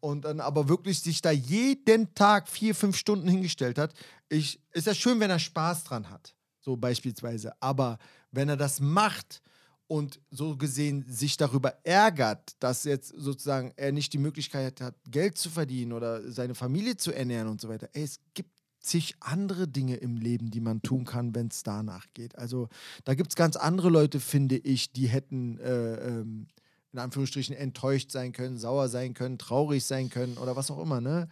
[0.00, 3.94] Und dann aber wirklich sich da jeden Tag vier, fünf Stunden hingestellt hat.
[4.28, 7.60] Ich, ist ja schön, wenn er Spaß dran hat, so beispielsweise.
[7.60, 7.98] Aber
[8.36, 9.42] wenn er das macht
[9.88, 15.38] und so gesehen sich darüber ärgert, dass jetzt sozusagen er nicht die Möglichkeit hat, Geld
[15.38, 17.88] zu verdienen oder seine Familie zu ernähren und so weiter.
[17.92, 18.50] Ey, es gibt
[18.80, 22.36] zig andere Dinge im Leben, die man tun kann, wenn es danach geht.
[22.38, 22.68] Also
[23.04, 26.46] da gibt es ganz andere Leute, finde ich, die hätten äh, ähm,
[26.92, 31.00] in Anführungsstrichen enttäuscht sein können, sauer sein können, traurig sein können oder was auch immer.
[31.00, 31.28] Ne?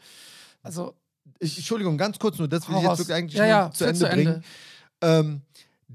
[0.62, 0.94] Also,
[1.38, 3.98] Ich, Entschuldigung, ganz kurz nur, das will ich jetzt wirklich eigentlich Ja, ja, zu Ende
[3.98, 4.24] zu Ende.
[4.24, 4.44] bringen.
[5.00, 5.40] Ähm,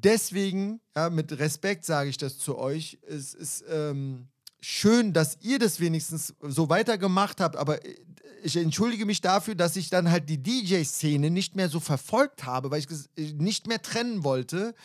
[0.03, 4.27] deswegen, ja, mit Respekt sage ich das zu euch, es ist ähm,
[4.61, 7.95] schön, dass ihr das wenigstens so weitergemacht habt, aber äh,
[8.44, 12.72] ich entschuldige mich dafür, dass ich dann halt die DJ-Szene nicht mehr so verfolgt habe,
[12.72, 12.88] weil ich
[13.18, 14.76] äh, nicht mehr trennen wollte,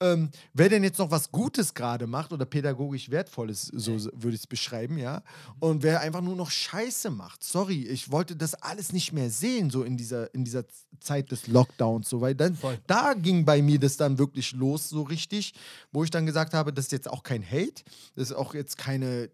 [0.00, 4.40] ähm, wer denn jetzt noch was Gutes gerade macht oder pädagogisch Wertvolles, so würde ich
[4.40, 5.22] es beschreiben, ja,
[5.58, 7.44] und wer einfach nur noch Scheiße macht.
[7.44, 10.64] Sorry, ich wollte das alles nicht mehr sehen, so in dieser, in dieser
[11.00, 12.56] Zeit des Lockdowns, so, weil dann,
[12.86, 15.54] da ging bei mir das dann wirklich los, so richtig,
[15.92, 17.82] wo ich dann gesagt habe, das ist jetzt auch kein Hate,
[18.14, 19.30] das ist auch jetzt keine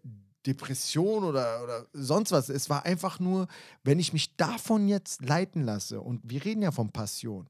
[0.47, 2.49] Depression oder, oder sonst was.
[2.49, 3.47] Es war einfach nur,
[3.83, 7.47] wenn ich mich davon jetzt leiten lasse, und wir reden ja von Passion.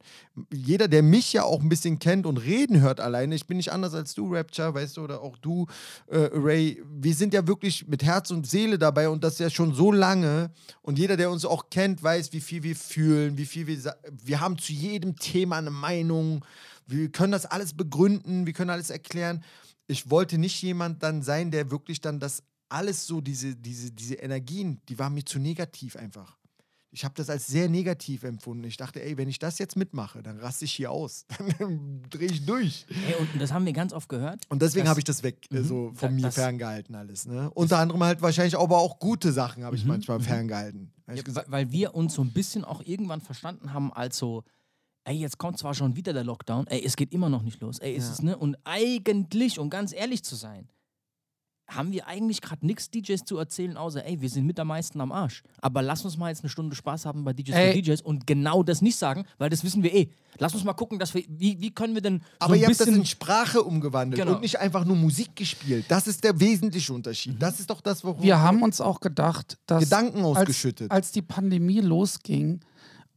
[0.52, 3.72] Jeder, der mich ja auch ein bisschen kennt und reden hört alleine, ich bin nicht
[3.72, 5.68] anders als du, Rapture, weißt du, oder auch du,
[6.08, 9.74] äh, Ray, wir sind ja wirklich mit Herz und Seele dabei und das ja schon
[9.74, 10.52] so lange.
[10.82, 13.78] Und jeder, der uns auch kennt, weiß, wie viel wir fühlen, wie viel wir.
[14.12, 16.44] Wir haben zu jedem Thema eine Meinung.
[16.88, 19.44] Wir können das alles begründen, wir können alles erklären.
[19.88, 24.16] Ich wollte nicht jemand dann sein, der wirklich dann das alles so, diese, diese, diese
[24.16, 26.38] Energien, die waren mir zu negativ einfach.
[26.90, 28.64] Ich habe das als sehr negativ empfunden.
[28.64, 31.26] Ich dachte, ey, wenn ich das jetzt mitmache, dann raste ich hier aus.
[31.60, 32.86] Dann drehe ich durch.
[32.90, 34.46] Ey, und das haben wir ganz oft gehört.
[34.50, 37.26] Und deswegen habe ich das weg, äh, so von mir ferngehalten alles.
[37.26, 37.52] Ne?
[37.52, 40.92] Unter anderem halt wahrscheinlich aber auch gute Sachen habe ich manchmal ferngehalten.
[41.06, 44.44] Hab ich Ja, weil, wir uns so ein bisschen auch irgendwann verstanden haben, als so,
[45.04, 47.80] ey, jetzt kommt zwar schon wieder der Lockdown, ey, es geht immer noch nicht los,
[47.80, 48.14] ey, ist Ja.
[48.14, 48.38] es, ne?
[48.38, 50.70] Und eigentlich, um ganz ehrlich zu sein,
[51.68, 55.02] haben wir eigentlich gerade nichts DJs zu erzählen, außer, ey, wir sind mit am meisten
[55.02, 55.44] am Arsch.
[55.62, 57.74] Aber lass uns mal jetzt eine Stunde Spaß haben bei DJs Ey.
[57.74, 60.10] für DJs und genau das nicht sagen, weil das wissen wir eh.
[60.40, 62.68] Lass uns mal gucken, dass wir, wie, wie können wir denn so aber ein ihr
[62.68, 64.36] habt das in Sprache umgewandelt Genau.
[64.36, 65.86] und nicht einfach nur Musik gespielt.
[65.90, 67.42] Das ist der wesentliche Unterschied.
[67.42, 70.90] Das ist doch das, worum wir haben uns auch gedacht, dass Gedanken als, ausgeschüttet.
[70.92, 72.62] als die Pandemie losging,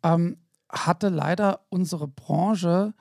[0.03, 2.95] ähm, hatte leider unsere Branche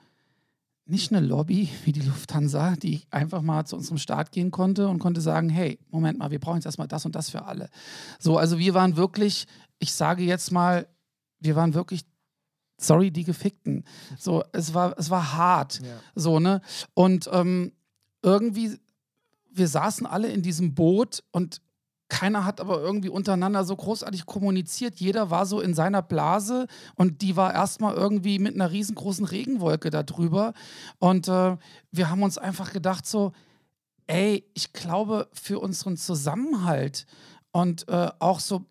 [0.90, 4.98] nicht eine Lobby wie die Lufthansa, die einfach mal zu unserem Start gehen konnte und
[4.98, 7.70] konnte sagen, hey, Moment mal, wir brauchen jetzt erstmal das und das für alle.
[8.18, 9.46] So, also wir waren wirklich,
[9.78, 10.88] ich sage jetzt mal,
[11.38, 12.04] wir waren wirklich,
[12.78, 13.84] sorry, die Gefickten.
[14.18, 15.80] So, es war, es war hart.
[15.80, 16.00] Ja.
[16.14, 16.60] So, ne?
[16.94, 17.72] Und ähm,
[18.22, 18.76] irgendwie,
[19.50, 21.62] wir saßen alle in diesem Boot und
[22.10, 25.00] keiner hat aber irgendwie untereinander so großartig kommuniziert.
[25.00, 26.66] Jeder war so in seiner Blase
[26.96, 30.52] und die war erstmal irgendwie mit einer riesengroßen Regenwolke da drüber.
[30.98, 31.56] Und äh,
[31.90, 33.32] wir haben uns einfach gedacht, so,
[34.06, 37.06] ey, ich glaube, für unseren Zusammenhalt
[37.52, 38.66] und äh, auch so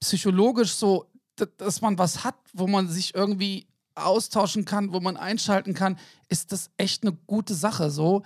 [0.00, 1.10] psychologisch so,
[1.56, 6.52] dass man was hat, wo man sich irgendwie austauschen kann, wo man einschalten kann, ist
[6.52, 7.90] das echt eine gute Sache.
[7.90, 8.22] So,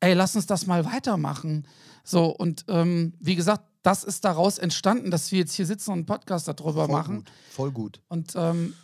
[0.00, 1.66] ey, lass uns das mal weitermachen.
[2.04, 5.98] So, und ähm, wie gesagt, das ist daraus entstanden, dass wir jetzt hier sitzen und
[6.00, 7.16] einen Podcast darüber Voll machen.
[7.16, 7.32] gut.
[7.50, 8.00] Voll gut.
[8.08, 8.74] Und ähm,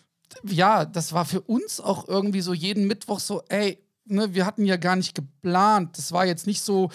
[0.45, 4.65] ja, das war für uns auch irgendwie so jeden Mittwoch so, ey, ne, wir hatten
[4.65, 5.99] ja gar nicht geplant.
[5.99, 6.89] Das war jetzt nicht so,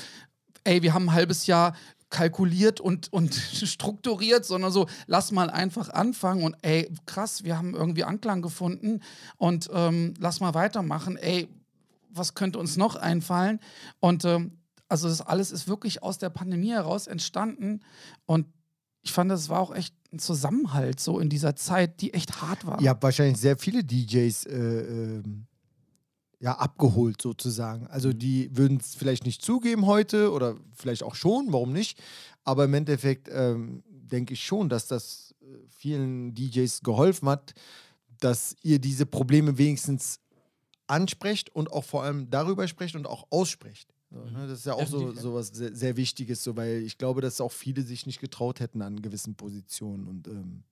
[0.64, 1.76] ey, wir haben ein halbes Jahr
[2.10, 7.76] kalkuliert und, und strukturiert, sondern so, lass mal einfach anfangen und ey, krass, wir haben
[7.76, 9.02] irgendwie Anklang gefunden
[9.38, 11.16] und ähm, lass mal weitermachen.
[11.16, 11.48] Ey,
[12.10, 13.60] was könnte uns noch einfallen?
[14.00, 14.59] Und ähm,
[14.90, 17.82] also das alles ist wirklich aus der Pandemie heraus entstanden
[18.26, 18.48] und
[19.02, 22.66] ich fand, das war auch echt ein Zusammenhalt so in dieser Zeit, die echt hart
[22.66, 22.82] war.
[22.82, 25.48] Ihr habt wahrscheinlich sehr viele DJs äh, ähm,
[26.40, 27.88] ja, abgeholt sozusagen.
[27.88, 32.02] Also die würden es vielleicht nicht zugeben heute oder vielleicht auch schon, warum nicht?
[32.44, 37.54] Aber im Endeffekt ähm, denke ich schon, dass das äh, vielen DJs geholfen hat,
[38.20, 40.20] dass ihr diese Probleme wenigstens
[40.88, 43.94] ansprecht und auch vor allem darüber sprecht und auch aussprecht.
[44.12, 44.48] So, ne?
[44.48, 47.22] Das ist ja auch so, Definitiv, so was sehr, sehr Wichtiges, so, weil ich glaube,
[47.22, 50.08] dass auch viele sich nicht getraut hätten an gewissen Positionen.
[50.08, 50.64] Und ähm,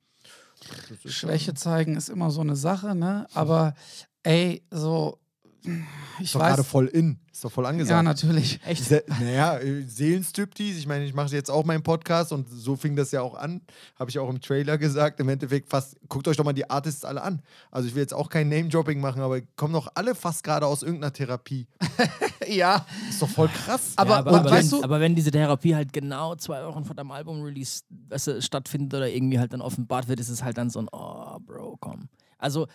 [1.06, 3.28] schon- Schwäche zeigen ist immer so eine Sache, ne?
[3.34, 3.76] Aber
[4.24, 5.20] ey, so
[5.64, 7.20] ich Ist doch gerade voll in.
[7.32, 7.92] Ist doch voll angesagt.
[7.92, 8.60] Ja, natürlich.
[8.66, 8.84] Echt?
[8.84, 10.80] Se naja, Seelenstriptease.
[10.80, 13.62] Ich meine, ich mache jetzt auch meinen Podcast und so fing das ja auch an.
[14.00, 15.20] Habe ich auch im Trailer gesagt.
[15.20, 17.42] Im Endeffekt fast, guckt euch doch mal die Artists alle an.
[17.70, 20.84] Also ich will jetzt auch kein Name-Dropping machen, aber kommen doch alle fast gerade aus
[20.84, 21.68] irgendeiner Therapie.
[22.48, 23.92] Ja, Ist doch voll krass.
[23.98, 26.64] aber, ja, aber, und aber, weißt wenn, du, aber wenn diese Therapie halt genau zwei
[26.66, 30.44] Wochen vor dem Album-Release weißt du, stattfindet oder irgendwie halt dann offenbart wird, ist es
[30.44, 32.08] halt dann so ein, oh, Bro, komm.
[32.38, 32.68] Also,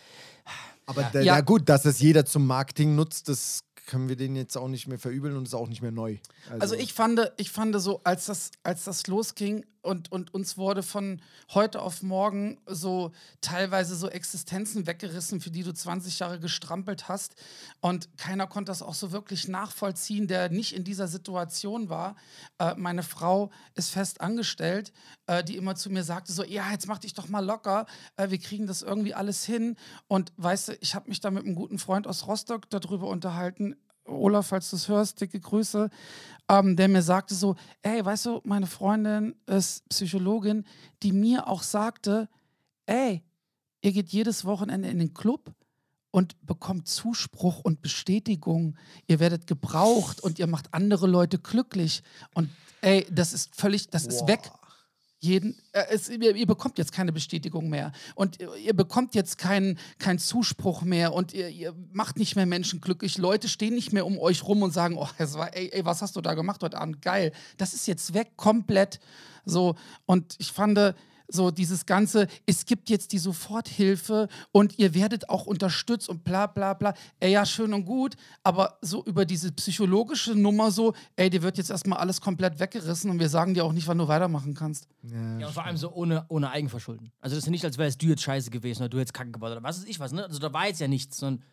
[0.86, 1.20] Aber Ja.
[1.22, 1.40] ja.
[1.40, 4.98] gut, dass es jeder zum Marketing nutzt, das können wir denen jetzt auch nicht mehr
[4.98, 6.18] verübeln und ist auch nicht mehr neu.
[6.58, 10.82] Also ich fand, ich fand so, als das, als das losging und, und uns wurde
[10.82, 11.20] von
[11.52, 17.34] heute auf morgen so teilweise so Existenzen weggerissen, für die du 20 Jahre gestrampelt hast.
[17.80, 22.16] Und keiner konnte das auch so wirklich nachvollziehen, der nicht in dieser Situation war.
[22.58, 24.92] Äh, meine Frau ist fest angestellt,
[25.26, 27.86] äh, die immer zu mir sagte: so, ja, jetzt mach dich doch mal locker,
[28.16, 29.76] äh, wir kriegen das irgendwie alles hin.
[30.06, 33.76] Und weißt du, ich habe mich da mit einem guten Freund aus Rostock darüber unterhalten.
[34.04, 35.88] Olaf, falls du es hörst, dicke Grüße,
[36.48, 40.64] ähm, der mir sagte so, ey, weißt du, meine Freundin ist Psychologin,
[41.02, 42.28] die mir auch sagte,
[42.86, 43.22] ey,
[43.80, 45.52] ihr geht jedes Wochenende in den Club
[46.10, 48.76] und bekommt Zuspruch und Bestätigung.
[49.06, 52.02] Ihr werdet gebraucht und ihr macht andere Leute glücklich.
[52.34, 52.50] Und
[52.82, 54.50] ey, das ist völlig, das ist weg.
[55.24, 59.38] Jeden, äh, es, ihr, ihr bekommt jetzt keine Bestätigung mehr und ihr, ihr bekommt jetzt
[59.38, 63.18] keinen keinen Zuspruch mehr und ihr, ihr macht nicht mehr Menschen glücklich.
[63.18, 66.02] Leute stehen nicht mehr um euch rum und sagen, oh, es war, ey, ey, was
[66.02, 67.02] hast du da gemacht heute Abend?
[67.02, 67.30] Geil.
[67.56, 68.98] Das ist jetzt weg, komplett.
[69.44, 69.76] So
[70.06, 70.76] und ich fand
[71.28, 76.46] so dieses ganze, es gibt jetzt die Soforthilfe und ihr werdet auch unterstützt und bla
[76.46, 76.94] bla bla.
[77.20, 81.58] Ey, ja, schön und gut, aber so über diese psychologische Nummer so, ey, dir wird
[81.58, 84.88] jetzt erstmal alles komplett weggerissen und wir sagen dir auch nicht, wann du weitermachen kannst.
[85.02, 87.12] ja, und vor allem so ohne, ohne Eigenverschulden.
[87.20, 89.30] Also, das ist ja nicht, als wärst du jetzt scheiße gewesen oder du hättest Kacke
[89.32, 90.24] gebaut oder was weiß ich was, ne?
[90.24, 91.44] Also, da war jetzt ja nichts, sondern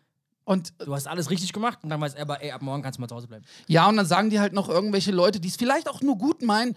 [0.44, 2.98] Und du hast alles richtig gemacht und dann weiß er aber, ey, ab morgen kannst
[2.98, 3.44] du mal zu Hause bleiben.
[3.68, 6.42] ja, und dann sagen die halt noch irgendwelche Leute, die es vielleicht auch nur gut
[6.42, 6.74] meinen,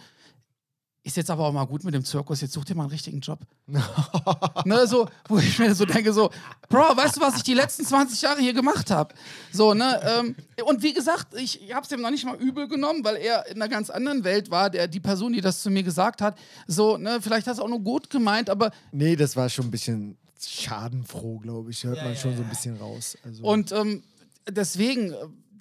[1.04, 3.20] ist jetzt aber auch mal gut mit dem Zirkus, jetzt such dir mal einen richtigen
[3.20, 3.40] Job.
[4.66, 6.30] ne, so, wo ich mir so denke, so,
[6.70, 9.14] Bro, weißt du, was ich die letzten 20 Jahre hier gemacht habe?
[9.52, 10.36] So, ne, ähm,
[10.66, 13.56] und wie gesagt, ich habe es ihm noch nicht mal übel genommen, weil er in
[13.62, 16.38] einer ganz anderen Welt war, der, die Person, die das zu mir gesagt hat.
[16.68, 19.72] So, ne, vielleicht hat es auch nur gut gemeint, aber Nee, das war schon ein
[19.72, 21.84] bisschen schadenfroh, glaube ich.
[21.84, 23.18] Hört man schon so ein bisschen raus.
[23.26, 24.04] Also, Und ähm,
[24.50, 25.14] deswegen,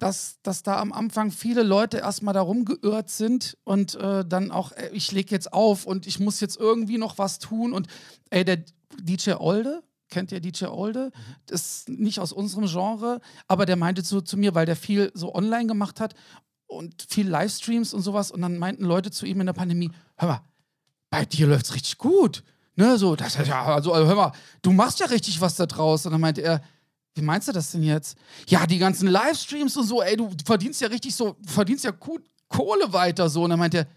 [0.03, 4.73] dass, dass da am Anfang viele Leute erstmal da rumgeirrt sind und äh, dann auch,
[4.73, 7.71] äh, ich lege jetzt auf und ich muss jetzt irgendwie noch was tun.
[7.71, 7.87] Und
[8.29, 8.65] ey, der
[8.99, 11.11] DJ Olde, kennt ihr DJ Olde?
[11.45, 15.09] Das ist nicht aus unserem Genre, aber der meinte so zu mir, weil der viel
[15.13, 16.15] so online gemacht hat
[16.67, 18.29] und viel Livestreams und sowas.
[18.29, 20.41] Und dann meinten Leute zu ihm in der Pandemie: Hör mal,
[21.11, 22.43] bei dir läuft's richtig gut.
[22.75, 24.31] Ne, so, das ja, also, also hör mal,
[24.63, 26.05] du machst ja richtig was da draus.
[26.05, 26.61] Und dann meinte er,
[27.15, 28.17] wie meinst du das denn jetzt?
[28.47, 32.23] Ja, die ganzen Livestreams und so, ey, du verdienst ja richtig so, verdienst ja gut
[32.47, 33.43] Kohle weiter so.
[33.43, 33.87] Und dann meinte er,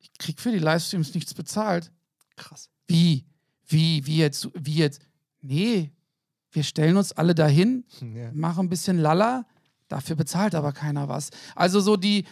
[0.00, 1.90] ich krieg für die Livestreams nichts bezahlt.
[2.36, 2.68] krass.
[2.88, 3.24] Wie?
[3.66, 4.04] Wie?
[4.06, 4.48] Wie jetzt?
[4.54, 5.00] Wie jetzt?
[5.40, 5.90] Nee,
[6.50, 8.30] wir stellen uns alle dahin, Ja.
[8.32, 9.46] machen ein bisschen Lala,
[9.88, 11.30] dafür bezahlt aber keiner was.
[11.54, 12.26] Also so die,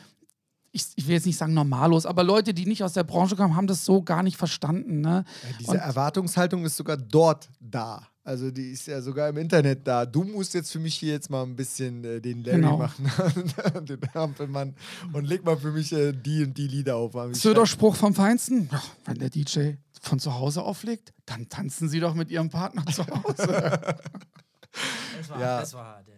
[0.72, 3.56] ich, ich will jetzt nicht sagen normalos, aber Leute, die nicht aus der Branche kamen,
[3.56, 5.00] haben das so gar nicht verstanden.
[5.00, 5.24] Ne?
[5.48, 8.06] Ja, diese Und- Erwartungshaltung ist sogar dort da.
[8.30, 10.06] Also die ist ja sogar im Internet da.
[10.06, 12.76] Du musst jetzt für mich hier jetzt mal ein bisschen äh, den Larry Genau.
[12.76, 13.10] machen,
[13.86, 14.76] den Hampelmann
[15.12, 17.12] und leg mal für mich äh, die und die Lieder auf.
[17.32, 18.68] Söder-Spruch vom Feinsten.
[18.70, 22.84] Ja, wenn der DJ von zu Hause auflegt, dann tanzen Sie doch mit Ihrem Partner
[22.86, 23.80] zu Hause.
[25.18, 25.60] Das war, Ja.
[25.60, 26.14] das war hart, ey.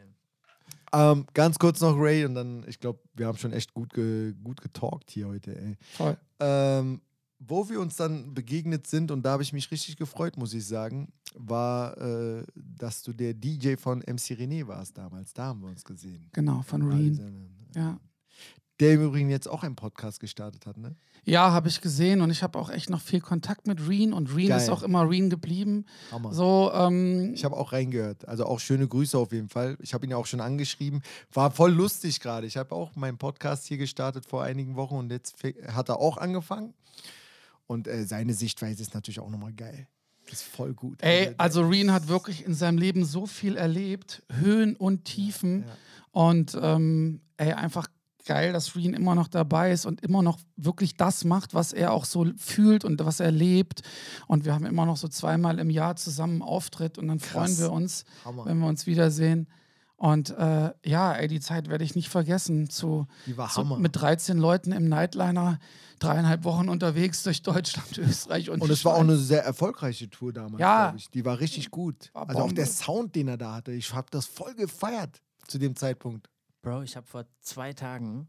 [0.93, 4.35] Ähm, ganz kurz noch Ray und dann, ich glaube, wir haben schon echt gut, ge
[4.45, 5.57] gut getalkt hier heute.
[5.57, 5.79] Ey.
[5.97, 6.19] Voll.
[6.41, 7.01] Ähm,
[7.47, 10.67] wo wir uns dann begegnet sind, und da habe ich mich richtig gefreut, muss ich
[10.67, 15.33] sagen, war, äh, dass du der DJ von MC René warst damals.
[15.33, 16.29] Da haben wir uns gesehen.
[16.33, 17.49] Genau, von Reen.
[17.75, 17.99] Ja.
[18.81, 20.97] Der im Übrigen jetzt auch einen Podcast gestartet hat, ne?
[21.25, 24.35] Ja, habe ich gesehen und ich habe auch echt noch viel Kontakt mit Reen und
[24.35, 24.71] Reen ist Geil.
[24.71, 25.87] auch immer Reen geblieben.
[26.11, 26.33] Hammer.
[26.33, 28.27] So, ähm, Ich habe auch reingehört.
[28.27, 29.77] Also auch schöne Grüße auf jeden Fall.
[29.81, 31.01] Ich habe ihn ja auch schon angeschrieben.
[31.33, 32.47] War voll lustig gerade.
[32.49, 35.37] Ich habe auch meinen Podcast hier gestartet vor einigen Wochen und jetzt
[35.69, 36.75] hat er auch angefangen.
[37.67, 39.87] Und äh, seine Sichtweise ist natürlich auch nochmal geil.
[40.25, 41.03] Das ist voll gut.
[41.03, 45.65] ey, also Reen hat wirklich in seinem Leben so viel erlebt, Höhen und Tiefen.
[46.13, 47.89] Und ähm, ey, einfach
[48.25, 51.93] geil, dass Reen immer noch dabei ist und immer noch wirklich das macht, was er
[51.93, 53.83] auch so fühlt und was er lebt.
[54.27, 57.59] Und wir haben immer noch so zweimal im Jahr zusammen einen Auftritt und dann freuen
[57.59, 58.47] wir uns, Hammer.
[58.47, 59.49] wenn wir uns wiedersehen.
[60.03, 62.69] Und äh, ja, ey, die Zeit werde ich nicht vergessen.
[62.69, 63.79] Zu, Die war zu, Hammer.
[63.79, 65.61] mit 13 Leuten im Nightliner,
[66.01, 70.33] dreieinhalb Wochen unterwegs durch Deutschland, Österreich und Und es war auch eine sehr erfolgreiche Tour
[70.33, 70.87] damals, Ja.
[70.87, 71.09] glaube ich.
[71.11, 72.11] Die war richtig gut.
[72.15, 73.71] War Also auch der Sound, den er da hatte.
[73.71, 76.29] Ich habe das voll gefeiert zu dem Zeitpunkt.
[76.63, 78.27] Bro, ich habe vor zwei Tagen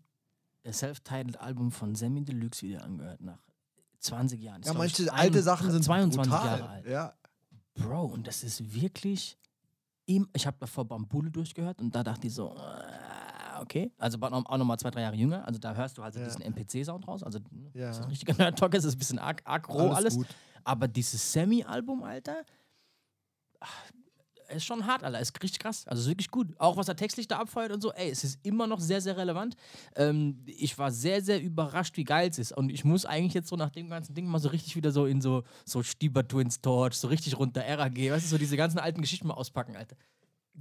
[0.62, 3.40] das Self-Titled-Album von Sammy Deluxe wieder angehört, nach
[4.00, 4.62] 20 Jahren.
[4.62, 6.60] Ist, Ja, manche ein- alte Sachen sind 22 brutal.
[6.60, 6.88] Jahre alt.
[6.88, 7.14] Ja.
[7.74, 9.40] Bro, und das ist wirklich.
[10.06, 13.92] Im, ich habe davor Bambule durchgehört und da dachte ich so, äh, okay.
[13.98, 15.46] Also war auch nochmal zwei, drei Jahre jünger.
[15.48, 16.26] Also da hörst du halt so Ja.
[16.26, 17.24] diesen NPC-Sound raus.
[17.24, 17.40] Also
[17.74, 17.88] Ja.
[17.88, 20.28] das ist ein richtiger Nerd-Talk, es ist ein bisschen arg, arg roh Alles alles.
[20.66, 22.44] Aber dieses Sammy-Album, Alter,
[23.60, 23.66] ah,
[24.54, 25.20] ist schon hart, Alter.
[25.20, 25.88] Ist richtig krass.
[25.88, 26.48] Also ist wirklich gut.
[26.58, 29.18] Auch was er textlich da abfeuert und so, ey, es ist immer noch sehr, sehr
[29.18, 29.56] relevant.
[29.96, 32.52] Ähm, ich war sehr, sehr überrascht, wie geil es ist.
[32.52, 35.06] Und ich muss eigentlich jetzt so nach dem ganzen Ding mal so richtig wieder so
[35.06, 38.80] in so, so Stieber Twins Torch, so richtig runter RAG, weißt du, so diese ganzen
[38.80, 39.96] alten Geschichten mal auspacken, Alter.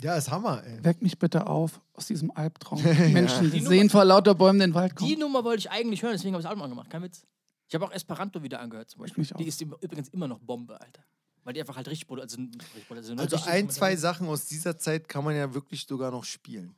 [0.01, 0.83] Ja, ist Hammer, ey.
[0.83, 2.83] Weck mich bitte auf aus diesem Albtraum.
[3.13, 5.11] Menschen, die Die sehen vor lauter Bäumen den Wald kommen.
[5.11, 6.89] Die Nummer wollte ich eigentlich hören, deswegen habe ich das Album angemacht.
[6.89, 7.27] Kein Witz.
[7.69, 9.25] Ich habe auch Esperanto wieder angehört zum Beispiel.
[9.33, 9.37] auch.
[9.37, 11.03] Die ist übrigens immer noch Bombe, Alter.
[11.45, 12.39] Weil die einfach halt richtig, also,
[12.91, 16.75] also, Also ein, zwei Sachen aus dieser Zeit kann man ja wirklich sogar noch spielen.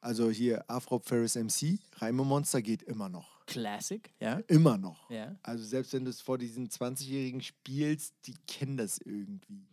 [0.00, 3.44] Also hier Afro Ferris MC, Reime Monster geht immer noch.
[3.46, 4.40] Classic, ja.
[4.46, 5.10] Immer noch.
[5.10, 5.34] Ja.
[5.42, 9.66] Also selbst wenn du es vor diesen 20-Jährigen spielst, die kennen das irgendwie.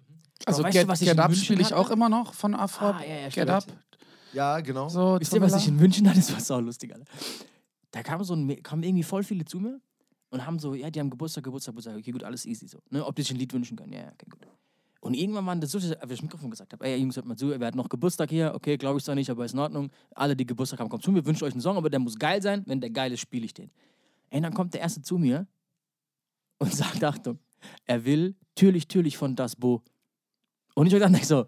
[0.45, 2.33] also Aber weißt du, Get, was ich Get in Up spiele ich auch immer noch
[2.33, 2.85] von Afro.
[2.85, 3.49] Ah, ja, ja, Get.
[3.49, 3.65] Up.
[4.31, 4.89] Ja, genau.
[4.89, 6.19] So, Wisst ihr, was ich in München hatte?
[6.19, 7.05] Das war sau lustig, Alter.
[7.91, 9.79] Da kamen so ein, kamen irgendwie voll viele zu mir
[10.33, 11.95] und haben so, ja, die haben Geburtstag, Geburtstag, Geburtstag.
[11.95, 12.79] Okay, gut, alles easy so.
[12.89, 13.05] Ne?
[13.05, 13.93] Ob die sich ein Lied wünschen können.
[13.93, 14.47] Ja, okay, gut.
[14.99, 17.37] Und irgendwann waren das so, dass ich das Mikrofon gesagt habe, ey Jungs, hört mal
[17.37, 19.91] zu, wir hatten noch Geburtstag hier, okay, glaube ich zwar nicht, aber ist in Ordnung.
[20.15, 22.41] Alle, die Geburtstag haben, kommt zu mir, wünscht euch einen Song, aber der muss geil
[22.41, 22.63] sein.
[22.65, 23.69] Wenn der geil ist, spiele ich den.
[24.31, 25.45] Ey, dann kommt der Erste zu mir
[26.57, 27.37] und sagt, Achtung,
[27.85, 29.83] er will Türlich, Türlich von Das Bo.
[30.73, 31.45] Und ich dachte so,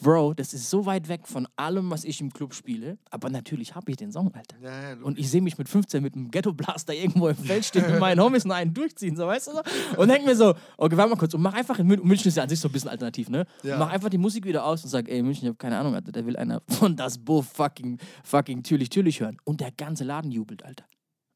[0.00, 2.98] Bro, das ist so weit weg von allem, was ich im Club spiele.
[3.10, 4.56] Aber natürlich habe ich den Song, Alter.
[4.60, 7.90] Ja, ja, Und ich sehe mich mit 15 mit einem Ghetto-Blaster irgendwo im Feld stehen
[7.90, 9.62] mit meinen Homies und einen durchziehen, so weißt du so?
[9.96, 12.36] Und denk mir so, okay, warte mal kurz und mach einfach in München, München ist
[12.36, 13.46] ja an sich so ein bisschen alternativ, ne?
[13.62, 13.78] Ja.
[13.78, 16.12] Mach einfach die Musik wieder aus und sag, ey, München, ich habe keine Ahnung, Alter,
[16.12, 19.36] der will einer von das Bo fucking, fucking türlich, türlich hören.
[19.44, 20.84] Und der ganze Laden jubelt, Alter.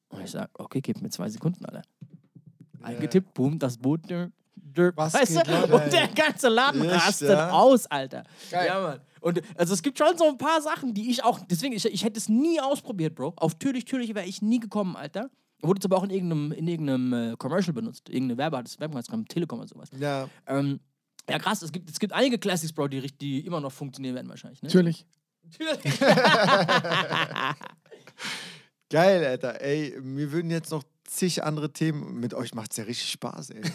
[0.08, 1.82] Und ich sag, okay, gib mir zwei Sekunden, Alter.
[2.82, 4.00] Eingetippt, boom, das Boot,
[4.54, 5.74] dür, Was weißt geht, du?
[5.74, 7.50] Und der ganze Laden Echt, rastet ja?
[7.50, 8.24] aus, Alter.
[8.50, 9.00] Ja, Mann.
[9.20, 12.04] Und also es gibt schon so ein paar Sachen, die ich auch, deswegen, ich, ich
[12.04, 13.34] hätte es nie ausprobiert, Bro.
[13.36, 15.30] Auf Türlich, Türlich wäre ich nie gekommen, Alter.
[15.60, 18.08] Wurde es aber auch in irgendeinem, in irgendeinem äh, Commercial benutzt.
[18.08, 19.90] Irgendeine Werbe hat es, Werbung hat es Telekom oder sowas.
[19.98, 20.28] ja.
[20.46, 20.80] Ähm,
[21.30, 24.28] ja, krass, es gibt, es gibt einige Classics, Bro, die, die immer noch funktionieren werden
[24.28, 24.60] wahrscheinlich.
[24.60, 24.66] Ne?
[24.66, 25.06] Natürlich.
[25.44, 26.00] Natürlich.
[28.90, 29.60] Geil, Alter.
[29.60, 30.82] Ey, mir würden jetzt noch
[31.16, 32.20] zig andere Themen.
[32.20, 33.62] Mit euch macht es ja richtig Spaß, ey.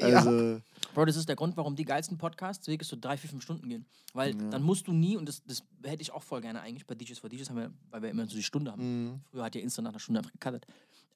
[0.00, 0.60] Also,
[0.94, 3.68] Bro, das ist der Grund, warum die geilsten Podcasts wirklich so drei, vier, fünf Stunden
[3.68, 3.84] gehen.
[4.14, 6.94] Weil dann musst du nie, und das, das hätte ich auch voll gerne eigentlich bei
[6.94, 9.06] DJs for DJs, haben wir, weil wir immer so die Stunde haben.
[9.12, 10.66] mh, Früher hat ja Insta nach einer Stunde einfach gecuttet.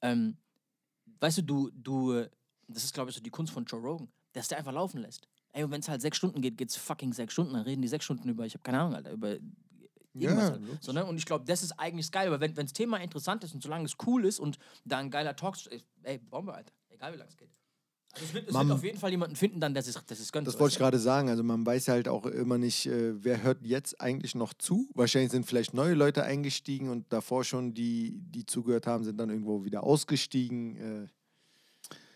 [0.03, 0.37] Ähm,
[1.21, 2.27] weißt du, du, du,
[2.69, 5.27] das ist, glaube ich, so die Kunst von Joe Rogan, dass der einfach laufen lässt.
[5.53, 7.55] Ey, und wenn es halt sechs Stunden geht, geht's fucking sechs Stunden.
[7.55, 9.37] Dann reden die sechs Stunden über, ich habe keine Ahnung, Alter, über
[10.15, 10.51] irgendwas.
[10.51, 10.83] Ja, halt.
[10.83, 11.05] so, ne?
[11.05, 13.85] Und ich glaube, das ist eigentlich geil, aber wenn das Thema interessant ist und solange
[13.85, 16.73] es cool ist und da ein geiler Talk, ey, ey Bombe, Alter.
[16.91, 17.51] Egal wie lange es geht.
[18.13, 20.19] Also es wird, es Man- wird auf jeden Fall jemanden finden, dann, der es das
[20.19, 20.47] ist gönnt.
[20.49, 21.29] das wollte ich gerade sagen.
[21.29, 24.89] Also, man weiß ja halt auch immer nicht, äh, wer hört jetzt eigentlich noch zu.
[24.95, 29.31] Wahrscheinlich sind vielleicht neue Leute eingestiegen und davor schon die, die zugehört haben, sind dann
[29.31, 30.77] irgendwo wieder ausgestiegen.
[31.05, 31.07] Äh,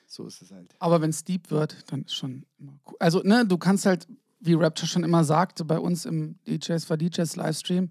[0.09, 0.75] so ist es halt.
[0.81, 2.97] Aber wenn es deep wird, dann ist schon immer cool.
[2.99, 4.09] Also, ne, du kannst halt,
[4.45, 7.91] wie Rapture schon immer sagte, bei uns im DJs for DJs Livestream,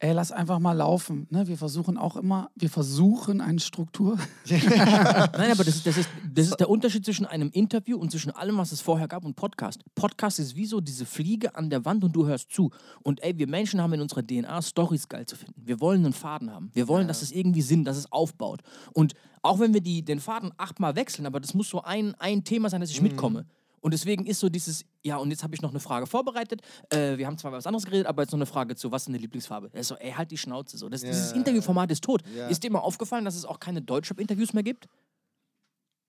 [0.00, 1.26] ey, lass einfach mal laufen.
[1.30, 1.48] Ne?
[1.48, 4.16] Wir versuchen auch immer, wir versuchen eine Struktur.
[4.48, 8.30] Nein, aber das ist, das, ist, das ist der Unterschied zwischen einem Interview und zwischen
[8.30, 9.82] allem, was es vorher gab und Podcast.
[9.96, 12.70] Podcast ist wie so diese Fliege an der Wand und du hörst zu.
[13.02, 15.62] Und ey, wir Menschen haben in unserer DNA Stories geil zu finden.
[15.64, 16.70] Wir wollen einen Faden haben.
[16.74, 18.62] Wir wollen, dass es irgendwie Sinn, dass es aufbaut.
[18.92, 22.42] Und Auch wenn wir die, den Faden achtmal wechseln, aber das muss so ein, ein
[22.44, 22.96] Thema sein, dass Mhm.
[22.96, 23.46] ich mitkomme.
[23.80, 26.62] Und deswegen ist so dieses, ja, und jetzt habe ich noch eine Frage vorbereitet.
[26.90, 29.02] Äh, wir haben zwar über was anderes geredet, aber jetzt noch eine Frage zu, was
[29.02, 29.70] ist deine Lieblingsfarbe?
[29.72, 30.76] Er ist so, ey, halt die Schnauze.
[30.78, 30.88] So.
[30.88, 32.22] Das, Dieses Interviewformat ist tot.
[32.36, 32.48] Ja.
[32.48, 34.86] Ist dir mal aufgefallen, dass es auch keine Deutschrap-Interviews mehr gibt?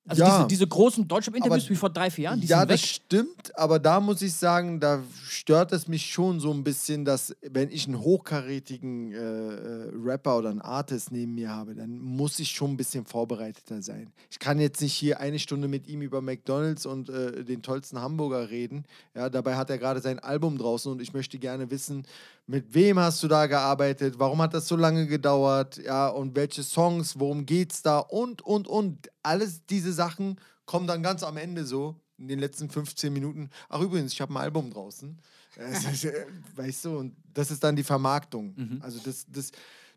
[0.09, 0.37] Also Ja.
[0.37, 2.89] diese, diese großen Deutschrap-Interviews Aber- wie vor drei, vier Jahren, die ja, sind das weg.
[2.89, 7.35] stimmt, aber da muss ich sagen, da stört es mich schon so ein bisschen, dass
[7.41, 12.39] wenn ich einen hochkarätigen äh, äh, Rapper oder einen Artist neben mir habe, dann muss
[12.39, 14.11] ich schon ein bisschen vorbereiteter sein.
[14.31, 17.99] Ich kann jetzt nicht hier eine Stunde mit ihm über McDonalds und äh, den tollsten
[18.01, 18.85] Hamburger reden.
[19.15, 22.03] Ja, dabei hat er gerade sein Album draußen und ich möchte gerne wissen,
[22.49, 24.17] mit wem hast du da gearbeitet?
[24.17, 25.77] Warum hat das so lange gedauert?
[25.77, 27.19] Ja, und welche Songs?
[27.19, 27.99] Worum geht's da?
[27.99, 29.07] Und, und, und.
[29.21, 33.51] Alles diese Sachen kommen dann ganz am Ende so, in den letzten 15 Minuten.
[33.69, 35.15] Ach, übrigens, ich habe ein Album draußen.
[35.57, 38.55] Äh, weißt du, und das ist dann die Vermarktung.
[38.81, 39.51] Also, das, das,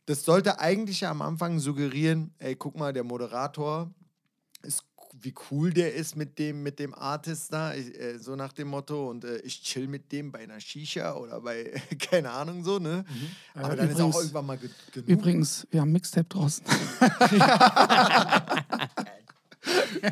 [0.04, 3.90] das sollte eigentlich ja am Anfang suggerieren: ey, guck mal, der Moderator
[4.60, 4.84] ist
[5.20, 8.68] wie cool der ist mit dem, mit dem Artist da, ich, äh, so nach dem
[8.68, 9.08] Motto.
[9.10, 13.04] Und äh, ich chill mit dem bei einer Shisha oder bei, keine Ahnung, so, ne?
[13.54, 15.08] Aber Äh, dann ist auch übrigens- irgendwann mal ge genug.
[15.08, 16.64] Übrigens, wir haben Mixtape draußen.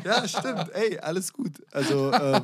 [0.05, 0.69] Ja, stimmt.
[0.73, 1.61] Ey, alles gut.
[1.71, 2.43] Also, ähm,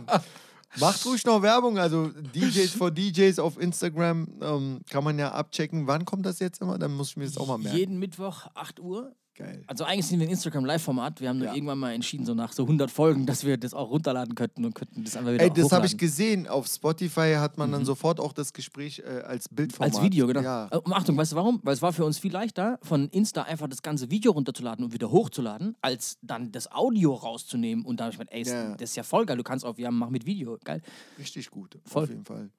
[0.78, 1.78] macht ruhig noch Werbung.
[1.80, 5.88] Also, DJs for DJs auf Instagram ähm, kann man ja abchecken.
[5.88, 6.78] Wann kommt das jetzt immer?
[6.78, 7.78] Dann muss ich mir das auch mal merken.
[7.78, 9.16] Jeden Mittwoch, 8 Uhr.
[9.38, 9.64] Geil.
[9.68, 11.22] Also eigentlich sind wir ein Instagram-Live-Format.
[11.22, 11.54] Wir haben nur Ja.
[11.54, 14.74] irgendwann mal entschieden, so nach so 100 Folgen, dass wir das auch runterladen könnten und
[14.74, 16.48] könnten das einfach wieder Ey, das habe ich gesehen.
[16.48, 19.94] Auf Spotify hat man dann sofort auch das Gespräch äh, als Bildformat.
[19.94, 20.42] Als Video, genau.
[20.42, 20.68] Ja.
[20.72, 21.60] Äh, Und Achtung, weißt du warum?
[21.62, 24.92] Weil es war für uns viel leichter, von Insta einfach das ganze Video runterzuladen und
[24.94, 27.86] wieder hochzuladen, als dann das Audio rauszunehmen.
[27.86, 28.72] Und da habe ich gedacht, ey, Ja.
[28.76, 29.38] das ist ja voll geil.
[29.38, 30.82] Du kannst auch, wir haben, mach mit Video, geil.
[31.20, 31.78] Richtig gut.
[31.86, 32.04] Voll.
[32.06, 32.50] Auf jeden Fall.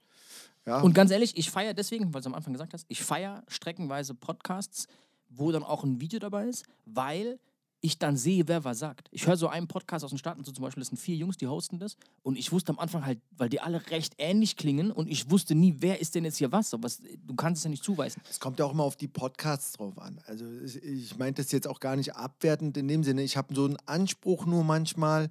[0.64, 0.80] Ja.
[0.82, 4.14] Und ganz ehrlich, ich feiere deswegen, weil du am Anfang gesagt hast, ich feiere streckenweise
[4.14, 4.86] Podcasts,
[5.28, 7.38] wo dann auch ein Video dabei ist, weil
[7.80, 9.09] ich dann sehe, wer was sagt.
[9.12, 11.36] Ich höre so einen Podcast aus den Staaten, so zum Beispiel, das sind vier Jungs,
[11.36, 11.96] die hosten das.
[12.22, 15.55] Und ich wusste am Anfang halt, weil die alle recht ähnlich klingen und ich wusste
[15.55, 16.72] nie, wer ist denn jetzt hier was.
[16.80, 18.20] Was du kannst es ja nicht zuweisen.
[18.28, 20.20] Es kommt ja auch immer auf die Podcasts drauf an.
[20.26, 23.22] Also ich, ich meinte das jetzt auch gar nicht abwertend in dem Sinne.
[23.22, 25.28] Ich habe so einen Anspruch nur manchmal,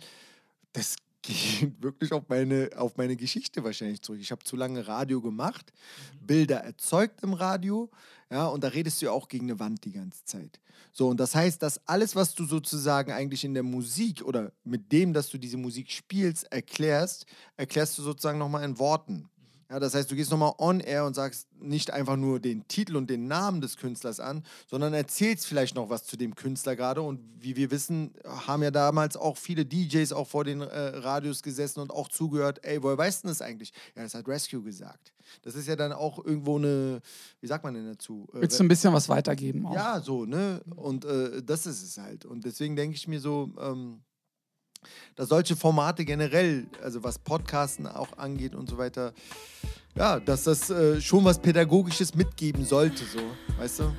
[0.72, 4.20] das geht wirklich auf meine, auf meine Geschichte wahrscheinlich zurück.
[4.22, 5.72] Ich habe zu lange Radio gemacht,
[6.22, 7.90] Bilder erzeugt im Radio,
[8.30, 10.60] ja, und da redest du ja auch gegen eine Wand die ganze Zeit.
[10.92, 14.92] So, und das heißt, dass alles, was du sozusagen eigentlich in der Musik oder mit
[14.92, 17.26] dem, dass du diese Musik spielst, erklärst,
[17.56, 19.30] erklärst du sozusagen nochmal in Worten.
[19.70, 22.96] Ja, das heißt, du gehst nochmal on air und sagst nicht einfach nur den Titel
[22.96, 27.02] und den Namen des Künstlers an, sondern erzählst vielleicht noch was zu dem Künstler gerade.
[27.02, 31.44] Und wie wir wissen, haben ja damals auch viele DJs auch vor den äh, Radios
[31.44, 33.74] gesessen und auch zugehört, ey, woher weißt du das eigentlich?
[33.96, 35.12] Ja, das hat Rescue gesagt.
[35.42, 37.02] Das ist ja dann auch irgendwo eine,
[37.42, 38.26] wie sagt man denn dazu?
[38.34, 39.66] Äh, Willst du ein bisschen was weitergeben?
[39.66, 39.76] Auch?
[39.76, 40.62] ja, so, ne?
[40.76, 42.24] Und äh, das ist es halt.
[42.24, 44.00] Und deswegen denke ich mir so, ähm,
[45.16, 49.14] dass solche Formate generell, also was Podcasten auch angeht und so weiter,
[49.96, 53.20] ja, dass das äh, schon was Pädagogisches mitgeben sollte, so,
[53.60, 53.94] weißt du?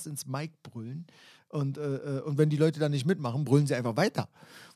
[0.00, 1.06] Irgendwas ins Mic brüllen.
[1.48, 4.28] Und, äh, äh, und wenn die Leute dann nicht mitmachen, brüllen sie einfach weiter.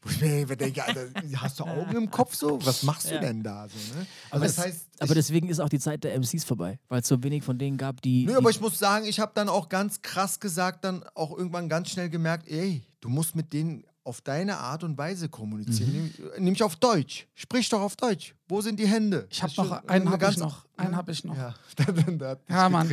[0.02, 1.06] Wo ich mir denke, Alter,
[1.36, 2.58] hast du Augen im Kopf so?
[2.66, 3.20] Was machst du Ja.
[3.20, 3.68] denn da?
[3.68, 4.06] So, ne?
[4.30, 7.00] Aber, Also das es, heißt, aber deswegen ist auch die Zeit der MCs vorbei, weil
[7.00, 8.24] es so wenig von denen gab, die.
[8.26, 11.36] Nö, die aber ich muss sagen, ich habe dann auch ganz krass gesagt, dann auch
[11.36, 15.90] irgendwann ganz schnell gemerkt, ey, du musst mit denen auf deine Art und Weise kommunizieren.
[15.92, 16.24] Mhm.
[16.36, 17.26] Nehm- Nämlich auf Deutsch.
[17.34, 18.34] Sprich doch auf Deutsch.
[18.48, 19.26] Wo sind die Hände?
[19.30, 20.66] Ich habe noch einen eine habe ich noch.
[20.76, 21.36] Einen habe ich noch.
[21.36, 21.54] Ja,
[22.48, 22.88] Ja, Mann.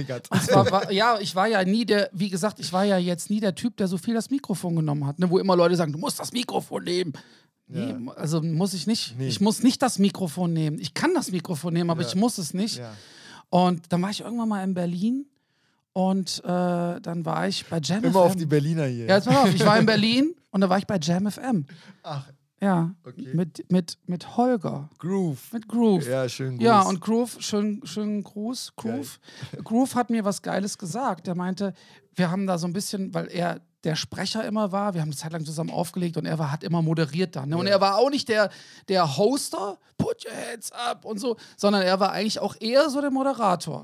[0.46, 3.42] zwar war, ja, ich war ja nie der, wie gesagt, ich war ja jetzt nie
[3.42, 6.00] der Typ, der so viel das Mikrofon genommen hat, ne, wo immer Leute sagen, du
[6.00, 7.14] musst das Mikrofon nehmen.
[7.68, 9.16] Nee, also muss ich nicht.
[9.18, 9.28] Nee.
[9.28, 10.78] Ich muss nicht das Mikrofon nehmen.
[10.80, 12.08] Ich kann das Mikrofon nehmen, aber Ja.
[12.08, 12.78] ich muss es nicht.
[12.80, 12.94] Ja.
[13.50, 15.26] Und dann war ich irgendwann mal in Berlin
[15.94, 16.48] und äh,
[17.02, 19.06] dann war ich bei Jam Immer auf die Berliner hier.
[19.08, 21.66] ja, jetzt pass auf, ich war in Berlin und da war ich bei Jam FM.
[22.04, 22.28] Ach,
[22.62, 23.34] Ja, Okay.
[23.34, 25.52] mit, mit, mit Holger, Groove.
[25.54, 26.08] mit Groove.
[26.08, 26.62] Ja, schön gut.
[26.62, 28.74] Ja, und Groove, schönen schön Gruß.
[28.76, 29.20] Groove.
[29.64, 31.28] Groove hat mir was Geiles gesagt.
[31.28, 31.74] Er meinte,
[32.16, 34.94] wir haben da so ein bisschen, weil er der Sprecher immer war.
[34.94, 37.50] Wir haben eine Zeit lang zusammen aufgelegt und er war, hat immer moderiert dann.
[37.50, 37.58] Ne?
[37.58, 38.50] Und er war auch nicht der,
[38.88, 43.02] der Hoster, put your hands up und so, sondern er war eigentlich auch eher so
[43.02, 43.84] der Moderator.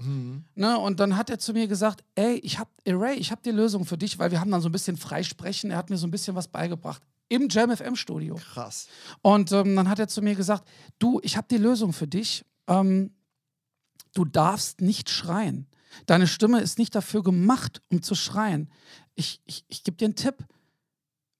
[0.55, 0.77] Ne?
[0.77, 3.51] Und dann hat er zu mir gesagt, ey, ich hab, ey, Ray, ich habe die
[3.51, 5.71] Lösung für dich, weil wir haben dann so ein bisschen freisprechen.
[5.71, 7.01] Er hat mir so ein bisschen was beigebracht.
[7.29, 8.35] Im Jam FM Studio.
[8.35, 8.87] Krass.
[9.21, 10.67] Und ähm, dann hat er zu mir gesagt,
[10.99, 12.45] du, ich habe die Lösung für dich.
[12.67, 13.11] Ähm,
[14.13, 15.67] du darfst nicht schreien.
[16.05, 18.69] Deine Stimme ist nicht dafür gemacht, um zu schreien.
[19.15, 20.45] Ich, ich, ich gebe dir einen Tipp.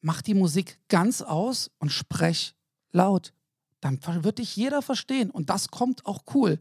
[0.02, 2.56] Mach die Musik ganz aus und sprech
[2.92, 3.34] laut.
[3.82, 5.30] Dann wird dich jeder verstehen.
[5.30, 6.60] Und das kommt auch cool.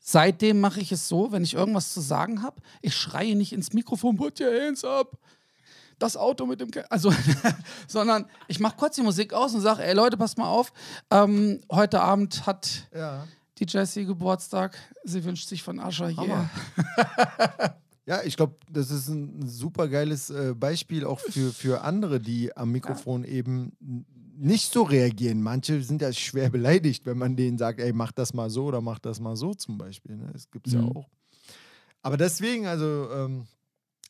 [0.00, 3.72] Seitdem mache ich es so, wenn ich irgendwas zu sagen habe, ich schreie nicht ins
[3.72, 5.18] Mikrofon, put your hands up.
[5.98, 7.12] Das Auto mit dem, Ke also,
[7.88, 10.72] sondern ich mache kurz die Musik aus und sage, ey Leute, passt mal auf.
[11.10, 13.26] Ähm, heute Abend hat Ja.
[13.60, 14.76] Die Jessie Geburtstag.
[15.04, 16.48] Sie wünscht sich von Ascher hier.
[18.06, 22.56] Ja, ich glaube, das ist ein super geiles äh, Beispiel auch für, für andere, die
[22.56, 25.42] am Mikrofon eben n- nicht so reagieren.
[25.42, 28.80] Manche sind ja schwer beleidigt, wenn man denen sagt, ey, mach das mal so oder
[28.80, 30.16] mach das mal so zum Beispiel.
[30.16, 30.30] Ne?
[30.32, 30.96] Das gibt es ja Mhm.
[30.96, 31.06] auch.
[32.00, 33.46] Aber deswegen, also, ähm,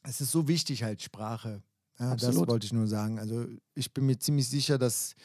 [0.05, 1.61] es ist so wichtig halt Sprache.
[1.99, 3.19] Ja, das wollte ich nur sagen.
[3.19, 5.16] Also, ich bin mir ziemlich sicher, dass,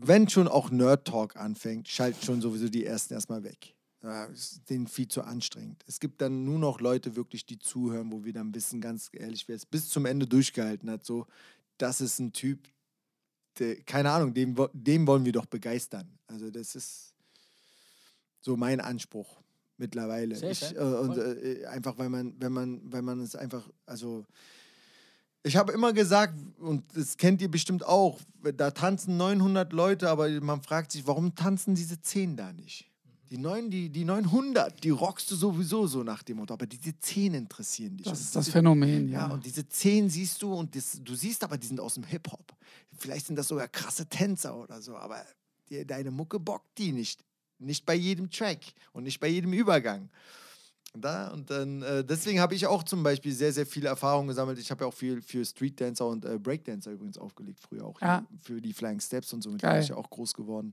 [0.00, 3.74] wenn schon auch Nerd Talk anfängt, schalten schon sowieso die ersten erstmal weg.
[4.02, 5.82] Ja, ist denen viel zu anstrengend.
[5.86, 9.48] Es gibt dann nur noch Leute wirklich, die zuhören, wo wir dann wissen, ganz ehrlich,
[9.48, 11.26] wer es bis zum Ende durchgehalten hat, so,
[11.78, 12.68] das ist ein Typ,
[13.58, 16.18] der, keine Ahnung, dem, dem wollen wir doch begeistern.
[16.26, 17.14] Also das ist
[18.40, 19.40] so mein Anspruch
[19.76, 20.34] mittlerweile.
[20.50, 24.24] Ich, äh, und äh, einfach, weil man, wenn man, weil man es einfach, also
[25.46, 28.18] ich habe immer gesagt, und das kennt ihr bestimmt auch,
[28.56, 32.90] da tanzen 900 Leute, aber man fragt sich, warum tanzen diese 10 da nicht?
[33.30, 36.98] Die, 9, die, die 900, die rockst du sowieso so nach dem Motto, aber diese
[36.98, 38.06] 10 interessieren dich.
[38.06, 39.34] Das ist das Phänomen, ja, ja.
[39.34, 42.52] und diese 10 siehst du und das, du siehst aber, die sind aus dem Hip-Hop.
[42.98, 45.24] Vielleicht sind das sogar krasse Tänzer oder so, aber
[45.68, 47.24] die, deine Mucke bockt die nicht.
[47.58, 48.60] Nicht bei jedem Track
[48.92, 50.10] und nicht bei jedem Übergang.
[51.00, 54.58] Da, und dann, äh, deswegen habe ich auch zum Beispiel sehr, sehr viele Erfahrungen gesammelt.
[54.58, 58.00] Ich habe ja auch viel für Street Dancer und äh, Breakdancer übrigens aufgelegt, früher auch.
[58.00, 58.26] Ja.
[58.42, 60.72] Für die Flying Steps und so, mit bin ich ja auch groß geworden.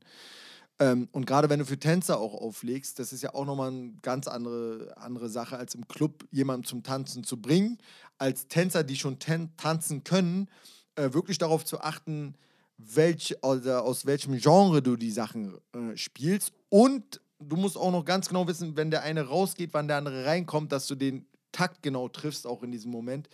[0.79, 3.93] Ähm, und gerade wenn du für Tänzer auch auflegst, das ist ja auch nochmal eine
[4.01, 7.77] ganz andere, andere Sache, als im Club jemanden zum Tanzen zu bringen.
[8.17, 10.49] Als Tänzer, die schon tan tanzen können,
[10.95, 12.35] äh, wirklich darauf zu achten,
[12.77, 16.53] welch, oder aus welchem Genre du die Sachen äh, spielst.
[16.69, 20.25] Und du musst auch noch ganz genau wissen, wenn der eine rausgeht, wann der andere
[20.25, 23.29] reinkommt, dass du den Takt genau triffst, auch in diesem Moment.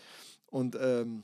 [0.48, 1.23] Und ähm,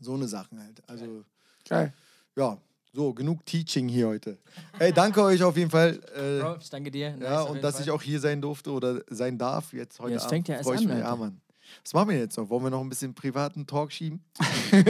[0.00, 0.82] so eine Sachen halt.
[0.86, 1.24] Also
[1.68, 1.92] Geil.
[2.36, 2.58] ja,
[2.92, 4.38] so, genug Teaching hier heute.
[4.76, 6.00] Hey, danke euch auf jeden Fall.
[6.16, 7.12] Äh, Bro, ich danke dir.
[7.12, 7.84] Nice, ja, und dass Fall.
[7.84, 10.30] ich auch hier sein durfte oder sein darf jetzt heute Ja, es Abend.
[10.32, 10.98] fängt ja erst ich an, mich.
[10.98, 11.16] Ja, Alter.
[11.16, 11.40] Mann.
[11.84, 12.48] Was machen wir jetzt noch?
[12.50, 14.20] Wollen wir noch ein bisschen privaten Talk schieben?
[14.70, 14.84] Wir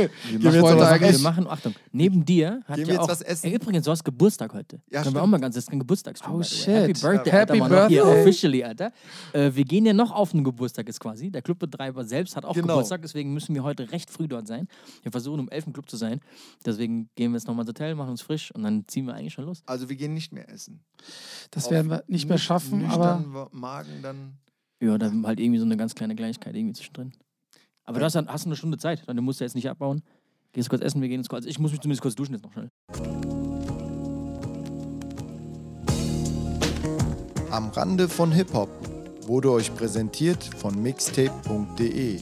[0.52, 3.46] wir machen, jetzt wir, wir machen, Achtung, neben dir hat ja jetzt auch, was essen?
[3.46, 4.80] Ey, übrigens, du hast Geburtstag heute.
[4.90, 5.30] Ja, Können wir auch stimmt.
[5.32, 6.34] mal ganz, das ist ein Geburtstagsstream.
[6.34, 6.66] Oh, shit.
[6.68, 8.20] Happy Birthday, Happy Alter, Mann, auch hier Birthday.
[8.22, 8.92] officially, Alter.
[9.32, 11.30] Äh, wir gehen ja noch auf den Geburtstag jetzt quasi.
[11.30, 12.66] Der Clubbetreiber selbst hat auch Genau.
[12.74, 14.68] Geburtstag, deswegen müssen wir heute recht früh dort sein.
[15.02, 16.20] Wir versuchen um 11 im Club zu sein.
[16.66, 19.32] Deswegen gehen wir jetzt nochmal ins Hotel, machen uns frisch und dann ziehen wir eigentlich
[19.32, 19.62] schon los.
[19.66, 20.80] Also wir gehen nicht mehr essen.
[21.50, 24.34] Das Auf werden wir nicht mehr schaffen, aber Magen dann.
[24.80, 27.12] Ja, dann halt irgendwie so eine ganz kleine Kleinigkeit irgendwie zwischendrin.
[27.84, 30.02] Aber du hast, dann, hast eine Stunde Zeit, dann musst du jetzt nicht abbauen.
[30.52, 31.40] Gehst kurz essen, wir gehen jetzt kurz.
[31.40, 32.70] Also ich muss mich zumindest kurz duschen jetzt noch schnell.
[37.50, 38.70] Am Rande von Hip-Hop
[39.26, 42.20] wurde euch präsentiert von mixtape.de.